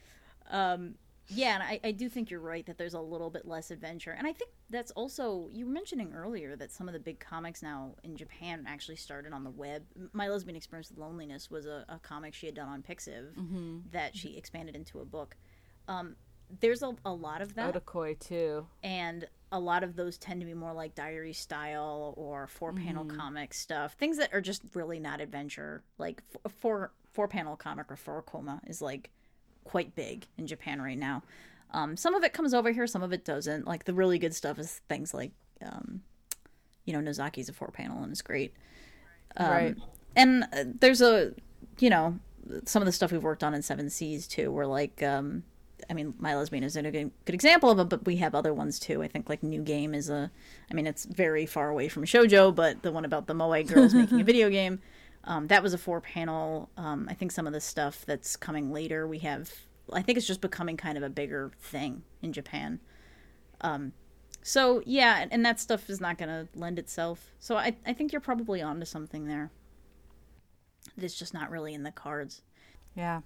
Um, 0.51 0.97
yeah, 1.29 1.55
and 1.55 1.63
I, 1.63 1.81
I 1.83 1.91
do 1.93 2.09
think 2.09 2.31
you're 2.31 2.41
right 2.41 2.65
that 2.67 2.77
there's 2.79 2.95
a 2.95 3.01
little 3.01 3.31
bit 3.31 3.47
less 3.47 3.71
adventure, 3.71 4.13
and 4.13 4.27
I 4.27 4.33
think 4.33 4.51
that's 4.71 4.91
also 4.93 5.49
you 5.53 5.67
were 5.67 5.73
mentioning 5.73 6.13
earlier 6.15 6.57
that 6.57 6.71
some 6.71 6.89
of 6.89 6.95
the 6.95 7.01
big 7.01 7.19
comics 7.21 7.63
now 7.63 7.95
in 8.03 8.17
Japan 8.17 8.65
actually 8.69 8.97
started 8.97 9.33
on 9.33 9.45
the 9.45 9.51
web. 9.51 9.85
My 10.13 10.29
lesbian 10.29 10.57
experience 10.57 10.91
with 10.91 10.99
loneliness 10.99 11.51
was 11.51 11.67
a, 11.67 11.85
a 11.89 11.99
comic 11.99 12.35
she 12.35 12.47
had 12.47 12.55
done 12.55 12.69
on 12.69 12.83
Pixiv 12.83 13.27
that 13.93 14.17
she 14.17 14.37
expanded 14.37 14.75
into 14.77 15.01
a 15.01 15.05
book. 15.05 15.37
Um, 15.89 16.17
there's 16.61 16.83
a, 16.83 16.95
a 17.05 17.13
lot 17.13 17.41
of 17.41 17.55
that 17.55 17.75
Wotakoi 17.75 18.19
too. 18.19 18.67
and 18.83 19.27
a 19.51 19.59
lot 19.59 19.83
of 19.83 19.97
those 19.97 20.19
tend 20.19 20.41
to 20.41 20.47
be 20.47 20.53
more 20.55 20.73
like 20.73 20.95
diary 20.95 21.33
style 21.33 22.13
or 22.17 22.47
four 22.47 22.73
panel 22.73 23.05
comic 23.05 23.55
stuff 23.55 23.95
things 23.95 24.19
that 24.19 24.33
are 24.35 24.41
just 24.43 24.63
really 24.75 24.99
not 25.01 25.21
adventure 25.21 25.83
like 25.97 26.23
f- 26.45 26.53
four 26.53 26.93
four 27.13 27.29
panel 27.29 27.57
comic 27.57 27.91
or 27.91 27.97
four 27.97 28.21
koma 28.23 28.61
is 28.67 28.83
like 28.83 29.11
quite 29.65 29.95
big 29.95 30.27
in 30.39 30.47
japan 30.47 30.81
right 30.81 30.99
now. 30.99 31.23
Um, 31.73 31.97
some 31.97 32.15
of 32.15 32.23
it 32.23 32.33
comes 32.33 32.55
over 32.55 32.71
here 32.71 32.87
some 32.87 33.03
of 33.03 33.13
it 33.13 33.25
doesn't. 33.25 33.67
Like 33.67 33.85
the 33.85 33.95
really 33.95 34.19
good 34.19 34.35
stuff 34.35 34.59
is 34.59 34.81
things 34.89 35.13
like 35.13 35.33
um, 35.65 36.03
you 36.85 36.93
know 36.93 37.01
nozaki's 37.01 37.49
a 37.49 37.53
four 37.53 37.69
panel 37.69 38.03
and 38.03 38.13
it's 38.13 38.23
great. 38.23 38.55
Um, 39.37 39.51
right. 39.51 39.77
and 40.15 40.45
uh, 40.53 40.65
there's 40.81 41.03
a 41.03 41.33
you 41.81 41.91
know 41.91 42.19
some 42.65 42.83
of 42.83 42.87
the 42.87 42.93
stuff 42.93 43.11
we've 43.11 43.23
worked 43.23 43.43
on 43.43 43.55
in 43.55 43.63
seven 43.63 43.91
seas 43.91 44.27
too 44.29 44.53
where 44.53 44.67
like 44.67 45.03
um 45.03 45.43
i 45.91 45.95
mean 45.95 46.15
my 46.19 46.37
lesbian 46.37 46.63
is 46.63 46.77
a 46.77 46.83
good, 46.83 47.11
good 47.25 47.35
example 47.35 47.71
of 47.71 47.79
it 47.79 47.89
but 47.89 48.05
we 48.05 48.17
have 48.17 48.35
other 48.35 48.53
ones 48.53 48.79
too. 48.79 49.03
I 49.03 49.09
think 49.09 49.29
like 49.29 49.43
new 49.43 49.63
game 49.63 49.95
is 49.95 50.09
a 50.11 50.31
i 50.71 50.75
mean 50.75 50.87
it's 50.87 51.05
very 51.05 51.47
far 51.47 51.71
away 51.71 51.89
from 51.89 52.05
shojo 52.05 52.55
but 52.55 52.83
the 52.83 52.93
one 52.93 53.05
about 53.05 53.27
the 53.27 53.35
moe 53.35 53.63
girls 53.63 53.95
making 53.95 54.21
a 54.21 54.25
video 54.25 54.51
game 54.51 54.81
um, 55.27 55.47
that 55.49 55.63
was 55.63 55.73
a 55.75 55.79
four 55.79 56.01
panel 56.01 56.71
um, 56.77 57.07
i 57.11 57.15
think 57.15 57.33
some 57.33 57.47
of 57.47 57.53
the 57.53 57.61
stuff 57.61 58.05
that's 58.07 58.37
coming 58.37 58.73
later 58.73 59.07
we 59.07 59.19
have 59.19 59.53
i 59.93 60.03
think 60.03 60.17
it's 60.19 60.27
just 60.27 60.41
becoming 60.41 60.77
kind 60.77 60.97
of 60.97 61.03
a 61.05 61.09
bigger 61.11 61.51
thing 61.61 62.03
in 62.23 62.33
japan 62.33 62.81
um, 63.61 63.93
so 64.43 64.83
yeah 64.85 65.19
and, 65.21 65.33
and 65.33 65.45
that 65.45 65.59
stuff 65.59 65.89
is 65.89 66.01
not 66.01 66.19
going 66.19 66.29
to 66.29 66.47
lend 66.59 66.79
itself 66.79 67.33
so 67.39 67.57
I, 67.57 67.77
I 67.87 67.93
think 67.93 68.13
you're 68.13 68.21
probably 68.21 68.61
onto 68.61 68.85
something 68.85 69.27
there 69.27 69.51
that's 70.97 71.19
just 71.19 71.33
not 71.33 71.51
really 71.51 71.73
in 71.75 71.83
the 71.83 71.91
cards 71.93 72.43
Yeah. 72.95 73.23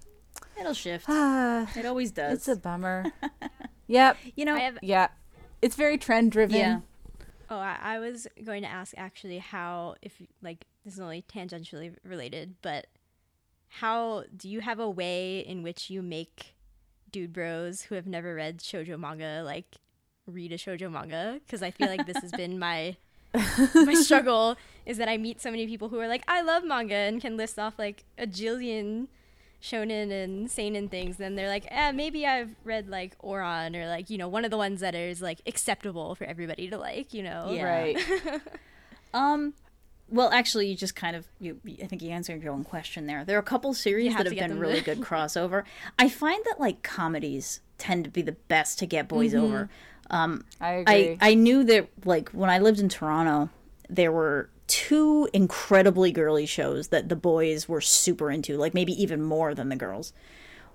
it'll 0.59 0.73
shift 0.73 1.05
it 1.09 1.85
always 1.85 2.11
does 2.11 2.33
it's 2.37 2.47
a 2.47 2.55
bummer. 2.55 3.11
yep. 3.87 4.17
you 4.35 4.45
know 4.45 4.55
I 4.55 4.59
have 4.59 4.77
Yeah. 4.81 5.09
It's 5.61 5.75
very 5.75 5.97
trend 5.97 6.31
driven. 6.31 6.57
yeah 6.57 6.79
Oh, 7.51 7.57
I, 7.57 7.77
I 7.81 7.99
was 7.99 8.27
going 8.45 8.61
to 8.61 8.69
ask 8.69 8.93
actually 8.95 9.39
how, 9.39 9.95
if 10.03 10.21
like 10.43 10.65
this 10.89 10.95
is 10.95 11.01
only 11.01 11.21
tangentially 11.21 11.95
related, 12.03 12.55
but 12.63 12.87
how 13.67 14.23
do 14.35 14.49
you 14.49 14.61
have 14.61 14.79
a 14.79 14.89
way 14.89 15.39
in 15.39 15.61
which 15.61 15.91
you 15.91 16.01
make 16.01 16.55
dude 17.11 17.31
bros 17.31 17.83
who 17.83 17.95
have 17.95 18.07
never 18.07 18.33
read 18.33 18.59
shoujo 18.59 18.99
manga 18.99 19.43
like 19.45 19.75
read 20.25 20.51
a 20.51 20.57
shoujo 20.57 20.91
manga? 20.91 21.39
Because 21.45 21.61
I 21.61 21.69
feel 21.69 21.87
like 21.87 22.07
this 22.07 22.17
has 22.17 22.31
been 22.31 22.57
my 22.57 22.97
my 23.75 23.93
struggle 24.01 24.57
is 24.87 24.97
that 24.97 25.07
I 25.07 25.17
meet 25.17 25.39
so 25.39 25.51
many 25.51 25.67
people 25.67 25.89
who 25.89 25.99
are 25.99 26.07
like, 26.07 26.23
I 26.27 26.41
love 26.41 26.63
manga 26.63 26.95
and 26.95 27.21
can 27.21 27.37
list 27.37 27.59
off 27.59 27.77
like 27.77 28.03
a 28.17 28.25
jillion 28.25 29.09
shonen 29.61 30.11
and 30.11 30.49
seinen 30.49 30.89
things. 30.89 31.17
Then 31.17 31.35
they're 31.35 31.49
like, 31.49 31.67
eh, 31.69 31.91
maybe 31.91 32.25
I've 32.25 32.55
read 32.63 32.89
like 32.89 33.15
Ouran 33.19 33.75
or 33.75 33.87
like, 33.87 34.09
you 34.09 34.17
know, 34.17 34.27
one 34.27 34.43
of 34.43 34.49
the 34.49 34.57
ones 34.57 34.79
that 34.79 34.95
is 34.95 35.21
like 35.21 35.41
acceptable 35.45 36.15
for 36.15 36.23
everybody 36.23 36.67
to 36.71 36.79
like, 36.79 37.13
you 37.13 37.21
know. 37.21 37.51
Yeah. 37.51 37.63
Right. 37.63 38.41
Um, 39.13 39.53
well, 40.11 40.29
actually, 40.31 40.67
you 40.67 40.75
just 40.75 40.95
kind 40.95 41.15
of 41.15 41.27
you. 41.39 41.59
I 41.81 41.85
think 41.85 42.01
you 42.01 42.09
answered 42.11 42.41
your 42.43 42.53
own 42.53 42.63
question 42.63 43.05
there. 43.05 43.23
There 43.25 43.37
are 43.37 43.41
a 43.41 43.43
couple 43.43 43.73
series 43.73 44.13
have 44.13 44.25
that 44.25 44.33
have 44.33 44.49
been 44.49 44.59
really 44.59 44.81
good 44.81 44.99
crossover. 45.01 45.63
I 45.97 46.09
find 46.09 46.43
that 46.45 46.59
like 46.59 46.83
comedies 46.83 47.61
tend 47.77 48.03
to 48.05 48.09
be 48.09 48.21
the 48.21 48.33
best 48.33 48.79
to 48.79 48.85
get 48.85 49.07
boys 49.07 49.33
over. 49.33 49.69
Um, 50.09 50.45
I 50.59 50.71
agree. 50.71 51.17
I 51.21 51.29
I 51.31 51.33
knew 51.33 51.63
that 51.65 51.89
like 52.05 52.29
when 52.29 52.49
I 52.49 52.59
lived 52.59 52.79
in 52.79 52.89
Toronto, 52.89 53.49
there 53.89 54.11
were 54.11 54.49
two 54.67 55.27
incredibly 55.33 56.11
girly 56.11 56.45
shows 56.45 56.89
that 56.89 57.09
the 57.09 57.15
boys 57.15 57.67
were 57.67 57.81
super 57.81 58.29
into, 58.29 58.57
like 58.57 58.73
maybe 58.73 58.93
even 59.01 59.21
more 59.21 59.55
than 59.55 59.69
the 59.69 59.75
girls. 59.75 60.13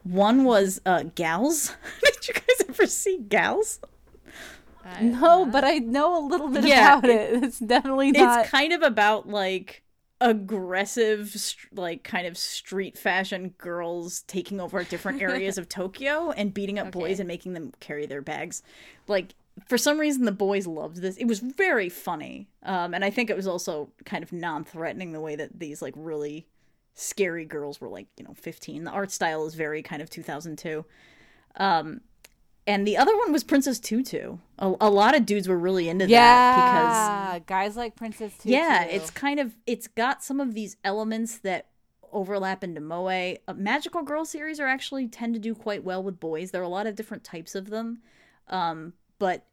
One 0.03 0.45
was 0.45 0.81
uh, 0.85 1.05
Gals. 1.15 1.75
Did 2.05 2.29
you 2.29 2.35
guys 2.35 2.69
ever 2.69 2.87
see 2.87 3.19
Gals? 3.19 3.81
No, 5.03 5.47
but 5.47 5.65
I 5.65 5.79
know 5.79 6.19
a 6.19 6.25
little 6.27 6.49
bit 6.49 6.65
Yeah, 6.65 6.99
about 6.99 7.11
it. 7.11 7.43
It's 7.45 7.59
definitely 7.59 8.13
not. 8.13 8.41
it's 8.41 8.51
kind 8.51 8.73
of 8.73 8.83
about 8.83 9.29
like 9.29 9.83
aggressive 10.21 11.35
like 11.73 12.03
kind 12.05 12.27
of 12.27 12.39
street 12.39 12.97
fashion 12.97 13.55
girls 13.59 14.23
taking 14.23 14.61
over 14.61 14.83
different 14.85 15.21
areas 15.21 15.59
of 15.59 15.69
Tokyo 15.81 16.31
and 16.31 16.55
beating 16.55 16.79
up 16.79 16.93
boys 16.93 17.19
and 17.21 17.27
making 17.29 17.53
them 17.53 17.73
carry 17.81 18.07
their 18.07 18.23
bags. 18.23 18.63
Like 19.09 19.35
for 19.69 19.77
some 19.79 19.99
reason 20.01 20.25
the 20.25 20.33
boys 20.33 20.67
loved 20.67 20.97
this. 20.99 21.17
It 21.17 21.27
was 21.27 21.41
very 21.41 21.89
funny 21.89 22.49
um 22.63 22.95
and 22.95 23.05
i 23.05 23.11
think 23.11 23.31
it 23.31 23.37
was 23.37 23.47
also 23.47 23.91
kind 24.05 24.23
of 24.25 24.33
non-threatening 24.33 25.13
the 25.13 25.21
way 25.21 25.37
that 25.37 25.59
these 25.61 25.81
like 25.83 25.95
really 25.97 26.47
scary 26.95 27.45
girls 27.45 27.81
were 27.81 27.89
like 27.89 28.07
you 28.17 28.25
know 28.25 28.35
15 28.35 28.85
the 28.85 28.91
art 28.91 29.11
style 29.11 29.47
is 29.47 29.55
very 29.55 29.83
kind 29.83 30.01
of 30.03 30.09
2002 30.11 30.85
um 31.57 32.01
and 32.67 32.87
the 32.87 32.97
other 32.97 33.17
one 33.17 33.33
was 33.33 33.45
princess 33.45 33.79
tutu 33.79 34.39
a, 34.59 34.73
a 34.81 34.91
lot 34.91 35.17
of 35.17 35.27
dudes 35.27 35.49
were 35.49 35.59
really 35.59 35.89
into 35.89 36.07
that 36.07 37.41
because 37.41 37.47
guys 37.47 37.77
like 37.77 37.97
Princess 37.97 38.33
Tutu. 38.39 38.51
yeah, 38.51 38.85
it's 38.85 39.11
kind 39.11 39.41
of 39.41 39.55
it's 39.67 39.89
got 39.89 40.23
some 40.23 40.41
of 40.41 40.55
these 40.55 40.77
elements 40.85 41.39
that 41.39 41.67
overlap 42.13 42.63
into 42.63 42.81
moe. 42.81 43.37
Uh, 43.49 43.55
Magical 43.55 44.03
Girl 44.03 44.25
series 44.25 44.61
are 44.61 44.67
actually 44.67 45.09
tend 45.09 45.35
to 45.35 45.41
do 45.41 45.55
quite 45.55 45.85
well 45.85 46.03
with 46.03 46.21
boys. 46.21 46.51
There 46.51 46.61
are 46.61 46.65
a 46.65 46.69
lot 46.69 46.87
of 46.87 46.95
different 46.95 47.25
types 47.25 47.55
of 47.55 47.71
them, 47.71 47.99
um, 48.49 48.93
but 49.19 49.45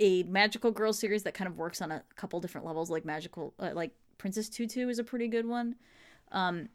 a 0.00 0.24
Magical 0.24 0.72
Girl 0.72 0.92
series 0.92 1.22
that 1.22 1.34
kind 1.34 1.48
of 1.48 1.56
works 1.56 1.80
on 1.80 1.92
a 1.92 2.02
couple 2.16 2.40
different 2.40 2.66
levels, 2.66 2.90
like 2.90 3.04
Magical, 3.04 3.54
uh, 3.58 3.70
like 3.74 3.92
Princess 4.18 4.48
Tutu, 4.48 4.88
is 4.88 4.98
a 4.98 5.04
pretty 5.04 5.28
good 5.28 5.46
one. 5.46 5.76
Um, 6.32 6.68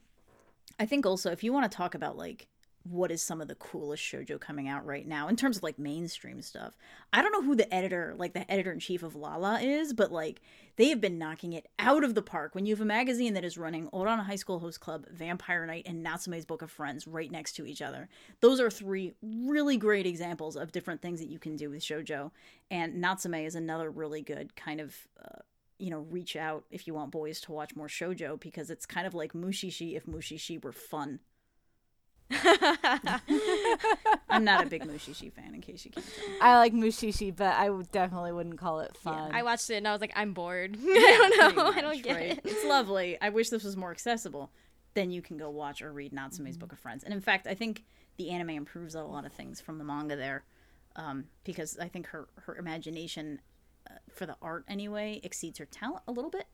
I 0.80 0.86
think 0.86 1.06
also 1.06 1.32
if 1.32 1.44
you 1.44 1.54
want 1.54 1.70
to 1.70 1.76
talk 1.76 1.94
about 1.94 2.18
like 2.18 2.48
what 2.84 3.12
is 3.12 3.22
some 3.22 3.40
of 3.40 3.48
the 3.48 3.56
coolest 3.56 4.04
shojo 4.04 4.40
coming 4.40 4.68
out 4.68 4.86
right 4.86 5.08
now 5.08 5.30
in 5.30 5.38
terms 5.38 5.58
of 5.58 5.64
like 5.64 5.80
mainstream 5.80 6.42
stuff. 6.42 6.78
I 7.14 7.22
don't 7.22 7.32
know 7.32 7.42
who 7.42 7.56
the 7.56 7.74
editor, 7.74 8.14
like 8.18 8.34
the 8.34 8.50
editor 8.52 8.74
in 8.74 8.80
chief 8.80 9.04
of 9.04 9.16
Lala 9.16 9.62
is, 9.62 9.94
but 9.94 10.12
like 10.12 10.42
they 10.76 10.90
have 10.90 11.00
been 11.00 11.18
knocking 11.18 11.54
it 11.54 11.70
out 11.80 12.04
of 12.04 12.14
the 12.14 12.22
park. 12.22 12.56
When 12.56 12.66
you 12.66 12.74
have 12.74 12.82
a 12.82 12.86
magazine 12.86 13.36
that 13.36 13.46
is 13.46 13.58
running 13.58 13.88
Ouran 13.92 14.26
High 14.26 14.36
School 14.36 14.60
Host 14.60 14.82
Club, 14.82 15.06
Vampire 15.12 15.66
Knight, 15.66 15.88
and 15.88 16.04
Natsume's 16.04 16.46
Book 16.46 16.62
of 16.62 16.72
Friends 16.72 17.08
right 17.08 17.32
next 17.32 17.54
to 17.54 17.66
each 17.66 17.82
other, 17.82 18.10
those 18.42 18.60
are 18.60 18.70
three 18.70 19.14
really 19.22 19.78
great 19.78 20.06
examples 20.06 20.58
of 20.58 20.74
different 20.74 21.02
things 21.02 21.22
that 21.22 21.30
you 21.30 21.40
can 21.40 21.56
do 21.56 21.70
with 21.70 21.82
shojo. 21.82 22.32
And 22.70 23.00
Natsume 23.00 23.36
is 23.36 23.56
another 23.56 23.90
really 23.90 24.22
good 24.22 24.56
kind 24.56 24.82
of. 24.82 24.96
Uh, 25.24 25.40
you 25.80 25.90
know, 25.90 26.06
reach 26.12 26.38
out 26.38 26.64
if 26.72 26.88
you 26.88 26.94
want 26.94 27.12
boys 27.12 27.42
to 27.42 27.52
watch 27.52 27.76
more 27.76 27.88
shojo 27.88 28.40
because 28.40 28.70
it's 28.70 28.86
kind 28.86 29.06
of 29.06 29.14
like 29.14 29.34
Mushishi 29.34 29.98
if 29.98 30.06
Mushishi 30.06 30.64
were 30.64 30.72
fun. 30.72 31.20
I'm 34.30 34.44
not 34.44 34.66
a 34.66 34.68
big 34.68 34.84
Mushishi 34.84 35.32
fan, 35.32 35.54
in 35.54 35.62
case 35.62 35.86
you 35.86 35.92
can't 35.92 36.06
tell. 36.06 36.26
I 36.42 36.58
like 36.58 36.74
Mushishi, 36.74 37.36
but 37.36 37.54
I 37.56 37.70
definitely 37.92 38.32
wouldn't 38.32 38.58
call 38.58 38.80
it 38.82 38.96
fun. 38.98 39.32
I 39.34 39.44
watched 39.44 39.70
it 39.70 39.76
and 39.76 39.88
I 39.88 39.92
was 39.92 40.02
like, 40.02 40.14
I'm 40.16 40.34
bored. 40.34 40.78
I 40.84 41.30
don't 41.40 41.56
know. 41.56 41.72
I 41.72 41.82
don't 41.82 42.04
get 42.04 42.16
right? 42.16 42.32
it. 42.32 42.42
It's 42.44 42.66
lovely. 42.66 43.18
I 43.22 43.30
wish 43.30 43.50
this 43.50 43.64
was 43.64 43.78
more 43.78 43.92
accessible. 43.92 44.52
Then 44.94 45.12
you 45.12 45.22
can 45.22 45.38
go 45.38 45.50
watch 45.50 45.82
or 45.82 45.92
read 45.92 46.14
Natsume's 46.14 46.58
Book 46.58 46.72
of 46.72 46.80
Friends. 46.80 47.04
And 47.04 47.14
in 47.14 47.22
fact, 47.22 47.48
I 47.48 47.54
think 47.54 47.84
the 48.18 48.30
anime 48.30 48.52
improves 48.52 48.96
on 48.96 49.04
a 49.04 49.08
lot 49.08 49.26
of 49.26 49.34
things 49.34 49.60
from 49.60 49.78
the 49.78 49.84
manga 49.84 50.16
there, 50.16 50.44
um, 50.96 51.26
because 51.44 51.78
I 51.80 51.88
think 51.88 52.08
her 52.08 52.28
her 52.44 52.56
imagination 52.56 53.42
uh, 53.90 53.96
for 54.12 54.28
the 54.28 54.36
art 54.42 54.66
anyway 54.68 55.20
exceeds 55.24 55.58
her 55.58 55.66
talent 55.66 56.04
a 56.08 56.12
little 56.12 56.30
bit. 56.30 56.46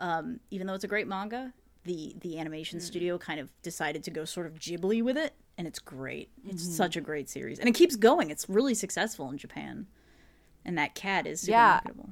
Um, 0.00 0.40
even 0.50 0.66
though 0.66 0.74
it's 0.74 0.84
a 0.84 0.88
great 0.88 1.06
manga, 1.06 1.52
the 1.88 2.14
the 2.20 2.38
animation 2.38 2.78
studio 2.80 3.18
kind 3.18 3.40
of 3.40 3.50
decided 3.62 4.04
to 4.04 4.10
go 4.12 4.24
sort 4.24 4.46
of 4.46 4.54
Ghibli 4.60 5.02
with 5.02 5.16
it, 5.16 5.34
and 5.56 5.66
it's 5.66 5.80
great. 5.80 6.28
It's 6.46 6.62
such 6.76 6.96
a 6.96 7.00
great 7.00 7.28
series, 7.28 7.58
and 7.58 7.68
it 7.68 7.74
keeps 7.74 7.96
going. 7.96 8.30
It's 8.30 8.48
really 8.48 8.74
successful 8.74 9.28
in 9.30 9.38
Japan, 9.38 9.86
and 10.64 10.78
that 10.78 10.94
cat 10.94 11.26
is 11.26 11.40
super 11.40 11.52
Yeah. 11.52 11.70
marketable. 11.82 12.10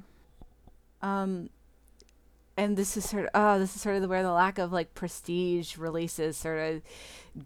um 1.01 1.49
and 2.59 2.75
this 2.75 2.97
is 2.97 3.07
sort 3.07 3.23
of 3.25 3.29
oh 3.35 3.59
this 3.59 3.75
is 3.75 3.81
sort 3.81 3.95
of 4.01 4.09
where 4.09 4.23
the 4.23 4.31
lack 4.31 4.57
of 4.57 4.73
like 4.73 4.95
prestige 4.95 5.77
releases 5.77 6.35
sort 6.35 6.57
of 6.59 6.81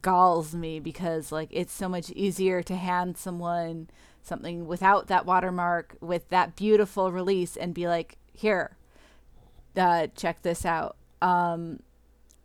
galls 0.01 0.55
me 0.55 0.79
because 0.79 1.34
like 1.34 1.49
it's 1.51 1.73
so 1.73 1.89
much 1.89 2.09
easier 2.11 2.63
to 2.63 2.75
hand 2.77 3.17
someone 3.17 3.89
something 4.23 4.65
without 4.65 5.07
that 5.07 5.25
watermark 5.25 5.97
with 5.99 6.29
that 6.29 6.55
beautiful 6.55 7.11
release 7.11 7.57
and 7.57 7.73
be 7.73 7.88
like 7.89 8.17
here 8.32 8.77
uh 9.75 10.07
check 10.15 10.41
this 10.43 10.65
out 10.65 10.95
um 11.21 11.82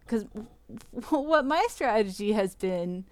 because 0.07 0.25
what 1.11 1.45
my 1.45 1.67
strategy 1.71 2.33
has 2.33 2.55
been 2.55 3.05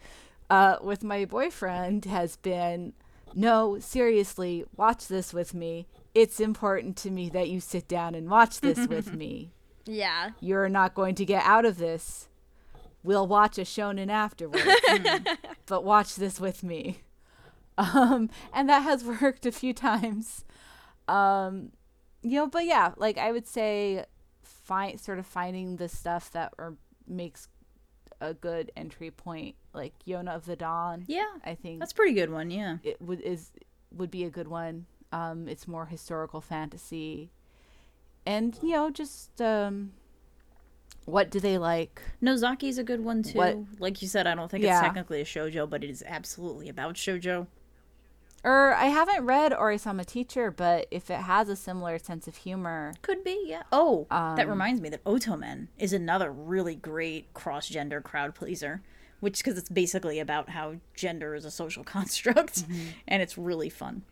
uh 0.51 0.77
with 0.83 1.03
my 1.03 1.25
boyfriend 1.25 2.05
has 2.05 2.37
been 2.37 2.93
no 3.35 3.79
seriously 3.81 4.65
watch 4.77 5.09
this 5.09 5.33
with 5.33 5.55
me. 5.55 5.87
It's 6.15 6.39
important 6.39 6.97
to 6.99 7.11
me 7.11 7.29
that 7.31 7.49
you 7.49 7.59
sit 7.61 7.89
down 7.89 8.15
and 8.15 8.31
watch 8.31 8.61
this 8.61 8.87
with 8.89 9.15
me. 9.15 9.51
Yeah. 9.87 10.31
you're 10.41 10.69
not 10.69 10.95
going 10.95 11.15
to 11.17 11.25
get 11.27 11.45
out 11.45 11.65
of 11.67 11.77
this. 11.77 12.29
We'll 13.03 13.27
watch 13.27 13.59
a 13.59 13.63
shonen 13.63 14.09
afterwards. 14.11 14.65
But 15.67 15.85
watch 15.85 16.17
this 16.17 16.39
with 16.41 16.63
me. 16.63 17.01
Um 17.77 18.31
and 18.53 18.69
that 18.69 18.81
has 18.81 19.05
worked 19.05 19.47
a 19.47 19.53
few 19.53 19.73
times. 19.75 20.45
Um 21.09 21.73
you 22.23 22.37
know 22.41 22.47
but 22.47 22.65
yeah 22.65 22.93
like 22.97 23.19
i 23.19 23.31
would 23.31 23.47
say 23.47 24.03
find 24.43 24.99
sort 24.99 25.19
of 25.19 25.27
finding 25.27 25.77
the 25.77 25.89
stuff 25.89 26.31
that 26.33 26.55
or 26.57 26.77
makes 27.07 27.49
a 28.21 28.33
good 28.33 28.71
entry 28.77 29.11
point 29.11 29.55
like 29.73 29.93
yona 30.07 30.35
of 30.35 30.47
the 30.47 30.57
dawn 30.57 31.05
Yeah, 31.09 31.25
i 31.45 31.55
think 31.55 31.81
that's 31.81 31.93
a 31.93 31.95
pretty 31.95 32.15
good 32.15 32.31
one. 32.31 32.51
Yeah. 32.51 32.79
it 32.83 33.01
would 33.03 33.21
is 33.21 33.51
would 33.93 34.11
be 34.11 34.25
a 34.25 34.31
good 34.31 34.49
one. 34.49 34.87
Um, 35.13 35.47
it's 35.49 35.69
more 35.69 35.87
historical 35.87 36.41
fantasy, 36.41 37.31
and 38.27 38.59
you 38.63 38.73
know, 38.73 38.91
just 38.91 39.41
um, 39.41 39.93
what 41.05 41.31
do 41.31 41.39
they 41.39 41.59
like? 41.59 42.03
Nozaki's 42.23 42.79
a 42.79 42.83
good 42.85 43.01
one 43.05 43.23
too. 43.23 43.39
What- 43.39 43.59
Like 43.79 44.03
you 44.03 44.09
said, 44.09 44.27
I 44.27 44.35
don't 44.35 44.51
think 44.51 44.65
Yeah. 44.65 44.79
it's 44.79 44.81
technically 44.85 45.21
a 45.21 45.25
shojo, 45.25 45.69
but 45.71 45.85
it 45.85 45.91
is 45.91 46.03
absolutely 46.07 46.69
about 46.69 46.95
shojo. 46.95 47.47
Or 48.45 48.75
I 48.75 48.87
haven't 48.87 49.25
read 49.25 49.55
or 49.55 49.71
Oresama 49.73 50.05
Teacher, 50.05 50.51
but 50.51 50.87
if 50.91 51.11
it 51.11 51.21
has 51.21 51.49
a 51.49 51.57
similar 51.57 51.99
sense 51.99 52.29
of 52.29 52.37
humor, 52.37 52.93
Could 53.01 53.25
be, 53.25 53.43
yeah. 53.47 53.63
Oh, 53.73 54.07
that 54.11 54.41
Um, 54.41 54.49
reminds 54.51 54.81
me 54.83 54.91
that 54.91 55.03
Otomen 55.05 55.69
is 55.79 55.95
another 55.95 56.31
really 56.31 56.75
great 56.75 57.33
cross-gender 57.33 58.03
crowd 58.03 58.35
pleaser, 58.35 58.83
which 59.21 59.39
because 59.39 59.57
it's 59.57 59.71
basically 59.71 60.19
about 60.21 60.51
how 60.51 60.75
gender 60.95 61.35
is 61.35 61.47
a 61.47 61.51
social 61.51 61.85
construct, 61.97 62.65
and 63.09 63.23
it's 63.23 63.39
really 63.39 63.71
fun. 63.71 64.03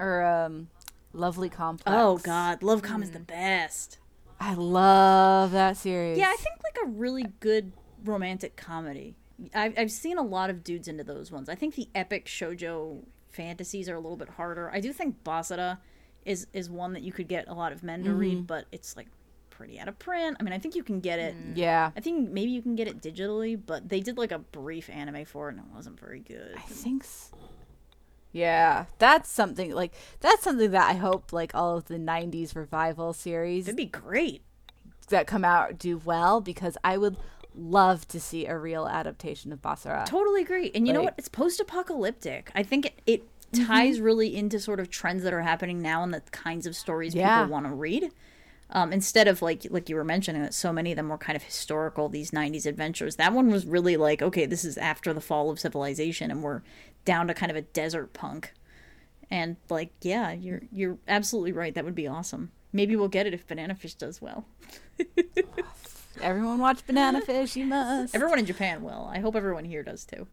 or 0.00 0.24
um, 0.24 0.68
Lovely 1.12 1.48
Complex. 1.48 1.96
Oh 1.96 2.18
God, 2.18 2.62
Love 2.64 2.82
Lovecom 2.82 3.02
is 3.02 3.10
the 3.12 3.20
best. 3.20 3.98
I 4.40 4.54
love 4.54 5.52
that 5.52 5.76
series. 5.76 6.18
Yeah, 6.18 6.30
I 6.30 6.36
think 6.36 6.56
like 6.64 6.78
a 6.84 6.88
really 6.88 7.26
good 7.40 7.72
romantic 8.04 8.56
comedy. 8.56 9.14
I've 9.54 9.78
I've 9.78 9.90
seen 9.92 10.18
a 10.18 10.22
lot 10.22 10.50
of 10.50 10.64
dudes 10.64 10.88
into 10.88 11.04
those 11.04 11.30
ones. 11.30 11.48
I 11.48 11.54
think 11.54 11.74
the 11.74 11.88
epic 11.94 12.26
shojo 12.26 13.04
fantasies 13.30 13.88
are 13.88 13.94
a 13.94 14.00
little 14.00 14.16
bit 14.16 14.28
harder. 14.28 14.70
I 14.72 14.80
do 14.80 14.92
think 14.92 15.22
Basara 15.24 15.78
is 16.24 16.46
is 16.52 16.68
one 16.68 16.92
that 16.92 17.02
you 17.02 17.12
could 17.12 17.28
get 17.28 17.48
a 17.48 17.54
lot 17.54 17.72
of 17.72 17.82
men 17.82 18.04
to 18.04 18.12
read, 18.12 18.38
mm-hmm. 18.38 18.46
but 18.46 18.66
it's 18.72 18.96
like 18.96 19.06
pretty 19.60 19.78
out 19.78 19.88
of 19.88 19.98
print. 19.98 20.36
I 20.40 20.42
mean, 20.42 20.52
I 20.52 20.58
think 20.58 20.74
you 20.74 20.82
can 20.82 21.00
get 21.00 21.18
it. 21.18 21.34
Mm. 21.34 21.52
yeah. 21.54 21.90
I 21.96 22.00
think 22.00 22.30
maybe 22.30 22.50
you 22.50 22.62
can 22.62 22.76
get 22.76 22.88
it 22.88 23.02
digitally, 23.02 23.60
but 23.64 23.88
they 23.88 24.00
did 24.00 24.16
like 24.16 24.32
a 24.32 24.38
brief 24.38 24.88
anime 24.88 25.24
for 25.24 25.48
it, 25.48 25.56
and 25.56 25.60
it 25.60 25.74
wasn't 25.74 26.00
very 26.00 26.20
good. 26.20 26.54
I 26.56 26.60
think. 26.60 27.04
s 27.04 27.30
Yeah, 28.32 28.86
that's 28.98 29.30
something 29.30 29.72
like 29.74 29.92
that's 30.20 30.42
something 30.42 30.70
that 30.70 30.88
I 30.88 30.94
hope 30.94 31.32
like 31.32 31.54
all 31.54 31.76
of 31.76 31.86
the 31.86 31.98
'90s 31.98 32.54
revival 32.54 33.12
series 33.12 33.68
It'd 33.68 33.76
be 33.76 33.86
great. 33.86 34.42
that 35.08 35.26
come 35.26 35.44
out 35.44 35.78
do 35.78 35.98
well 35.98 36.40
because 36.40 36.76
I 36.84 36.96
would 36.96 37.16
love 37.60 38.08
to 38.08 38.18
see 38.20 38.46
a 38.46 38.56
real 38.56 38.86
adaptation 38.86 39.52
of 39.52 39.60
Basara. 39.60 40.06
Totally 40.06 40.42
agree. 40.42 40.70
And 40.74 40.86
you 40.86 40.92
know 40.92 41.02
what? 41.02 41.14
It's 41.18 41.28
post-apocalyptic. 41.28 42.50
I 42.54 42.62
think 42.62 42.86
it, 42.86 43.00
it 43.06 43.22
ties 43.66 44.00
really 44.00 44.34
into 44.34 44.58
sort 44.60 44.80
of 44.80 44.90
trends 44.90 45.22
that 45.24 45.32
are 45.32 45.42
happening 45.42 45.82
now 45.82 46.02
and 46.02 46.14
the 46.14 46.20
kinds 46.30 46.66
of 46.66 46.74
stories 46.76 47.14
Yeah. 47.14 47.42
people 47.42 47.52
want 47.52 47.66
to 47.66 47.72
read. 47.72 48.10
Um, 48.72 48.92
instead 48.92 49.26
of 49.26 49.42
like 49.42 49.66
like 49.68 49.88
you 49.88 49.96
were 49.96 50.04
mentioning 50.04 50.42
that 50.42 50.54
so 50.54 50.72
many 50.72 50.92
of 50.92 50.96
them 50.96 51.08
were 51.08 51.18
kind 51.18 51.34
of 51.34 51.42
historical 51.42 52.08
these 52.08 52.30
90s 52.30 52.66
adventures 52.66 53.16
that 53.16 53.32
one 53.32 53.50
was 53.50 53.66
really 53.66 53.96
like 53.96 54.22
okay 54.22 54.46
this 54.46 54.64
is 54.64 54.78
after 54.78 55.12
the 55.12 55.20
fall 55.20 55.50
of 55.50 55.58
civilization 55.58 56.30
and 56.30 56.44
we're 56.44 56.62
down 57.04 57.26
to 57.26 57.34
kind 57.34 57.50
of 57.50 57.56
a 57.56 57.62
desert 57.62 58.12
punk 58.12 58.54
and 59.28 59.56
like 59.70 59.90
yeah 60.02 60.30
you're 60.30 60.62
you're 60.70 60.98
absolutely 61.08 61.50
right 61.50 61.74
that 61.74 61.84
would 61.84 61.96
be 61.96 62.06
awesome 62.06 62.52
maybe 62.72 62.94
we'll 62.94 63.08
get 63.08 63.26
it 63.26 63.34
if 63.34 63.44
banana 63.44 63.74
fish 63.74 63.94
does 63.94 64.22
well 64.22 64.44
Everyone 66.20 66.58
watch 66.58 66.86
Banana 66.86 67.20
Fish, 67.20 67.56
you 67.56 67.66
must. 67.66 68.14
everyone 68.14 68.38
in 68.38 68.46
japan 68.46 68.82
will 68.82 69.08
i 69.12 69.18
hope 69.20 69.34
everyone 69.36 69.64
here 69.64 69.82
does 69.82 70.04
too 70.04 70.26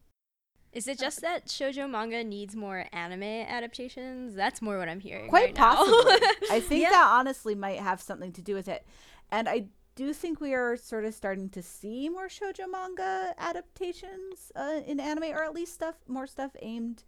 Is 0.73 0.87
it 0.87 0.99
just 0.99 1.21
that 1.21 1.47
shojo 1.47 1.89
manga 1.89 2.23
needs 2.23 2.55
more 2.55 2.85
anime 2.91 3.23
adaptations? 3.23 4.35
That's 4.35 4.61
more 4.61 4.77
what 4.77 4.89
I'm 4.89 4.99
hearing. 4.99 5.29
Quite 5.29 5.45
right 5.45 5.55
now. 5.57 5.75
possibly. 5.75 6.27
I 6.51 6.59
think 6.59 6.81
Yeah. 6.83 6.89
that 6.91 7.07
honestly 7.19 7.55
might 7.55 7.79
have 7.79 7.99
something 8.01 8.31
to 8.33 8.41
do 8.41 8.53
with 8.53 8.67
it. 8.67 8.85
And 9.31 9.47
I 9.49 9.67
do 9.95 10.13
think 10.13 10.39
we 10.39 10.53
are 10.53 10.77
sort 10.77 11.05
of 11.05 11.13
starting 11.15 11.49
to 11.57 11.63
see 11.63 12.09
more 12.09 12.27
shojo 12.27 12.69
manga 12.69 13.33
adaptations 13.39 14.51
uh, 14.55 14.81
in 14.85 14.99
anime, 14.99 15.31
or 15.35 15.43
at 15.43 15.53
least 15.55 15.73
stuff, 15.73 15.95
more 16.07 16.27
stuff 16.27 16.51
aimed 16.61 17.03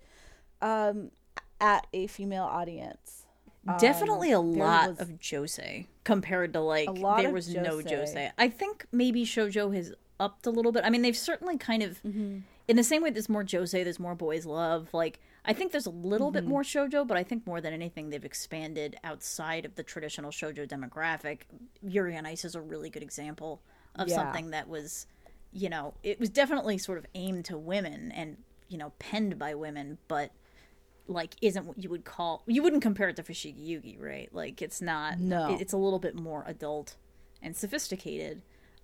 um, 0.62 1.12
at 1.60 1.86
a 1.94 2.08
female 2.08 2.46
audience. 2.46 3.26
Definitely 3.78 4.32
a 4.32 4.40
Um, 4.40 4.54
lot 4.54 4.90
was- 4.90 5.00
of 5.02 5.10
josei 5.20 5.88
compared 6.04 6.54
to 6.54 6.60
like 6.62 6.88
there 6.96 7.32
was 7.32 7.54
no 7.54 7.78
josei. 7.78 7.92
josei. 8.16 8.32
I 8.38 8.50
think 8.50 8.86
maybe 8.92 9.26
shojo 9.26 9.74
has 9.76 9.94
upped 10.20 10.46
a 10.46 10.50
little 10.50 10.72
bit. 10.72 10.84
I 10.84 10.90
mean, 10.90 11.02
they've 11.02 11.16
certainly 11.18 11.58
kind 11.58 11.84
of 11.84 12.02
Mm-hmm. 12.04 12.40
in 12.68 12.76
the 12.76 12.84
same 12.84 13.02
way 13.02 13.10
there's 13.10 13.30
more 13.30 13.44
josei, 13.44 13.84
there's 13.84 14.00
more 14.00 14.16
boys 14.16 14.46
love. 14.46 14.90
Like 14.94 15.20
I 15.46 15.54
think 15.54 15.72
there's 15.72 15.86
a 15.86 15.90
little 15.92 16.32
bit 16.32 16.44
Mm-hmm. 16.44 16.50
more 16.52 16.64
shojo, 16.64 17.08
but 17.08 17.16
I 17.18 17.24
think 17.24 17.46
more 17.48 17.62
than 17.62 17.74
anything 17.74 18.10
they've 18.10 18.26
expanded 18.26 18.98
outside 19.04 19.66
of 19.66 19.76
the 19.76 19.84
traditional 19.84 20.32
shojo 20.32 20.68
demographic. 20.68 21.42
Yuri 21.82 22.18
on 22.18 22.26
Ice 22.26 22.44
is 22.46 22.56
a 22.56 22.62
really 22.62 22.90
good 22.90 23.04
example 23.04 23.62
of 23.96 24.08
Yeah. 24.10 24.16
something 24.16 24.50
that 24.52 24.68
was, 24.68 25.08
you 25.52 25.70
know, 25.70 25.94
it 26.04 26.20
was 26.20 26.30
definitely 26.30 26.78
sort 26.78 26.98
of 26.98 27.06
aimed 27.16 27.46
to 27.46 27.58
women 27.58 28.12
and 28.12 28.38
you 28.68 28.78
know 28.78 28.92
penned 29.00 29.40
by 29.40 29.56
women, 29.56 29.98
but 30.08 30.32
like 31.10 31.36
isn't 31.42 31.66
what 31.66 31.78
you 31.82 31.90
would 31.90 32.06
call 32.06 32.44
you 32.46 32.62
wouldn't 32.64 32.82
compare 32.84 33.10
it 33.10 33.16
to 33.18 33.24
Fushigi 33.24 33.68
Yugi, 33.68 34.00
right? 34.02 34.30
Like 34.34 34.62
it's 34.62 34.82
not 34.82 35.20
No. 35.20 35.54
it- 35.56 35.62
it's 35.62 35.74
a 35.74 35.78
little 35.78 36.00
bit 36.00 36.16
more 36.16 36.44
adult 36.48 36.96
and 37.42 37.56
sophisticated. 37.58 38.42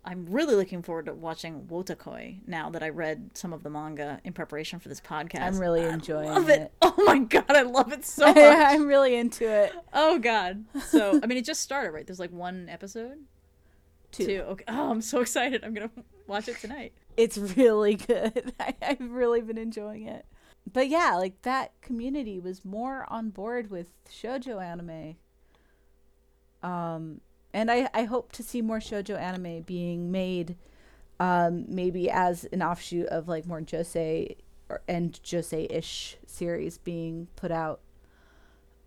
I'm 0.07 0.27
really 0.29 0.53
looking 0.53 0.83
forward 0.83 1.07
to 1.07 1.13
watching 1.15 1.63
Wotakoi 1.65 2.47
now 2.47 2.69
that 2.69 2.83
I 2.83 2.89
read 2.89 3.31
some 3.33 3.53
of 3.53 3.63
the 3.63 3.71
manga 3.71 4.21
in 4.23 4.33
preparation 4.33 4.77
for 4.79 4.87
this 4.87 5.01
podcast. 5.01 5.41
I'm 5.41 5.57
really 5.57 5.83
I 5.83 5.89
enjoying 5.93 6.29
it. 6.47 6.49
it. 6.49 6.71
Oh 6.81 6.93
my 7.05 7.19
god, 7.19 7.49
I 7.49 7.63
love 7.63 7.91
it 7.91 8.05
so 8.05 8.25
much. 8.33 8.37
I'm 8.37 8.85
really 8.87 9.15
into 9.15 9.47
it. 9.49 9.73
oh 9.93 10.19
god. 10.19 10.65
So, 10.87 11.19
I 11.23 11.27
mean 11.27 11.37
it 11.37 11.45
just 11.45 11.61
started, 11.61 11.91
right? 11.91 12.05
There's 12.05 12.19
like 12.19 12.31
one 12.31 12.67
episode. 12.69 13.17
Two. 14.11 14.43
Okay. 14.47 14.63
Oh, 14.67 14.91
I'm 14.91 15.01
so 15.01 15.21
excited. 15.21 15.63
I'm 15.65 15.75
to 15.75 15.89
watch 16.27 16.47
it 16.47 16.57
tonight. 16.59 16.93
it's 17.17 17.37
really 17.37 17.95
good. 17.95 18.53
I, 18.59 18.73
I've 18.81 19.11
really 19.11 19.41
been 19.41 19.57
enjoying 19.57 20.07
it. 20.07 20.25
But 20.71 20.89
yeah, 20.89 21.15
like 21.15 21.41
that 21.43 21.79
community 21.81 22.39
was 22.39 22.65
more 22.65 23.05
on 23.09 23.29
board 23.29 23.69
with 23.69 23.89
shojo 24.09 24.63
anime. 24.63 25.15
Um, 26.63 27.21
and 27.53 27.69
I, 27.71 27.89
I 27.93 28.03
hope 28.03 28.31
to 28.33 28.43
see 28.43 28.61
more 28.61 28.79
shojo 28.79 29.17
anime 29.17 29.61
being 29.61 30.11
made, 30.11 30.55
um, 31.19 31.65
maybe 31.67 32.09
as 32.09 32.45
an 32.45 32.61
offshoot 32.63 33.07
of 33.07 33.27
like 33.27 33.45
more 33.45 33.61
josei 33.61 34.37
or, 34.69 34.81
and 34.87 35.13
josei 35.23 35.71
ish 35.71 36.17
series 36.25 36.77
being 36.79 37.27
put 37.35 37.51
out. 37.51 37.79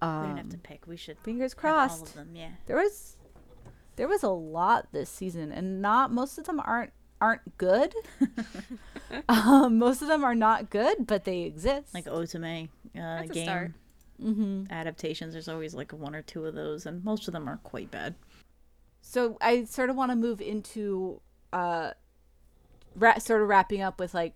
Um, 0.03 0.21
we 0.21 0.27
didn't 0.29 0.39
have 0.39 0.51
to 0.51 0.59
pick. 0.59 0.87
We 0.87 0.97
should 0.97 1.19
fingers 1.21 1.55
have 1.55 1.65
all 1.65 1.89
crossed. 1.89 2.07
of 2.09 2.15
them. 2.15 2.31
Yeah. 2.35 2.51
There 2.67 2.77
was 2.77 3.17
there 3.97 4.09
was 4.09 4.23
a 4.23 4.29
lot 4.29 4.89
this 4.93 5.11
season, 5.11 5.51
and 5.51 5.83
not 5.83 6.13
most 6.13 6.39
of 6.39 6.45
them 6.45 6.61
aren't 6.65 6.93
aren't 7.21 7.57
good. 7.59 7.95
um, 9.29 9.79
most 9.79 10.03
of 10.03 10.09
them 10.09 10.25
are 10.25 10.35
not 10.35 10.71
good, 10.71 11.07
but 11.07 11.25
they 11.25 11.43
exist. 11.43 11.95
Like 11.95 12.07
Otome 12.07 12.69
uh, 12.99 13.23
game 13.25 13.45
start. 13.45 13.73
hmm 14.21 14.65
adaptations. 14.71 15.33
There's 15.33 15.49
always 15.49 15.75
like 15.75 15.93
one 15.93 16.15
or 16.15 16.23
two 16.23 16.45
of 16.47 16.55
those, 16.55 16.87
and 16.87 17.05
most 17.05 17.29
of 17.29 17.33
them 17.33 17.49
are 17.49 17.59
quite 17.63 17.91
bad. 17.91 18.15
So 19.01 19.39
I 19.41 19.65
sort 19.65 19.91
of 19.91 19.97
want 19.97 20.11
to 20.13 20.17
move 20.17 20.41
into 20.41 21.21
uh, 21.53 21.93
ra- 22.95 23.19
sort 23.19 23.43
of 23.43 23.49
wrapping 23.49 23.81
up 23.81 23.99
with 23.99 24.13
like 24.15 24.35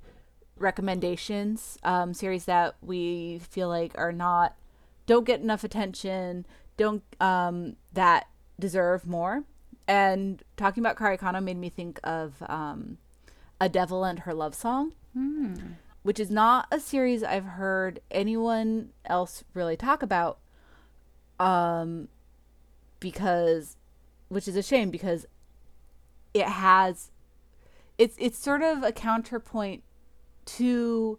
recommendations, 0.56 1.78
um, 1.82 2.14
series 2.14 2.44
that 2.46 2.76
we 2.80 3.40
feel 3.50 3.68
like 3.68 3.92
are 3.96 4.12
not 4.12 4.56
don't 5.06 5.26
get 5.26 5.40
enough 5.40 5.64
attention, 5.64 6.46
don't 6.76 7.02
um 7.20 7.76
that 7.92 8.28
deserve 8.58 9.06
more. 9.06 9.44
And 9.88 10.42
talking 10.56 10.80
about 10.82 10.96
Kare 10.96 11.16
Kano 11.16 11.40
made 11.40 11.56
me 11.58 11.68
think 11.68 11.98
of 12.04 12.40
um, 12.48 12.98
a 13.62 13.68
devil 13.68 14.02
and 14.02 14.18
her 14.20 14.34
love 14.34 14.56
song. 14.56 14.92
which 16.02 16.18
is 16.18 16.30
not 16.30 16.66
a 16.72 16.80
series 16.80 17.22
I've 17.22 17.44
heard 17.44 18.00
anyone 18.10 18.90
else 19.06 19.44
really 19.54 19.76
talk 19.76 20.02
about. 20.02 20.38
Um, 21.38 22.08
because, 22.98 23.76
which 24.28 24.48
is 24.48 24.56
a 24.56 24.62
shame 24.64 24.90
because 24.90 25.26
it 26.34 26.46
has, 26.46 27.12
it's 27.98 28.16
it's 28.18 28.38
sort 28.38 28.62
of 28.62 28.82
a 28.82 28.90
counterpoint 28.90 29.84
to 30.44 31.18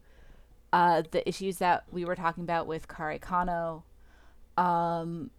uh, 0.74 1.04
the 1.12 1.28
issues 1.28 1.60
that 1.60 1.86
we 1.92 2.04
were 2.04 2.16
talking 2.16 2.44
about 2.44 2.68
with 2.68 2.90
Kare 2.90 3.20
Kano. 3.20 3.84
Um, 4.58 5.30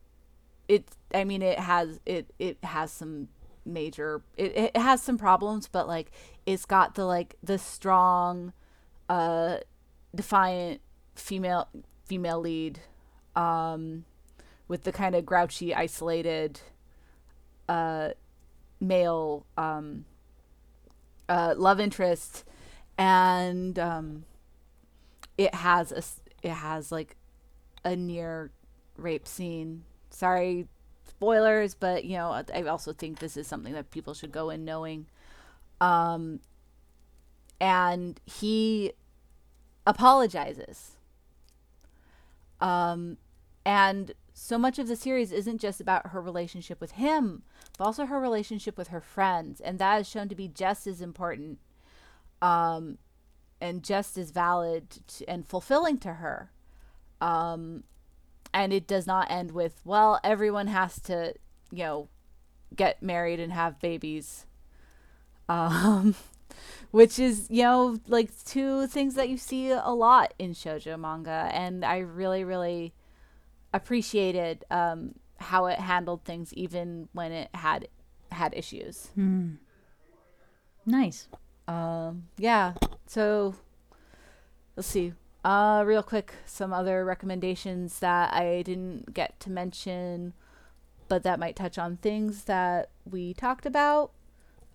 it, 0.68 0.84
I 1.12 1.24
mean, 1.24 1.42
it 1.42 1.58
has 1.58 2.00
it 2.06 2.32
it 2.38 2.56
has 2.62 2.90
some 2.90 3.28
major 3.64 4.22
it, 4.36 4.56
it 4.56 4.76
has 4.76 5.02
some 5.02 5.18
problems, 5.18 5.68
but 5.68 5.88
like 5.88 6.10
it's 6.46 6.64
got 6.64 6.94
the 6.94 7.04
like 7.04 7.36
the 7.42 7.58
strong 7.58 8.52
uh 9.08 9.58
defiant 10.14 10.80
female 11.14 11.68
female 12.04 12.40
lead 12.40 12.80
um 13.36 14.04
with 14.68 14.84
the 14.84 14.92
kind 14.92 15.14
of 15.14 15.26
grouchy 15.26 15.74
isolated 15.74 16.60
uh 17.68 18.10
male 18.80 19.46
um 19.56 20.04
uh 21.28 21.54
love 21.56 21.80
interest. 21.80 22.44
And 22.96 23.78
um 23.78 24.24
it 25.36 25.54
has 25.54 25.92
a 25.92 26.02
it 26.46 26.52
has 26.52 26.92
like 26.92 27.16
a 27.84 27.96
near 27.96 28.50
rape 28.96 29.26
scene. 29.26 29.84
Sorry 30.10 30.68
spoilers 31.24 31.74
but 31.74 32.04
you 32.04 32.16
know 32.16 32.30
i 32.54 32.62
also 32.62 32.92
think 32.92 33.18
this 33.18 33.36
is 33.36 33.46
something 33.46 33.72
that 33.72 33.90
people 33.90 34.14
should 34.14 34.32
go 34.32 34.50
in 34.50 34.64
knowing 34.64 35.06
um 35.80 36.40
and 37.60 38.20
he 38.26 38.92
apologizes. 39.86 40.92
Um, 42.60 43.18
and 43.64 44.12
so 44.32 44.58
much 44.58 44.78
of 44.78 44.88
the 44.88 44.96
series 44.96 45.32
isn't 45.32 45.60
just 45.60 45.80
about 45.80 46.08
her 46.08 46.20
relationship 46.20 46.80
with 46.80 46.92
him, 46.92 47.42
but 47.78 47.84
also 47.84 48.06
her 48.06 48.20
relationship 48.20 48.76
with 48.76 48.88
her 48.88 49.00
friends, 49.00 49.60
and 49.60 49.78
that 49.78 50.00
is 50.00 50.08
shown 50.08 50.28
to 50.28 50.34
be 50.34 50.48
just 50.48 50.86
as 50.86 51.00
important, 51.00 51.58
um, 52.42 52.98
and 53.60 53.82
just 53.82 54.18
as 54.18 54.30
valid 54.30 54.90
t- 55.06 55.24
and 55.28 55.46
fulfilling 55.46 55.98
to 55.98 56.14
her. 56.14 56.50
Um, 57.20 57.84
and 58.54 58.72
it 58.72 58.86
does 58.86 59.06
not 59.06 59.30
end 59.30 59.50
with 59.50 59.80
well, 59.84 60.20
everyone 60.24 60.68
has 60.68 61.00
to, 61.02 61.34
you 61.70 61.84
know, 61.84 62.08
get 62.74 63.02
married 63.02 63.40
and 63.40 63.52
have 63.52 63.80
babies. 63.80 64.46
Um, 65.48 66.14
which 66.92 67.18
is 67.18 67.48
you 67.50 67.62
know 67.64 67.98
like 68.06 68.30
two 68.44 68.86
things 68.86 69.14
that 69.16 69.28
you 69.28 69.36
see 69.36 69.70
a 69.72 69.88
lot 69.90 70.32
in 70.38 70.52
shojo 70.54 70.96
manga 70.98 71.50
and 71.52 71.84
i 71.84 71.98
really 71.98 72.44
really 72.44 72.94
appreciated 73.72 74.64
um 74.70 75.12
how 75.38 75.66
it 75.66 75.78
handled 75.80 76.22
things 76.24 76.54
even 76.54 77.08
when 77.12 77.32
it 77.32 77.48
had 77.54 77.88
had 78.30 78.54
issues 78.56 79.08
Nice. 80.86 81.26
um 81.66 82.28
yeah 82.38 82.74
so 83.06 83.56
let's 84.76 84.86
see 84.88 85.12
uh 85.44 85.82
real 85.86 86.02
quick 86.02 86.34
some 86.46 86.72
other 86.72 87.04
recommendations 87.04 87.98
that 88.00 88.32
i 88.32 88.62
didn't 88.62 89.12
get 89.14 89.38
to 89.40 89.50
mention 89.50 90.32
but 91.08 91.22
that 91.22 91.38
might 91.38 91.54
touch 91.54 91.78
on 91.78 91.96
things 91.98 92.44
that 92.44 92.88
we 93.04 93.34
talked 93.34 93.66
about 93.66 94.10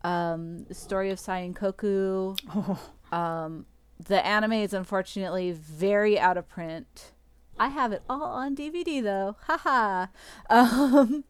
um 0.03 0.63
the 0.67 0.74
story 0.74 1.09
of 1.09 1.20
Saiunkoku 1.20 2.39
Oh, 2.55 2.80
um, 3.15 3.65
the 3.99 4.26
anime 4.26 4.53
is 4.53 4.74
unfortunately 4.74 5.51
very 5.51 6.17
out 6.17 6.38
of 6.38 6.47
print. 6.47 7.11
I 7.59 7.67
have 7.67 7.91
it 7.91 8.01
all 8.09 8.24
on 8.24 8.55
DVD 8.55 9.03
though. 9.03 9.36
Haha. 9.47 10.07
Um, 10.49 11.26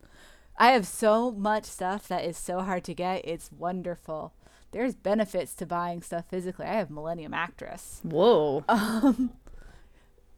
I 0.57 0.71
have 0.71 0.85
so 0.85 1.31
much 1.31 1.65
stuff 1.65 2.07
that 2.09 2.25
is 2.25 2.37
so 2.37 2.61
hard 2.61 2.83
to 2.85 2.93
get. 2.93 3.25
It's 3.25 3.49
wonderful. 3.51 4.33
There's 4.71 4.95
benefits 4.95 5.53
to 5.55 5.65
buying 5.65 6.01
stuff 6.01 6.25
physically. 6.29 6.65
I 6.65 6.73
have 6.73 6.89
Millennium 6.91 7.33
Actress. 7.33 8.01
whoa. 8.03 8.63
Um, 8.69 9.31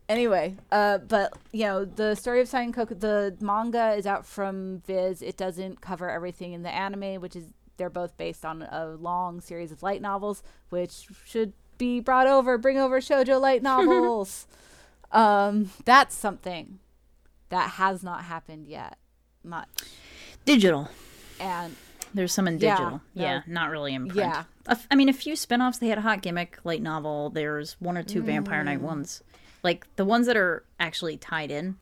anyway, 0.08 0.56
uh, 0.72 1.00
but 1.00 1.34
you 1.52 1.64
know, 1.66 1.86
the 1.86 2.16
story 2.16 2.40
of 2.42 2.48
Saiunkoku, 2.50 3.00
the 3.00 3.36
manga 3.42 3.94
is 3.94 4.06
out 4.08 4.26
from 4.26 4.82
Viz. 4.86 5.22
It 5.22 5.38
doesn't 5.38 5.82
cover 5.82 6.10
everything 6.10 6.54
in 6.54 6.64
the 6.64 6.70
anime, 6.74 7.20
which 7.22 7.36
is 7.36 7.46
they're 7.78 7.90
both 7.90 8.16
based 8.18 8.46
on 8.46 8.62
a 8.64 8.96
long 9.00 9.42
series 9.42 9.72
of 9.72 9.84
light 9.84 10.02
novels, 10.02 10.44
which 10.70 11.08
should 11.26 11.54
be 11.78 12.00
brought 12.00 12.28
over. 12.28 12.58
Bring 12.58 12.78
over 12.78 13.02
shojo 13.02 13.40
light 13.42 13.64
novels. 13.72 14.48
um, 15.12 15.72
that's 15.84 16.16
something 16.16 16.80
that 17.50 17.72
has 17.72 18.02
not 18.04 18.24
happened 18.26 18.68
yet 18.68 18.98
much, 19.44 19.68
Digital. 20.46 20.88
and 21.40 21.76
There's 22.14 22.34
some 22.34 22.48
in 22.48 22.60
Yeah, 22.60 22.76
digital. 22.76 23.02
no. 23.16 23.24
Yeah, 23.24 23.42
not 23.48 23.70
really 23.70 23.94
in 23.94 24.08
print. 24.08 24.18
Yeah. 24.30 24.44
I 24.90 24.96
mean, 24.96 25.10
a 25.10 25.14
few 25.14 25.36
spin-offs. 25.36 25.78
They 25.80 25.88
had 25.88 25.98
a 25.98 26.02
hot 26.02 26.22
gimmick 26.22 26.60
light 26.64 26.82
novel. 26.82 27.30
There's 27.30 27.74
one 27.80 27.98
or 27.98 28.04
two 28.04 28.22
Vampire 28.22 28.62
Mm. 28.62 28.66
Knight 28.66 28.82
ones. 28.82 29.24
Like 29.64 29.88
the 29.96 30.06
ones 30.06 30.28
that 30.28 30.36
are 30.38 30.64
actually 30.80 31.18
tied 31.18 31.52
in. 31.52 31.78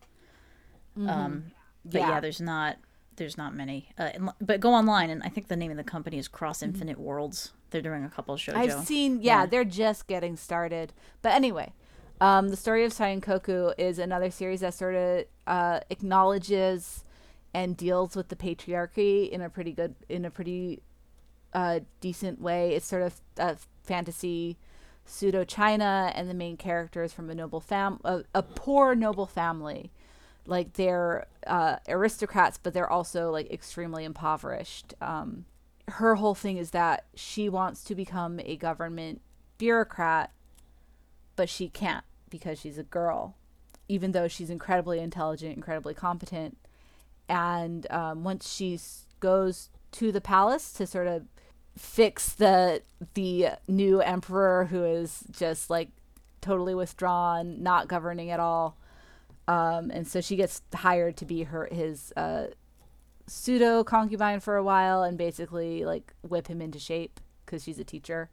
Um, 0.97 1.51
but 1.85 1.93
yeah. 1.93 2.01
Mm-hmm. 2.01 2.09
Yeah. 2.11 2.19
there's 2.19 2.41
not 2.41 2.77
there's 3.15 3.37
not 3.37 3.53
many. 3.53 3.89
Uh, 3.97 4.11
but 4.39 4.61
go 4.61 4.73
online, 4.73 5.09
and 5.09 5.21
I 5.23 5.27
think 5.29 5.49
the 5.49 5.57
name 5.57 5.71
of 5.71 5.77
the 5.77 5.83
company 5.83 6.17
is 6.17 6.27
Cross 6.29 6.59
Mm-hmm. 6.59 6.73
Infinite 6.73 6.99
Worlds. 6.99 7.51
They're 7.71 7.81
doing 7.81 8.05
a 8.05 8.09
couple 8.09 8.33
of 8.33 8.39
shows. 8.39 8.55
I've 8.55 8.85
seen, 8.85 9.21
yeah, 9.21 9.41
Yeah. 9.41 9.45
they're 9.45 9.63
just 9.65 10.07
getting 10.07 10.37
started. 10.37 10.93
But 11.21 11.33
anyway, 11.33 11.73
um, 12.21 12.47
the 12.49 12.55
story 12.55 12.85
of 12.85 12.93
Saiunkoku 12.93 13.73
is 13.77 13.99
another 13.99 14.31
series 14.31 14.61
that 14.61 14.73
sort 14.73 14.95
of 14.95 15.25
uh, 15.45 15.81
acknowledges 15.89 17.03
and 17.53 17.75
deals 17.75 18.15
with 18.15 18.29
the 18.29 18.35
patriarchy 18.35 19.29
in 19.29 19.41
a 19.41 19.49
pretty 19.49 19.71
good, 19.71 19.95
in 20.07 20.25
a 20.25 20.31
pretty 20.31 20.81
uh, 21.53 21.79
decent 21.99 22.39
way. 22.39 22.73
It's 22.75 22.85
sort 22.85 23.01
of 23.01 23.21
a 23.37 23.57
fantasy 23.83 24.57
pseudo 25.05 25.43
China, 25.43 26.11
and 26.15 26.29
the 26.29 26.33
main 26.33 26.57
character 26.57 27.03
is 27.03 27.13
from 27.13 27.29
a 27.29 27.35
noble 27.35 27.59
fam, 27.59 27.99
a, 28.03 28.23
a 28.33 28.43
poor 28.43 28.95
noble 28.95 29.25
family. 29.25 29.91
Like 30.45 30.73
they're 30.73 31.27
uh, 31.45 31.77
aristocrats, 31.87 32.57
but 32.61 32.73
they're 32.73 32.89
also 32.89 33.31
like 33.31 33.51
extremely 33.51 34.03
impoverished. 34.03 34.93
Um, 35.01 35.45
her 35.89 36.15
whole 36.15 36.35
thing 36.35 36.57
is 36.57 36.71
that 36.71 37.05
she 37.15 37.49
wants 37.49 37.83
to 37.85 37.95
become 37.95 38.39
a 38.43 38.55
government 38.55 39.21
bureaucrat, 39.57 40.31
but 41.35 41.49
she 41.49 41.67
can't 41.69 42.05
because 42.29 42.59
she's 42.59 42.77
a 42.77 42.83
girl, 42.83 43.35
even 43.87 44.11
though 44.11 44.27
she's 44.27 44.49
incredibly 44.49 44.99
intelligent, 44.99 45.55
incredibly 45.55 45.93
competent. 45.93 46.57
And 47.29 47.89
um, 47.91 48.23
once 48.23 48.51
she 48.53 48.79
goes 49.19 49.69
to 49.91 50.11
the 50.11 50.21
palace 50.21 50.73
to 50.73 50.85
sort 50.85 51.07
of 51.07 51.23
fix 51.77 52.33
the 52.33 52.81
the 53.13 53.47
new 53.67 54.01
emperor 54.01 54.65
who 54.65 54.83
is 54.83 55.23
just 55.31 55.69
like 55.69 55.89
totally 56.41 56.75
withdrawn, 56.75 57.63
not 57.63 57.87
governing 57.87 58.31
at 58.31 58.39
all. 58.39 58.77
Um, 59.47 59.89
and 59.91 60.07
so 60.07 60.21
she 60.21 60.35
gets 60.35 60.61
hired 60.73 61.17
to 61.17 61.25
be 61.25 61.43
her 61.43 61.69
his 61.71 62.11
uh, 62.17 62.47
pseudo 63.27 63.83
concubine 63.83 64.39
for 64.39 64.57
a 64.57 64.63
while 64.63 65.03
and 65.03 65.17
basically 65.17 65.85
like 65.85 66.13
whip 66.21 66.47
him 66.47 66.61
into 66.61 66.79
shape 66.79 67.19
because 67.45 67.63
she's 67.63 67.79
a 67.79 67.83
teacher. 67.83 68.29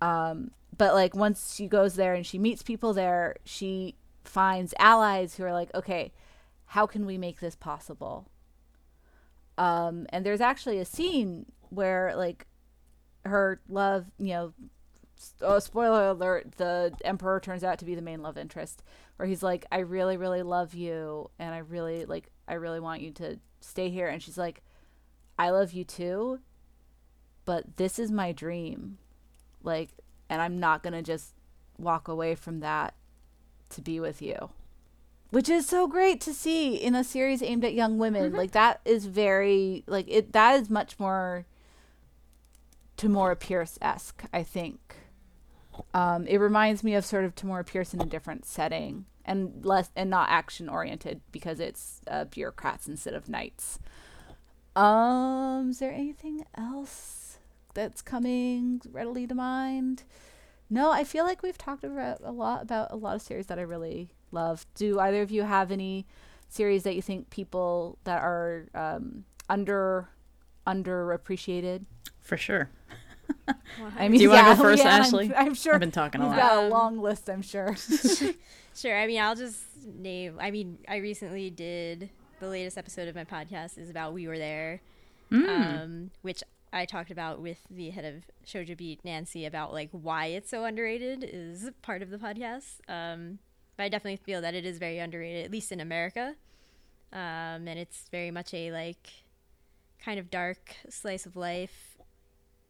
Um, 0.00 0.52
but 0.76 0.94
like 0.94 1.14
once 1.14 1.54
she 1.54 1.66
goes 1.66 1.94
there 1.94 2.14
and 2.14 2.24
she 2.24 2.38
meets 2.38 2.62
people 2.62 2.92
there, 2.92 3.36
she 3.44 3.96
finds 4.24 4.72
allies 4.78 5.36
who 5.36 5.44
are 5.44 5.52
like, 5.52 5.74
okay, 5.74 6.12
how 6.70 6.86
can 6.86 7.04
we 7.04 7.18
make 7.18 7.40
this 7.40 7.56
possible? 7.56 8.30
Um, 9.58 10.06
and 10.10 10.24
there's 10.24 10.40
actually 10.40 10.78
a 10.78 10.84
scene 10.84 11.46
where 11.68 12.14
like 12.14 12.46
her 13.24 13.60
love, 13.68 14.06
you 14.18 14.28
know, 14.28 14.52
oh, 15.42 15.58
spoiler 15.58 16.10
alert, 16.10 16.52
the 16.58 16.94
emperor 17.04 17.40
turns 17.40 17.64
out 17.64 17.80
to 17.80 17.84
be 17.84 17.96
the 17.96 18.00
main 18.00 18.22
love 18.22 18.38
interest, 18.38 18.84
where 19.16 19.26
he's 19.26 19.42
like, 19.42 19.66
I 19.72 19.78
really, 19.78 20.16
really 20.16 20.44
love 20.44 20.72
you, 20.72 21.30
and 21.40 21.52
I 21.52 21.58
really 21.58 22.04
like, 22.04 22.30
I 22.46 22.54
really 22.54 22.78
want 22.78 23.02
you 23.02 23.10
to 23.14 23.40
stay 23.60 23.90
here, 23.90 24.06
and 24.06 24.22
she's 24.22 24.38
like, 24.38 24.62
I 25.36 25.50
love 25.50 25.72
you 25.72 25.82
too, 25.82 26.38
but 27.46 27.78
this 27.78 27.98
is 27.98 28.12
my 28.12 28.30
dream, 28.30 28.98
like, 29.64 29.90
and 30.28 30.40
I'm 30.40 30.60
not 30.60 30.84
gonna 30.84 31.02
just 31.02 31.34
walk 31.78 32.06
away 32.06 32.36
from 32.36 32.60
that 32.60 32.94
to 33.70 33.82
be 33.82 33.98
with 33.98 34.22
you. 34.22 34.50
Which 35.30 35.48
is 35.48 35.66
so 35.66 35.86
great 35.86 36.20
to 36.22 36.34
see 36.34 36.74
in 36.74 36.94
a 36.94 37.04
series 37.04 37.42
aimed 37.42 37.64
at 37.64 37.74
young 37.74 37.98
women. 37.98 38.32
Like 38.32 38.50
that 38.52 38.80
is 38.84 39.06
very 39.06 39.84
like 39.86 40.06
it 40.08 40.32
that 40.32 40.60
is 40.60 40.68
much 40.68 40.98
more 40.98 41.46
Tamora 42.96 43.38
Pierce 43.38 43.78
esque, 43.80 44.24
I 44.32 44.42
think. 44.42 44.96
Um, 45.94 46.26
it 46.26 46.38
reminds 46.38 46.84
me 46.84 46.94
of 46.94 47.04
sort 47.04 47.24
of 47.24 47.34
Tamora 47.34 47.64
Pierce 47.64 47.94
in 47.94 48.00
a 48.00 48.06
different 48.06 48.44
setting 48.44 49.06
and 49.24 49.64
less 49.64 49.90
and 49.94 50.10
not 50.10 50.28
action 50.28 50.68
oriented 50.68 51.20
because 51.30 51.60
it's 51.60 52.00
uh, 52.08 52.24
bureaucrats 52.24 52.88
instead 52.88 53.14
of 53.14 53.28
knights. 53.28 53.78
Um, 54.76 55.70
is 55.70 55.78
there 55.78 55.92
anything 55.92 56.44
else 56.56 57.38
that's 57.74 58.02
coming 58.02 58.82
readily 58.90 59.26
to 59.26 59.34
mind? 59.34 60.02
No, 60.68 60.90
I 60.92 61.04
feel 61.04 61.24
like 61.24 61.42
we've 61.42 61.58
talked 61.58 61.84
about 61.84 62.20
a 62.22 62.32
lot 62.32 62.62
about 62.62 62.92
a 62.92 62.96
lot 62.96 63.16
of 63.16 63.22
series 63.22 63.46
that 63.46 63.58
I 63.58 63.62
really 63.62 64.10
love. 64.32 64.66
Do 64.74 64.98
either 65.00 65.22
of 65.22 65.30
you 65.30 65.42
have 65.42 65.70
any 65.70 66.06
series 66.48 66.82
that 66.84 66.94
you 66.96 67.02
think 67.02 67.30
people 67.30 67.98
that 68.04 68.22
are 68.22 68.66
um, 68.74 69.24
under 69.48 70.08
underappreciated? 70.66 71.84
For 72.20 72.36
sure. 72.36 72.70
I 73.96 74.08
mean, 74.08 74.18
Do 74.18 74.22
you 74.24 74.30
wanna 74.30 74.54
go 74.56 74.62
first, 74.62 74.82
yeah, 74.82 74.90
I'm- 74.92 75.00
Ashley? 75.02 75.32
I'm, 75.34 75.54
sure 75.54 75.74
I've 75.74 75.80
been 75.80 75.90
talking 75.92 76.20
a 76.20 76.24
we've 76.24 76.36
lot. 76.36 76.38
got 76.40 76.56
a 76.56 76.64
Um, 76.66 76.70
long 76.70 76.98
list. 77.00 77.28
I'm 77.30 77.42
sure. 77.42 77.76
Sure. 78.72 78.96
I 78.96 79.08
mean, 79.08 79.20
I'll 79.20 79.34
just 79.34 79.58
name. 79.84 80.38
I 80.40 80.52
mean, 80.52 80.78
I 80.88 80.96
recently 80.98 81.50
did 81.50 82.08
the 82.38 82.46
latest 82.46 82.78
episode 82.78 83.08
of 83.08 83.16
my 83.16 83.24
podcast 83.24 83.76
is 83.76 83.90
about 83.90 84.14
We 84.14 84.28
Were 84.28 84.38
There, 84.38 84.80
Mm. 85.30 85.82
um, 85.82 86.10
which 86.22 86.42
I 86.72 86.84
talked 86.84 87.10
about 87.10 87.40
with 87.40 87.58
the 87.68 87.90
head 87.90 88.04
of 88.04 88.22
Shoujo 88.46 88.76
Beat, 88.76 89.04
Nancy, 89.04 89.44
about 89.44 89.72
like 89.72 89.88
why 89.90 90.26
it's 90.26 90.48
so 90.50 90.64
underrated 90.64 91.28
is 91.30 91.68
part 91.82 92.00
of 92.00 92.10
the 92.10 92.16
podcast. 92.16 92.76
Um, 92.88 93.40
but 93.80 93.84
I 93.84 93.88
definitely 93.88 94.18
feel 94.18 94.42
that 94.42 94.52
it 94.52 94.66
is 94.66 94.76
very 94.76 94.98
underrated, 94.98 95.42
at 95.42 95.50
least 95.50 95.72
in 95.72 95.80
America. 95.80 96.34
Um, 97.14 97.66
and 97.66 97.78
it's 97.78 98.10
very 98.10 98.30
much 98.30 98.52
a 98.52 98.70
like 98.72 99.08
kind 100.04 100.20
of 100.20 100.30
dark 100.30 100.76
slice 100.90 101.24
of 101.24 101.34
life 101.34 101.96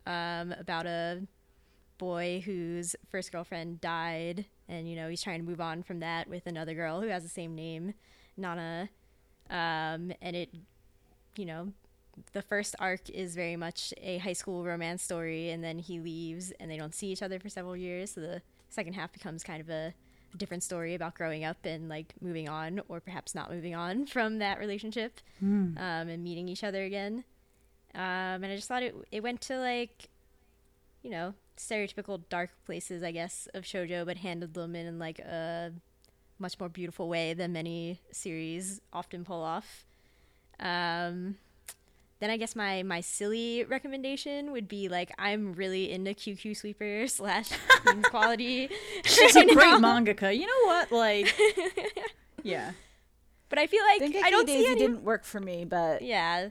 um, 0.07 0.55
about 0.57 0.87
a 0.87 1.23
boy 1.99 2.41
whose 2.45 2.95
first 3.09 3.33
girlfriend 3.33 3.81
died. 3.81 4.45
And 4.69 4.89
you 4.89 4.95
know 4.95 5.09
he's 5.09 5.21
trying 5.21 5.41
to 5.41 5.45
move 5.45 5.61
on 5.61 5.83
from 5.83 5.99
that 5.99 6.29
with 6.29 6.47
another 6.47 6.75
girl 6.75 7.01
who 7.01 7.09
has 7.09 7.25
the 7.25 7.29
same 7.29 7.57
name 7.57 7.95
nana. 8.37 8.89
Um, 9.51 10.13
and 10.23 10.37
it 10.37 10.55
you 11.35 11.45
know 11.45 11.73
the 12.35 12.43
first 12.43 12.77
arc 12.79 13.11
is 13.11 13.35
very 13.35 13.57
much 13.57 13.93
a 14.01 14.19
high 14.19 14.33
school 14.33 14.65
romance 14.65 15.03
story. 15.03 15.51
And 15.51 15.65
then 15.65 15.81
he 15.81 15.99
leaves 15.99 16.53
and 16.61 16.71
they 16.71 16.77
don't 16.77 16.95
see 16.95 17.09
each 17.09 17.21
other 17.21 17.41
for 17.41 17.49
several 17.49 17.77
years. 17.77 18.13
So 18.13 18.21
the 18.21 18.43
second 18.69 18.93
half 18.93 19.13
becomes 19.13 19.43
kind 19.43 19.61
of 19.61 19.69
a 19.69 19.93
different 20.37 20.63
story 20.63 20.95
about 20.95 21.15
growing 21.15 21.45
up 21.45 21.65
and 21.65 21.89
like 21.89 22.15
moving 22.21 22.49
on 22.49 22.81
or 22.89 23.01
perhaps 23.01 23.35
not 23.35 23.51
moving 23.51 23.75
on 23.75 24.07
from 24.15 24.39
that 24.39 24.59
relationship 24.59 25.21
um, 25.77 26.09
and 26.09 26.23
meeting 26.23 26.49
each 26.49 26.65
other 26.65 26.85
again 26.85 27.25
um, 27.95 28.01
and 28.45 28.47
i 28.47 28.57
just 28.57 28.69
thought 28.69 28.83
it, 28.83 28.95
it 29.11 29.23
went 29.23 29.41
to 29.41 29.59
like 29.59 30.09
you 31.03 31.11
know, 31.11 31.35
stereotypical 31.57 32.21
dark 32.29 32.51
places, 32.67 33.03
I 33.03 33.11
guess, 33.11 33.49
of 33.55 33.65
shojo, 33.65 34.05
but 34.05 34.19
handled 34.19 34.55
them 34.55 34.75
in 34.75 34.99
like 34.99 35.19
a 35.19 35.73
much 36.39 36.59
more 36.59 36.69
beautiful 36.69 37.09
way 37.09 37.35
than 37.35 37.53
many 37.53 38.01
series 38.13 38.81
often 38.93 39.25
pull 39.25 39.43
off. 39.43 39.85
Um, 40.59 41.37
then 42.21 42.31
I 42.31 42.37
guess 42.37 42.55
my 42.55 42.83
my 42.83 43.01
silly 43.01 43.65
recommendation 43.65 44.53
would 44.53 44.69
be 44.69 44.89
like 44.89 45.11
I'm 45.19 45.53
really 45.55 45.91
into 45.91 46.13
QQ 46.13 46.57
Sweeper 46.57 47.07
slash 47.09 47.51
Quality. 48.05 48.69
She's 49.05 49.37
a 49.37 49.45
great 49.47 49.81
mangaka. 49.81 50.37
You 50.37 50.47
know 50.47 50.67
what? 50.67 50.93
Like, 50.93 51.35
yeah. 52.43 52.73
But 53.49 53.59
I 53.59 53.67
feel 53.67 53.83
like 53.85 54.03
Dengeki 54.03 54.23
I 54.23 54.31
don't 54.31 54.47
see 54.47 54.59
Daisy 54.59 54.71
any. 54.71 54.81
didn't 54.81 55.03
work 55.03 55.25
for 55.25 55.41
me, 55.41 55.65
but 55.65 56.03
Yeah, 56.03 56.51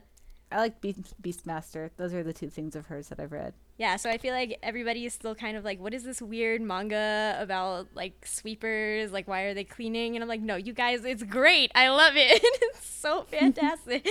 I 0.52 0.56
like 0.58 0.80
Beast, 0.80 1.14
Beastmaster. 1.22 1.90
Those 1.96 2.12
are 2.12 2.22
the 2.22 2.32
two 2.34 2.50
things 2.50 2.76
of 2.76 2.86
hers 2.86 3.08
that 3.08 3.18
I've 3.20 3.32
read. 3.32 3.54
Yeah, 3.78 3.96
so 3.96 4.10
I 4.10 4.18
feel 4.18 4.34
like 4.34 4.58
everybody 4.62 5.06
is 5.06 5.14
still 5.14 5.34
kind 5.34 5.56
of 5.56 5.64
like, 5.64 5.80
what 5.80 5.94
is 5.94 6.04
this 6.04 6.20
weird 6.20 6.60
manga 6.60 7.36
about 7.40 7.86
like 7.94 8.26
sweepers? 8.26 9.10
Like, 9.12 9.26
why 9.26 9.42
are 9.42 9.54
they 9.54 9.64
cleaning? 9.64 10.16
And 10.16 10.22
I'm 10.22 10.28
like, 10.28 10.42
no, 10.42 10.56
you 10.56 10.74
guys, 10.74 11.04
it's 11.06 11.22
great. 11.22 11.72
I 11.74 11.88
love 11.88 12.12
it. 12.16 12.40
it's 12.42 12.86
so 12.86 13.22
fantastic. 13.22 14.06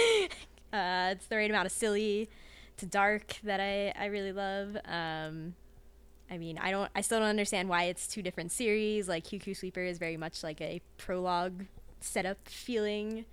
Uh, 0.73 1.09
it's 1.11 1.27
the 1.27 1.35
right 1.35 1.49
amount 1.49 1.65
of 1.65 1.71
silly 1.71 2.29
to 2.77 2.85
dark 2.85 3.37
that 3.43 3.59
I, 3.59 3.93
I 3.99 4.05
really 4.05 4.31
love. 4.31 4.77
Um, 4.85 5.55
I 6.31 6.37
mean, 6.37 6.57
I 6.57 6.71
don't, 6.71 6.89
I 6.95 7.01
still 7.01 7.19
don't 7.19 7.27
understand 7.27 7.69
why 7.69 7.85
it's 7.85 8.07
two 8.07 8.21
different 8.21 8.51
series. 8.51 9.07
Like, 9.07 9.25
QQ 9.25 9.57
Sweeper 9.57 9.81
is 9.81 9.97
very 9.97 10.17
much 10.17 10.43
like 10.43 10.61
a 10.61 10.81
prologue 10.97 11.65
setup 11.99 12.47
feeling. 12.47 13.25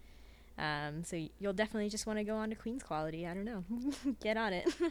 Um, 0.58 1.04
so 1.04 1.22
you'll 1.38 1.52
definitely 1.52 1.90
just 1.90 2.06
want 2.06 2.18
to 2.18 2.24
go 2.24 2.36
on 2.36 2.48
to 2.50 2.56
Queen's 2.56 2.82
Quality. 2.82 3.26
I 3.26 3.34
don't 3.34 3.44
know. 3.44 3.64
Get 4.20 4.36
on 4.36 4.52
it. 4.52 4.66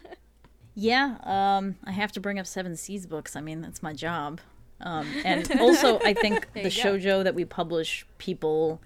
Yeah, 0.75 1.15
um, 1.23 1.77
I 1.85 1.91
have 1.91 2.11
to 2.11 2.19
bring 2.19 2.37
up 2.37 2.45
Seven 2.45 2.75
Seas 2.75 3.05
books. 3.05 3.37
I 3.37 3.41
mean, 3.41 3.61
that's 3.61 3.81
my 3.81 3.93
job. 3.93 4.41
Um, 4.81 5.07
and 5.23 5.49
also, 5.61 5.99
I 6.03 6.13
think 6.13 6.49
the 6.53 6.63
go. 6.63 6.69
shojo 6.69 7.23
that 7.23 7.33
we 7.33 7.45
publish, 7.45 8.05
people 8.17 8.81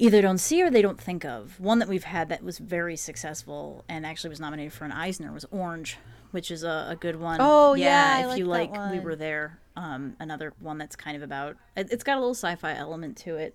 either 0.00 0.22
don't 0.22 0.38
see 0.38 0.62
or 0.62 0.70
they 0.70 0.80
don't 0.82 1.00
think 1.00 1.24
of. 1.24 1.60
One 1.60 1.78
that 1.78 1.88
we've 1.88 2.04
had 2.04 2.30
that 2.30 2.42
was 2.42 2.58
very 2.58 2.96
successful 2.96 3.84
and 3.88 4.06
actually 4.06 4.30
was 4.30 4.40
nominated 4.40 4.72
for 4.72 4.86
an 4.86 4.92
Eisner 4.92 5.30
was 5.30 5.44
Orange, 5.50 5.98
which 6.30 6.50
is 6.50 6.64
a, 6.64 6.86
a 6.88 6.96
good 6.96 7.20
one. 7.20 7.38
Oh, 7.40 7.74
yeah, 7.74 8.14
I 8.16 8.20
if 8.20 8.26
like 8.28 8.38
you 8.38 8.44
like, 8.46 8.90
we 8.90 8.98
were 8.98 9.14
there. 9.14 9.58
Um, 9.76 10.16
another 10.18 10.54
one 10.58 10.78
that's 10.78 10.96
kind 10.96 11.16
of 11.16 11.22
about. 11.22 11.56
It, 11.76 11.88
it's 11.92 12.02
got 12.02 12.16
a 12.16 12.20
little 12.20 12.34
sci-fi 12.34 12.74
element 12.74 13.18
to 13.18 13.36
it. 13.36 13.54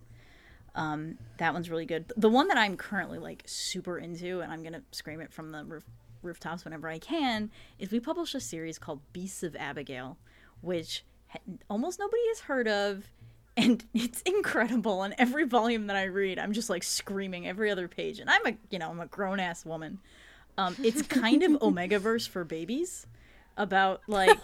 Um, 0.75 1.17
that 1.37 1.51
one's 1.51 1.69
really 1.69 1.85
good. 1.85 2.11
The 2.15 2.29
one 2.29 2.47
that 2.49 2.57
I'm 2.57 2.77
currently 2.77 3.17
like 3.17 3.43
super 3.47 3.97
into, 3.97 4.41
and 4.41 4.51
I'm 4.51 4.61
gonna 4.61 4.83
scream 4.91 5.21
it 5.21 5.33
from 5.33 5.51
the 5.51 5.63
roof, 5.65 5.83
rooftops 6.21 6.63
whenever 6.63 6.87
I 6.87 6.99
can, 6.99 7.49
is 7.79 7.89
we 7.91 7.99
publish 7.99 8.35
a 8.35 8.39
series 8.39 8.77
called 8.77 9.01
Beasts 9.13 9.41
of 9.41 9.55
Abigail, 9.55 10.17
which 10.61 11.05
ha- 11.27 11.39
almost 11.69 11.97
nobody 11.97 12.21
has 12.27 12.41
heard 12.41 12.67
of, 12.67 13.05
and 13.57 13.83
it's 13.93 14.21
incredible. 14.21 15.03
And 15.03 15.15
every 15.17 15.45
volume 15.45 15.87
that 15.87 15.95
I 15.95 16.05
read, 16.05 16.39
I'm 16.39 16.53
just 16.53 16.69
like 16.69 16.83
screaming 16.83 17.47
every 17.47 17.71
other 17.71 17.87
page. 17.87 18.19
And 18.19 18.29
I'm 18.29 18.45
a 18.45 18.57
you 18.69 18.79
know 18.79 18.89
I'm 18.89 18.99
a 18.99 19.07
grown 19.07 19.39
ass 19.39 19.65
woman. 19.65 19.99
Um, 20.57 20.75
it's 20.81 21.01
kind 21.01 21.43
of 21.43 21.51
Omegaverse 21.61 22.29
for 22.29 22.43
babies, 22.45 23.07
about 23.57 24.01
like 24.07 24.37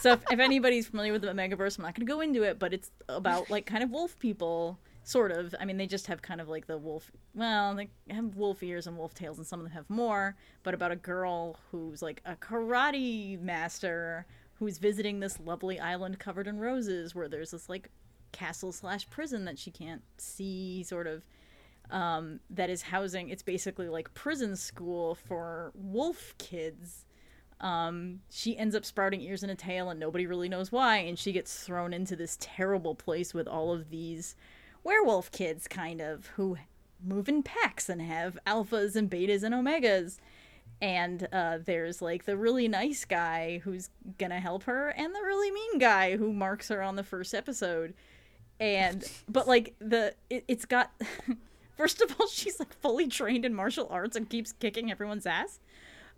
so 0.00 0.12
if, 0.12 0.22
if 0.30 0.38
anybody's 0.38 0.86
familiar 0.86 1.12
with 1.12 1.22
the 1.22 1.28
Omegaverse, 1.28 1.78
I'm 1.78 1.84
not 1.84 1.94
going 1.94 2.06
to 2.06 2.12
go 2.12 2.20
into 2.20 2.42
it, 2.42 2.58
but 2.58 2.74
it's 2.74 2.90
about 3.08 3.50
like 3.50 3.64
kind 3.64 3.82
of 3.82 3.90
wolf 3.90 4.18
people, 4.18 4.78
sort 5.02 5.32
of. 5.32 5.54
I 5.58 5.64
mean, 5.64 5.78
they 5.78 5.86
just 5.86 6.06
have 6.08 6.20
kind 6.20 6.42
of 6.42 6.48
like 6.50 6.66
the 6.66 6.76
wolf. 6.76 7.10
Well, 7.34 7.74
they 7.74 7.88
have 8.10 8.36
wolf 8.36 8.62
ears 8.62 8.86
and 8.86 8.98
wolf 8.98 9.14
tails, 9.14 9.38
and 9.38 9.46
some 9.46 9.60
of 9.60 9.64
them 9.64 9.72
have 9.72 9.88
more. 9.88 10.36
But 10.62 10.74
about 10.74 10.92
a 10.92 10.96
girl 10.96 11.58
who's 11.70 12.02
like 12.02 12.20
a 12.26 12.36
karate 12.36 13.40
master 13.40 14.26
who's 14.58 14.78
visiting 14.78 15.20
this 15.20 15.40
lovely 15.40 15.80
island 15.80 16.18
covered 16.18 16.46
in 16.46 16.58
roses, 16.58 17.14
where 17.14 17.28
there's 17.28 17.52
this 17.52 17.68
like 17.68 17.90
castle 18.34 18.72
slash 18.72 19.08
prison 19.08 19.44
that 19.44 19.58
she 19.58 19.70
can't 19.70 20.02
see, 20.18 20.82
sort 20.82 21.06
of 21.06 21.24
um, 21.90 22.40
that 22.50 22.68
is 22.68 22.82
housing. 22.82 23.28
It's 23.28 23.42
basically 23.42 23.88
like 23.88 24.12
prison 24.14 24.56
school 24.56 25.14
for 25.14 25.72
wolf 25.74 26.34
kids. 26.38 27.06
Um, 27.60 28.20
she 28.30 28.58
ends 28.58 28.74
up 28.74 28.84
sprouting 28.84 29.20
ears 29.20 29.42
and 29.42 29.52
a 29.52 29.54
tail, 29.54 29.88
and 29.88 30.00
nobody 30.00 30.26
really 30.26 30.48
knows 30.48 30.72
why. 30.72 30.98
And 30.98 31.18
she 31.18 31.32
gets 31.32 31.64
thrown 31.64 31.94
into 31.94 32.16
this 32.16 32.36
terrible 32.40 32.94
place 32.94 33.32
with 33.32 33.46
all 33.46 33.72
of 33.72 33.90
these 33.90 34.34
werewolf 34.82 35.30
kids, 35.30 35.68
kind 35.68 36.00
of, 36.00 36.26
who 36.36 36.58
move 37.02 37.28
in 37.28 37.42
packs 37.42 37.88
and 37.88 38.02
have 38.02 38.38
alphas 38.46 38.96
and 38.96 39.10
betas 39.10 39.42
and 39.42 39.54
omegas. 39.54 40.18
And 40.80 41.28
uh, 41.32 41.58
there's 41.64 42.02
like 42.02 42.24
the 42.24 42.36
really 42.36 42.66
nice 42.66 43.04
guy 43.04 43.60
who's 43.62 43.90
gonna 44.18 44.40
help 44.40 44.64
her, 44.64 44.88
and 44.88 45.14
the 45.14 45.20
really 45.20 45.50
mean 45.50 45.78
guy 45.78 46.16
who 46.16 46.32
marks 46.32 46.68
her 46.68 46.82
on 46.82 46.96
the 46.96 47.04
first 47.04 47.34
episode. 47.34 47.94
And 48.60 49.04
but 49.28 49.46
like 49.48 49.74
the 49.80 50.14
it, 50.30 50.44
it's 50.48 50.64
got 50.64 50.92
First 51.76 52.00
of 52.00 52.14
all, 52.18 52.26
she's 52.32 52.58
like 52.58 52.72
fully 52.80 53.08
trained 53.08 53.44
in 53.44 53.54
martial 53.54 53.88
arts 53.90 54.16
and 54.16 54.28
keeps 54.28 54.52
kicking 54.52 54.90
everyone's 54.90 55.26
ass. 55.26 55.60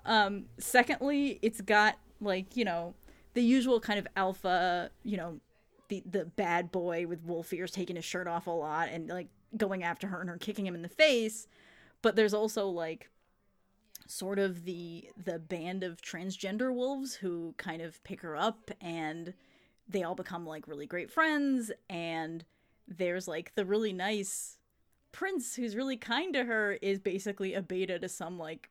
Um, 0.05 0.45
secondly, 0.59 1.39
it's 1.43 1.61
got 1.61 1.99
like, 2.21 2.57
you 2.57 2.65
know, 2.65 2.95
the 3.35 3.43
usual 3.43 3.81
kind 3.81 3.99
of 3.99 4.07
alpha, 4.17 4.91
you 5.03 5.17
know, 5.17 5.41
the 5.89 6.03
the 6.09 6.25
bad 6.25 6.73
boy 6.73 7.07
with 7.07 7.23
wolf 7.25 7.53
ears 7.53 7.71
taking 7.71 7.97
his 7.97 8.05
shirt 8.05 8.27
off 8.27 8.47
a 8.47 8.51
lot 8.51 8.89
and 8.89 9.09
like 9.09 9.29
going 9.57 9.85
after 9.85 10.09
her 10.09 10.21
and 10.21 10.29
her 10.29 10.37
kicking 10.37 10.67
him 10.67 10.75
in 10.75 10.83
the 10.83 10.89
face. 10.89 11.47
But 12.03 12.17
there's 12.17 12.35
also 12.35 12.69
like 12.69 13.11
sort 14.07 14.39
of 14.39 14.65
the 14.65 15.09
the 15.23 15.39
band 15.39 15.83
of 15.83 16.01
transgender 16.01 16.73
wolves 16.73 17.15
who 17.15 17.55
kind 17.57 17.83
of 17.83 18.03
pick 18.05 18.21
her 18.21 18.37
up 18.37 18.71
and 18.81 19.35
they 19.89 20.03
all 20.03 20.15
become 20.15 20.47
like 20.47 20.69
really 20.69 20.87
great 20.87 21.11
friends 21.11 21.71
and 21.89 22.45
there's 22.89 23.27
like 23.29 23.55
the 23.55 23.65
really 23.65 23.93
nice 23.93 24.59
prince 25.13 25.57
who's 25.57 25.77
really 25.77 25.97
kind 25.97 26.35
to 26.35 26.45
her 26.45 26.73
is 26.83 26.99
basically 26.99 27.55
a 27.55 27.63
beta 27.63 27.99
to 27.99 28.09
some 28.09 28.39
like 28.39 28.71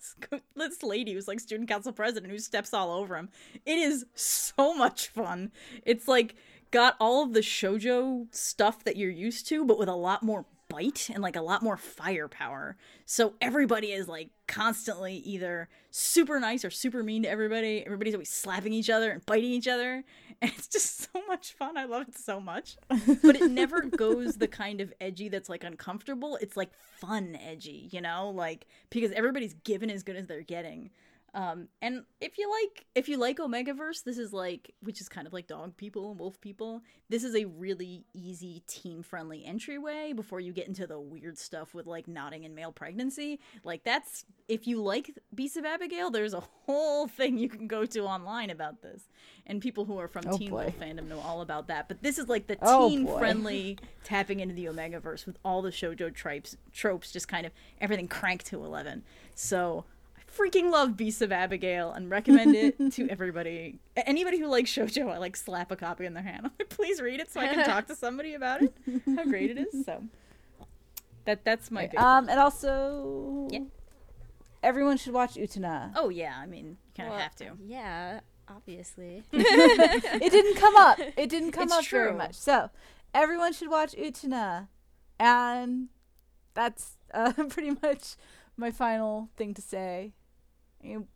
this 0.56 0.82
lady 0.82 1.12
who's 1.12 1.28
like 1.28 1.40
student 1.40 1.68
council 1.68 1.92
president 1.92 2.32
who 2.32 2.38
steps 2.38 2.72
all 2.72 2.90
over 2.90 3.16
him. 3.16 3.28
It 3.66 3.78
is 3.78 4.06
so 4.14 4.74
much 4.74 5.08
fun. 5.08 5.52
It's 5.84 6.08
like 6.08 6.34
got 6.70 6.96
all 6.98 7.22
of 7.22 7.34
the 7.34 7.40
shojo 7.40 8.26
stuff 8.34 8.84
that 8.84 8.96
you're 8.96 9.10
used 9.10 9.46
to, 9.48 9.64
but 9.64 9.78
with 9.78 9.88
a 9.88 9.94
lot 9.94 10.22
more 10.22 10.46
bite 10.72 11.10
and 11.12 11.22
like 11.22 11.36
a 11.36 11.42
lot 11.42 11.62
more 11.62 11.76
firepower. 11.76 12.76
So 13.04 13.34
everybody 13.40 13.92
is 13.92 14.08
like 14.08 14.30
constantly 14.46 15.16
either 15.16 15.68
super 15.90 16.40
nice 16.40 16.64
or 16.64 16.70
super 16.70 17.02
mean 17.02 17.24
to 17.24 17.28
everybody. 17.28 17.84
Everybody's 17.84 18.14
always 18.14 18.30
slapping 18.30 18.72
each 18.72 18.88
other 18.88 19.10
and 19.10 19.24
biting 19.26 19.52
each 19.52 19.68
other. 19.68 20.04
And 20.42 20.50
it's 20.56 20.66
just 20.66 21.08
so 21.12 21.22
much 21.28 21.52
fun. 21.52 21.78
I 21.78 21.84
love 21.84 22.08
it 22.08 22.18
so 22.18 22.40
much. 22.40 22.76
But 23.22 23.36
it 23.36 23.48
never 23.48 23.82
goes 23.82 24.38
the 24.38 24.48
kind 24.48 24.80
of 24.80 24.92
edgy 25.00 25.28
that's 25.28 25.48
like 25.48 25.62
uncomfortable. 25.62 26.36
It's 26.40 26.56
like 26.56 26.74
fun 26.74 27.38
edgy, 27.40 27.88
you 27.92 28.00
know? 28.00 28.30
Like 28.34 28.66
because 28.90 29.12
everybody's 29.12 29.54
given 29.62 29.88
as 29.88 30.02
good 30.02 30.16
as 30.16 30.26
they're 30.26 30.42
getting. 30.42 30.90
Um, 31.34 31.68
and 31.80 32.04
if 32.20 32.36
you 32.36 32.50
like 32.50 32.84
if 32.94 33.08
you 33.08 33.16
like 33.16 33.38
Omegaverse, 33.38 34.04
this 34.04 34.18
is 34.18 34.34
like 34.34 34.74
which 34.82 35.00
is 35.00 35.08
kind 35.08 35.26
of 35.26 35.32
like 35.32 35.46
dog 35.46 35.76
people 35.78 36.10
and 36.10 36.20
wolf 36.20 36.38
people. 36.42 36.82
This 37.08 37.24
is 37.24 37.34
a 37.34 37.46
really 37.46 38.04
easy 38.12 38.62
team 38.66 39.02
friendly 39.02 39.42
entryway 39.44 40.12
before 40.14 40.40
you 40.40 40.52
get 40.52 40.68
into 40.68 40.86
the 40.86 41.00
weird 41.00 41.38
stuff 41.38 41.72
with 41.72 41.86
like 41.86 42.06
nodding 42.06 42.44
and 42.44 42.54
male 42.54 42.70
pregnancy. 42.70 43.40
Like 43.64 43.82
that's 43.82 44.26
if 44.46 44.66
you 44.66 44.82
like 44.82 45.10
Beasts 45.34 45.56
of 45.56 45.64
Abigail, 45.64 46.10
there's 46.10 46.34
a 46.34 46.40
whole 46.40 47.08
thing 47.08 47.38
you 47.38 47.48
can 47.48 47.66
go 47.66 47.86
to 47.86 48.00
online 48.00 48.50
about 48.50 48.82
this. 48.82 49.08
And 49.46 49.62
people 49.62 49.86
who 49.86 49.98
are 49.98 50.08
from 50.08 50.24
Oh, 50.28 50.36
Teen 50.36 50.50
boy. 50.50 50.64
Wolf 50.64 50.78
fandom 50.78 51.08
know 51.08 51.20
all 51.20 51.40
about 51.40 51.68
that. 51.68 51.88
But 51.88 52.02
this 52.02 52.18
is 52.18 52.28
like 52.28 52.46
the 52.46 52.58
Oh, 52.60 52.90
teen 52.90 53.06
boy. 53.06 53.18
friendly 53.18 53.78
tapping 54.04 54.40
into 54.40 54.54
the 54.54 54.66
Omegaverse 54.66 55.24
with 55.24 55.38
all 55.46 55.62
the 55.62 55.70
shoujo 55.70 56.14
tropes 56.14 56.58
tropes 56.74 57.10
just 57.10 57.26
kind 57.26 57.46
of 57.46 57.52
everything 57.80 58.06
cranked 58.06 58.44
to 58.48 58.62
eleven. 58.62 59.02
So 59.34 59.86
freaking 60.36 60.70
love 60.70 60.96
Beasts 60.96 61.20
of 61.22 61.30
Abigail 61.32 61.92
and 61.92 62.10
recommend 62.10 62.54
it 62.56 62.76
to 62.92 63.08
everybody. 63.10 63.78
Anybody 63.96 64.38
who 64.38 64.46
likes 64.46 64.70
shoujo, 64.72 65.10
I 65.12 65.18
like 65.18 65.36
slap 65.36 65.70
a 65.70 65.76
copy 65.76 66.04
in 66.06 66.14
their 66.14 66.22
hand. 66.22 66.40
I'm 66.46 66.50
like, 66.58 66.68
please 66.70 67.00
read 67.00 67.20
it 67.20 67.30
so 67.30 67.40
I 67.40 67.48
can 67.48 67.64
talk 67.66 67.86
to 67.88 67.94
somebody 67.94 68.34
about 68.34 68.62
it. 68.62 68.72
How 69.16 69.24
great 69.24 69.50
it 69.50 69.58
is. 69.58 69.84
So 69.84 70.02
that 71.24 71.44
that's 71.44 71.70
my 71.70 71.86
big. 71.86 71.98
Um, 71.98 72.28
and 72.28 72.38
also, 72.40 73.48
Yeah. 73.50 73.60
everyone 74.62 74.96
should 74.96 75.12
watch 75.12 75.34
Utena. 75.34 75.92
oh 75.96 76.08
yeah, 76.08 76.34
I 76.38 76.46
mean, 76.46 76.66
you 76.66 76.76
kind 76.96 77.08
of 77.08 77.12
Well, 77.14 77.22
have 77.22 77.34
to. 77.36 77.52
Yeah, 77.64 78.20
obviously. 78.48 79.22
it 79.32 80.30
didn't 80.32 80.56
come 80.56 80.76
up. 80.76 80.98
It 81.16 81.28
didn't 81.28 81.52
come 81.52 81.64
It's 81.64 81.72
up 81.72 81.86
very 81.86 82.12
much. 82.14 82.34
So 82.34 82.70
everyone 83.14 83.52
should 83.52 83.70
watch 83.70 83.92
Utena, 83.94 84.68
and 85.20 85.88
that's 86.54 86.96
uh, 87.14 87.32
pretty 87.50 87.76
much 87.82 88.16
my 88.56 88.70
final 88.70 89.28
thing 89.36 89.54
to 89.54 89.62
say. 89.62 90.12
Any- 90.82 91.06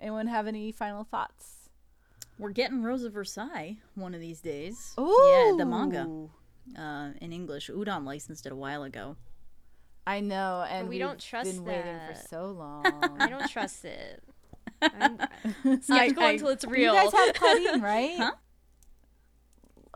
Anyone 0.00 0.26
have 0.26 0.46
any 0.48 0.72
final 0.72 1.04
thoughts? 1.04 1.68
We're 2.38 2.50
getting 2.50 2.82
Rose 2.82 3.04
of 3.04 3.12
Versailles 3.12 3.76
one 3.94 4.14
of 4.14 4.20
these 4.20 4.40
days. 4.40 4.94
Ooh, 4.98 5.16
Yeah, 5.30 5.54
the 5.56 5.64
manga 5.66 6.28
uh, 6.76 7.10
in 7.20 7.32
English. 7.32 7.70
Udon 7.70 8.04
licensed 8.04 8.46
it 8.46 8.52
a 8.52 8.56
while 8.56 8.82
ago. 8.82 9.16
I 10.04 10.18
know, 10.18 10.64
and 10.68 10.88
we 10.88 10.96
we've 10.96 11.00
don't 11.06 11.20
trust 11.20 11.52
been 11.54 11.64
waiting 11.64 11.96
for 12.08 12.16
so 12.28 12.46
long. 12.46 12.84
I 13.20 13.28
don't 13.28 13.48
trust 13.48 13.84
it. 13.84 14.20
I'm 14.82 15.18
skeptical 15.82 16.24
I- 16.24 16.30
until 16.32 16.48
it's 16.48 16.64
real. 16.64 16.94
You 16.94 17.00
real. 17.00 17.10
guys 17.10 17.12
have 17.12 17.34
Claudine, 17.36 17.80
right? 17.92 18.16
Huh? 18.16 18.32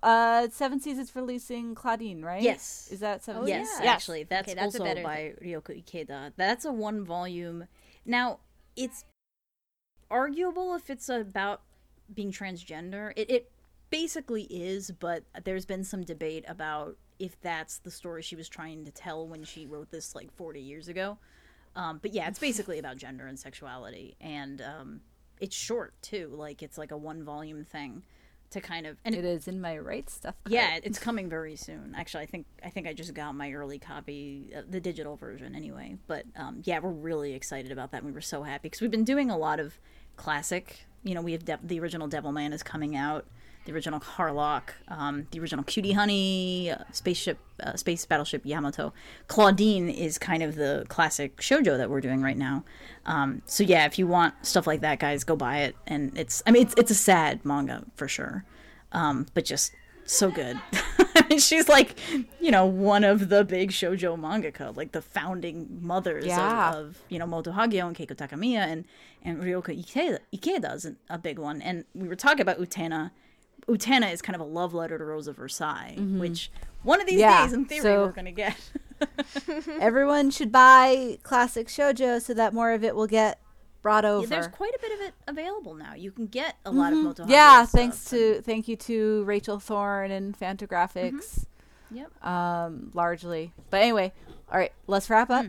Uh, 0.02 0.48
Seven 0.52 0.78
Seasons 0.80 1.16
releasing 1.16 1.74
Claudine, 1.74 2.22
right? 2.22 2.42
Yes. 2.42 2.88
Is 2.92 3.00
that 3.00 3.24
Seven? 3.24 3.42
Oh, 3.42 3.46
yes, 3.46 3.68
yeah. 3.82 3.90
actually, 3.92 4.22
that's, 4.24 4.46
Okay, 4.48 4.54
that's 4.54 4.76
a 4.76 4.78
also 4.78 4.84
better 4.84 5.02
by 5.02 5.32
Riyoko 5.42 5.82
Ikeda. 5.84 6.32
That's 6.36 6.64
a 6.64 6.70
one 6.72 7.04
volume. 7.04 7.66
Now, 8.04 8.38
it's 8.76 9.04
arguable 10.10 10.74
if 10.74 10.90
it's 10.90 11.08
about 11.08 11.62
being 12.14 12.32
transgender. 12.32 13.12
It, 13.16 13.30
it 13.30 13.50
basically 13.90 14.44
is, 14.44 14.90
but 14.90 15.24
there's 15.44 15.66
been 15.66 15.84
some 15.84 16.02
debate 16.02 16.44
about 16.48 16.96
if 17.18 17.40
that's 17.40 17.78
the 17.78 17.90
story 17.90 18.22
she 18.22 18.36
was 18.36 18.48
trying 18.48 18.84
to 18.84 18.90
tell 18.90 19.26
when 19.26 19.44
she 19.44 19.66
wrote 19.66 19.90
this 19.90 20.14
like 20.14 20.32
40 20.36 20.60
years 20.60 20.88
ago. 20.88 21.18
Um, 21.74 21.98
but 22.00 22.12
yeah, 22.12 22.28
it's 22.28 22.38
basically 22.38 22.78
about 22.78 22.96
gender 22.96 23.26
and 23.26 23.38
sexuality, 23.38 24.16
and 24.18 24.62
um, 24.62 25.00
it's 25.40 25.54
short 25.54 25.92
too. 26.00 26.30
Like 26.34 26.62
it's 26.62 26.78
like 26.78 26.90
a 26.90 26.96
one 26.96 27.22
volume 27.22 27.64
thing 27.64 28.02
to 28.50 28.60
kind 28.60 28.86
of 28.86 28.96
and 29.04 29.14
It 29.14 29.24
is 29.24 29.48
in 29.48 29.60
my 29.60 29.76
right 29.78 30.08
stuff. 30.08 30.34
yeah, 30.48 30.78
it's 30.82 30.98
coming 30.98 31.28
very 31.28 31.56
soon. 31.56 31.94
Actually, 31.96 32.22
I 32.24 32.26
think 32.26 32.46
I 32.64 32.70
think 32.70 32.86
I 32.86 32.92
just 32.92 33.12
got 33.14 33.34
my 33.34 33.52
early 33.52 33.78
copy, 33.78 34.52
uh, 34.56 34.62
the 34.68 34.80
digital 34.80 35.16
version, 35.16 35.54
anyway. 35.54 35.96
But 36.06 36.24
um, 36.36 36.62
yeah, 36.64 36.78
we're 36.78 36.90
really 36.90 37.34
excited 37.34 37.72
about 37.72 37.92
that. 37.92 38.04
We 38.04 38.12
were 38.12 38.20
so 38.20 38.42
happy 38.44 38.62
because 38.68 38.80
we've 38.80 38.90
been 38.90 39.04
doing 39.04 39.30
a 39.30 39.36
lot 39.36 39.60
of 39.60 39.78
classic. 40.16 40.86
You 41.04 41.14
know, 41.14 41.22
we 41.22 41.32
have 41.32 41.44
De- 41.44 41.60
the 41.62 41.78
original 41.80 42.08
Devilman 42.08 42.52
is 42.52 42.62
coming 42.62 42.96
out, 42.96 43.26
the 43.66 43.72
original 43.72 44.00
Harlock, 44.00 44.70
um, 44.88 45.26
the 45.32 45.38
original 45.40 45.62
Cutie 45.64 45.92
Honey, 45.92 46.70
uh, 46.70 46.78
spaceship, 46.92 47.38
uh, 47.62 47.76
space 47.76 48.06
battleship 48.06 48.42
Yamato. 48.46 48.92
Claudine 49.28 49.88
is 49.90 50.18
kind 50.18 50.42
of 50.42 50.54
the 50.54 50.86
classic 50.88 51.36
shojo 51.36 51.76
that 51.76 51.90
we're 51.90 52.00
doing 52.00 52.22
right 52.22 52.36
now. 52.38 52.64
Um, 53.04 53.42
so 53.46 53.62
yeah, 53.64 53.84
if 53.84 53.98
you 53.98 54.06
want 54.06 54.34
stuff 54.46 54.66
like 54.66 54.80
that, 54.80 54.98
guys, 54.98 55.24
go 55.24 55.36
buy 55.36 55.58
it. 55.58 55.76
And 55.86 56.16
it's, 56.16 56.42
I 56.46 56.50
mean, 56.52 56.62
it's 56.62 56.74
it's 56.78 56.90
a 56.90 56.94
sad 56.94 57.44
manga 57.44 57.84
for 57.96 58.08
sure, 58.08 58.44
um, 58.92 59.26
but 59.34 59.44
just 59.44 59.72
so 60.04 60.30
good. 60.30 60.58
I 61.16 61.26
mean, 61.28 61.38
she's 61.40 61.68
like, 61.68 61.98
you 62.40 62.50
know, 62.52 62.64
one 62.66 63.02
of 63.02 63.28
the 63.30 63.42
big 63.42 63.70
shojo 63.72 64.16
mangaka, 64.18 64.76
like 64.76 64.92
the 64.92 65.02
founding 65.02 65.78
mothers 65.80 66.26
Yeah. 66.26 66.70
of, 66.70 66.76
of, 66.76 66.98
you 67.08 67.18
know, 67.18 67.26
Moto 67.26 67.50
Hagio 67.52 67.86
and 67.86 67.96
Keiko 67.96 68.14
Takemiya 68.14 68.58
and, 68.58 68.84
and 69.24 69.42
Riyoko 69.42 69.76
Ikeda, 69.76 70.18
Ikeda's 70.32 70.86
a 71.10 71.18
big 71.18 71.38
one. 71.40 71.60
And 71.62 71.84
we 71.94 72.06
were 72.06 72.14
talking 72.14 72.42
about 72.42 72.58
Utena. 72.60 73.10
Utena 73.68 74.12
is 74.12 74.22
kind 74.22 74.34
of 74.34 74.40
a 74.40 74.44
love 74.44 74.74
letter 74.74 74.96
to 74.98 75.04
Rose 75.04 75.26
of 75.26 75.36
Versailles, 75.36 75.94
which 75.98 76.50
one 76.82 77.00
of 77.00 77.06
these 77.06 77.18
Yeah, 77.20 77.44
days, 77.44 77.52
in 77.52 77.64
theory, 77.64 77.80
so- 77.82 78.06
we're 78.06 78.12
going 78.12 78.26
to 78.26 78.30
get. 78.32 78.56
Everyone 79.80 80.30
should 80.30 80.50
buy 80.52 81.18
classic 81.22 81.68
shojo 81.68 82.20
so 82.22 82.32
that 82.34 82.54
more 82.54 82.72
of 82.72 82.82
it 82.84 82.94
will 82.96 83.06
get 83.06 83.40
brought 83.82 84.04
over. 84.04 84.22
Yeah, 84.22 84.28
there's 84.28 84.46
quite 84.48 84.72
a 84.74 84.78
bit 84.80 84.92
of 84.92 85.00
it 85.06 85.14
available 85.28 85.74
now. 85.74 85.94
You 85.94 86.10
can 86.10 86.26
get 86.26 86.56
a 86.64 86.70
lot 86.70 86.92
of 86.92 86.98
Moto 87.00 87.26
Yeah, 87.28 87.64
stuff, 87.64 87.70
thanks 87.72 88.04
to 88.10 88.40
thank 88.42 88.68
you 88.68 88.76
to 88.76 89.22
Rachel 89.24 89.58
Thorn 89.60 90.10
and 90.10 90.38
Fantagraphics, 90.38 91.44
Yep. 91.90 92.24
um, 92.24 92.90
largely. 92.94 93.52
But 93.70 93.82
anyway, 93.82 94.12
all 94.50 94.58
right, 94.58 94.72
let's 94.86 95.10
wrap 95.10 95.28
up. 95.30 95.46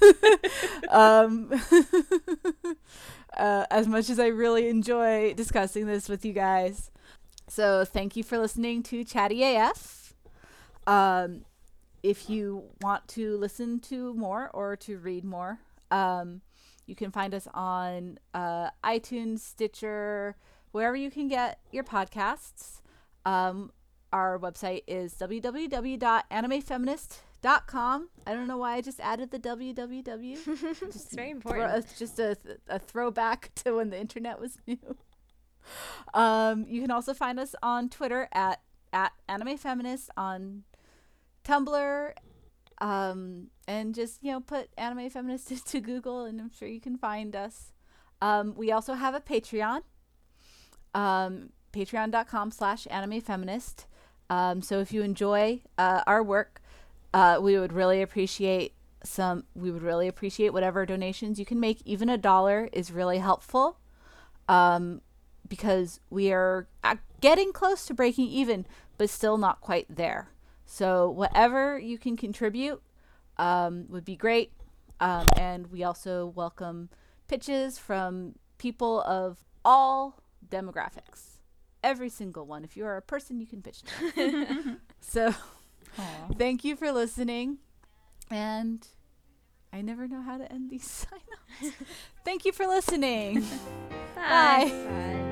Hmm. 0.00 0.88
um, 0.90 1.52
uh, 3.36 3.64
as 3.70 3.86
much 3.86 4.10
as 4.10 4.18
I 4.18 4.26
really 4.26 4.68
enjoy 4.68 5.34
discussing 5.34 5.86
this 5.86 6.08
with 6.08 6.24
you 6.24 6.32
guys, 6.32 6.90
so 7.52 7.84
thank 7.84 8.16
you 8.16 8.22
for 8.22 8.38
listening 8.38 8.82
to 8.84 9.04
Chatty 9.04 9.44
AF. 9.44 10.14
Um, 10.86 11.44
if 12.02 12.30
you 12.30 12.70
want 12.80 13.06
to 13.08 13.36
listen 13.36 13.78
to 13.80 14.14
more 14.14 14.48
or 14.54 14.74
to 14.76 14.96
read 14.96 15.22
more, 15.22 15.58
um, 15.90 16.40
you 16.86 16.94
can 16.94 17.10
find 17.10 17.34
us 17.34 17.46
on 17.52 18.18
uh, 18.32 18.70
iTunes, 18.82 19.40
Stitcher, 19.40 20.36
wherever 20.70 20.96
you 20.96 21.10
can 21.10 21.28
get 21.28 21.58
your 21.70 21.84
podcasts. 21.84 22.80
Um, 23.26 23.70
our 24.14 24.38
website 24.38 24.84
is 24.86 25.12
www.animefeminist.com. 25.14 28.08
I 28.26 28.32
don't 28.32 28.48
know 28.48 28.56
why 28.56 28.76
I 28.76 28.80
just 28.80 28.98
added 28.98 29.30
the 29.30 29.38
www. 29.38 30.82
it's 30.82 31.14
very 31.14 31.34
Throw, 31.34 31.36
important. 31.36 31.84
it's 31.84 31.98
just 31.98 32.18
a, 32.18 32.34
a 32.68 32.78
throwback 32.78 33.50
to 33.56 33.76
when 33.76 33.90
the 33.90 34.00
internet 34.00 34.40
was 34.40 34.56
new. 34.66 34.96
Um, 36.14 36.66
you 36.68 36.80
can 36.80 36.90
also 36.90 37.14
find 37.14 37.38
us 37.38 37.54
on 37.62 37.88
Twitter 37.88 38.28
at 38.32 38.60
at 38.92 39.12
Anime 39.28 39.56
Feminist 39.56 40.10
on 40.16 40.64
Tumblr, 41.44 42.12
um, 42.80 43.48
and 43.66 43.94
just 43.94 44.22
you 44.22 44.32
know 44.32 44.40
put 44.40 44.68
Anime 44.76 45.08
Feminist 45.08 45.50
into 45.50 45.80
Google, 45.80 46.24
and 46.24 46.40
I'm 46.40 46.50
sure 46.50 46.68
you 46.68 46.80
can 46.80 46.96
find 46.96 47.34
us. 47.34 47.72
Um, 48.20 48.54
we 48.56 48.70
also 48.70 48.94
have 48.94 49.14
a 49.14 49.20
Patreon, 49.20 49.82
um, 50.94 51.50
Patreon.com/slash 51.72 52.86
Anime 52.90 53.20
Feminist. 53.20 53.86
Um, 54.30 54.62
so 54.62 54.80
if 54.80 54.92
you 54.92 55.02
enjoy 55.02 55.62
uh, 55.76 56.02
our 56.06 56.22
work, 56.22 56.62
uh, 57.12 57.38
we 57.42 57.58
would 57.58 57.72
really 57.72 58.00
appreciate 58.02 58.74
some. 59.04 59.44
We 59.54 59.70
would 59.70 59.82
really 59.82 60.08
appreciate 60.08 60.52
whatever 60.52 60.86
donations 60.86 61.38
you 61.38 61.44
can 61.46 61.60
make. 61.60 61.82
Even 61.84 62.08
a 62.08 62.18
dollar 62.18 62.68
is 62.72 62.92
really 62.92 63.18
helpful. 63.18 63.78
Because 65.52 66.00
we 66.08 66.32
are 66.32 66.66
uh, 66.82 66.96
getting 67.20 67.52
close 67.52 67.84
to 67.84 67.92
breaking 67.92 68.28
even, 68.28 68.64
but 68.96 69.10
still 69.10 69.36
not 69.36 69.60
quite 69.60 69.84
there. 69.94 70.30
So 70.64 71.10
whatever 71.10 71.78
you 71.78 71.98
can 71.98 72.16
contribute 72.16 72.80
um, 73.36 73.84
would 73.90 74.06
be 74.06 74.16
great. 74.16 74.52
Um, 74.98 75.26
and 75.36 75.66
we 75.66 75.84
also 75.84 76.24
welcome 76.34 76.88
pitches 77.28 77.78
from 77.78 78.36
people 78.56 79.02
of 79.02 79.44
all 79.62 80.22
demographics. 80.48 81.42
Every 81.84 82.08
single 82.08 82.46
one. 82.46 82.64
If 82.64 82.74
you 82.74 82.86
are 82.86 82.96
a 82.96 83.02
person, 83.02 83.38
you 83.38 83.46
can 83.46 83.60
pitch. 83.60 83.82
to. 84.14 84.78
so 85.02 85.34
thank 86.38 86.64
you 86.64 86.76
for 86.76 86.92
listening. 86.92 87.58
And 88.30 88.88
I 89.70 89.82
never 89.82 90.08
know 90.08 90.22
how 90.22 90.38
to 90.38 90.50
end 90.50 90.70
these 90.70 90.86
sign 90.90 91.20
offs. 91.62 91.74
thank 92.24 92.46
you 92.46 92.52
for 92.52 92.66
listening. 92.66 93.44
Bye. 94.14 94.70
Bye. 94.70 95.28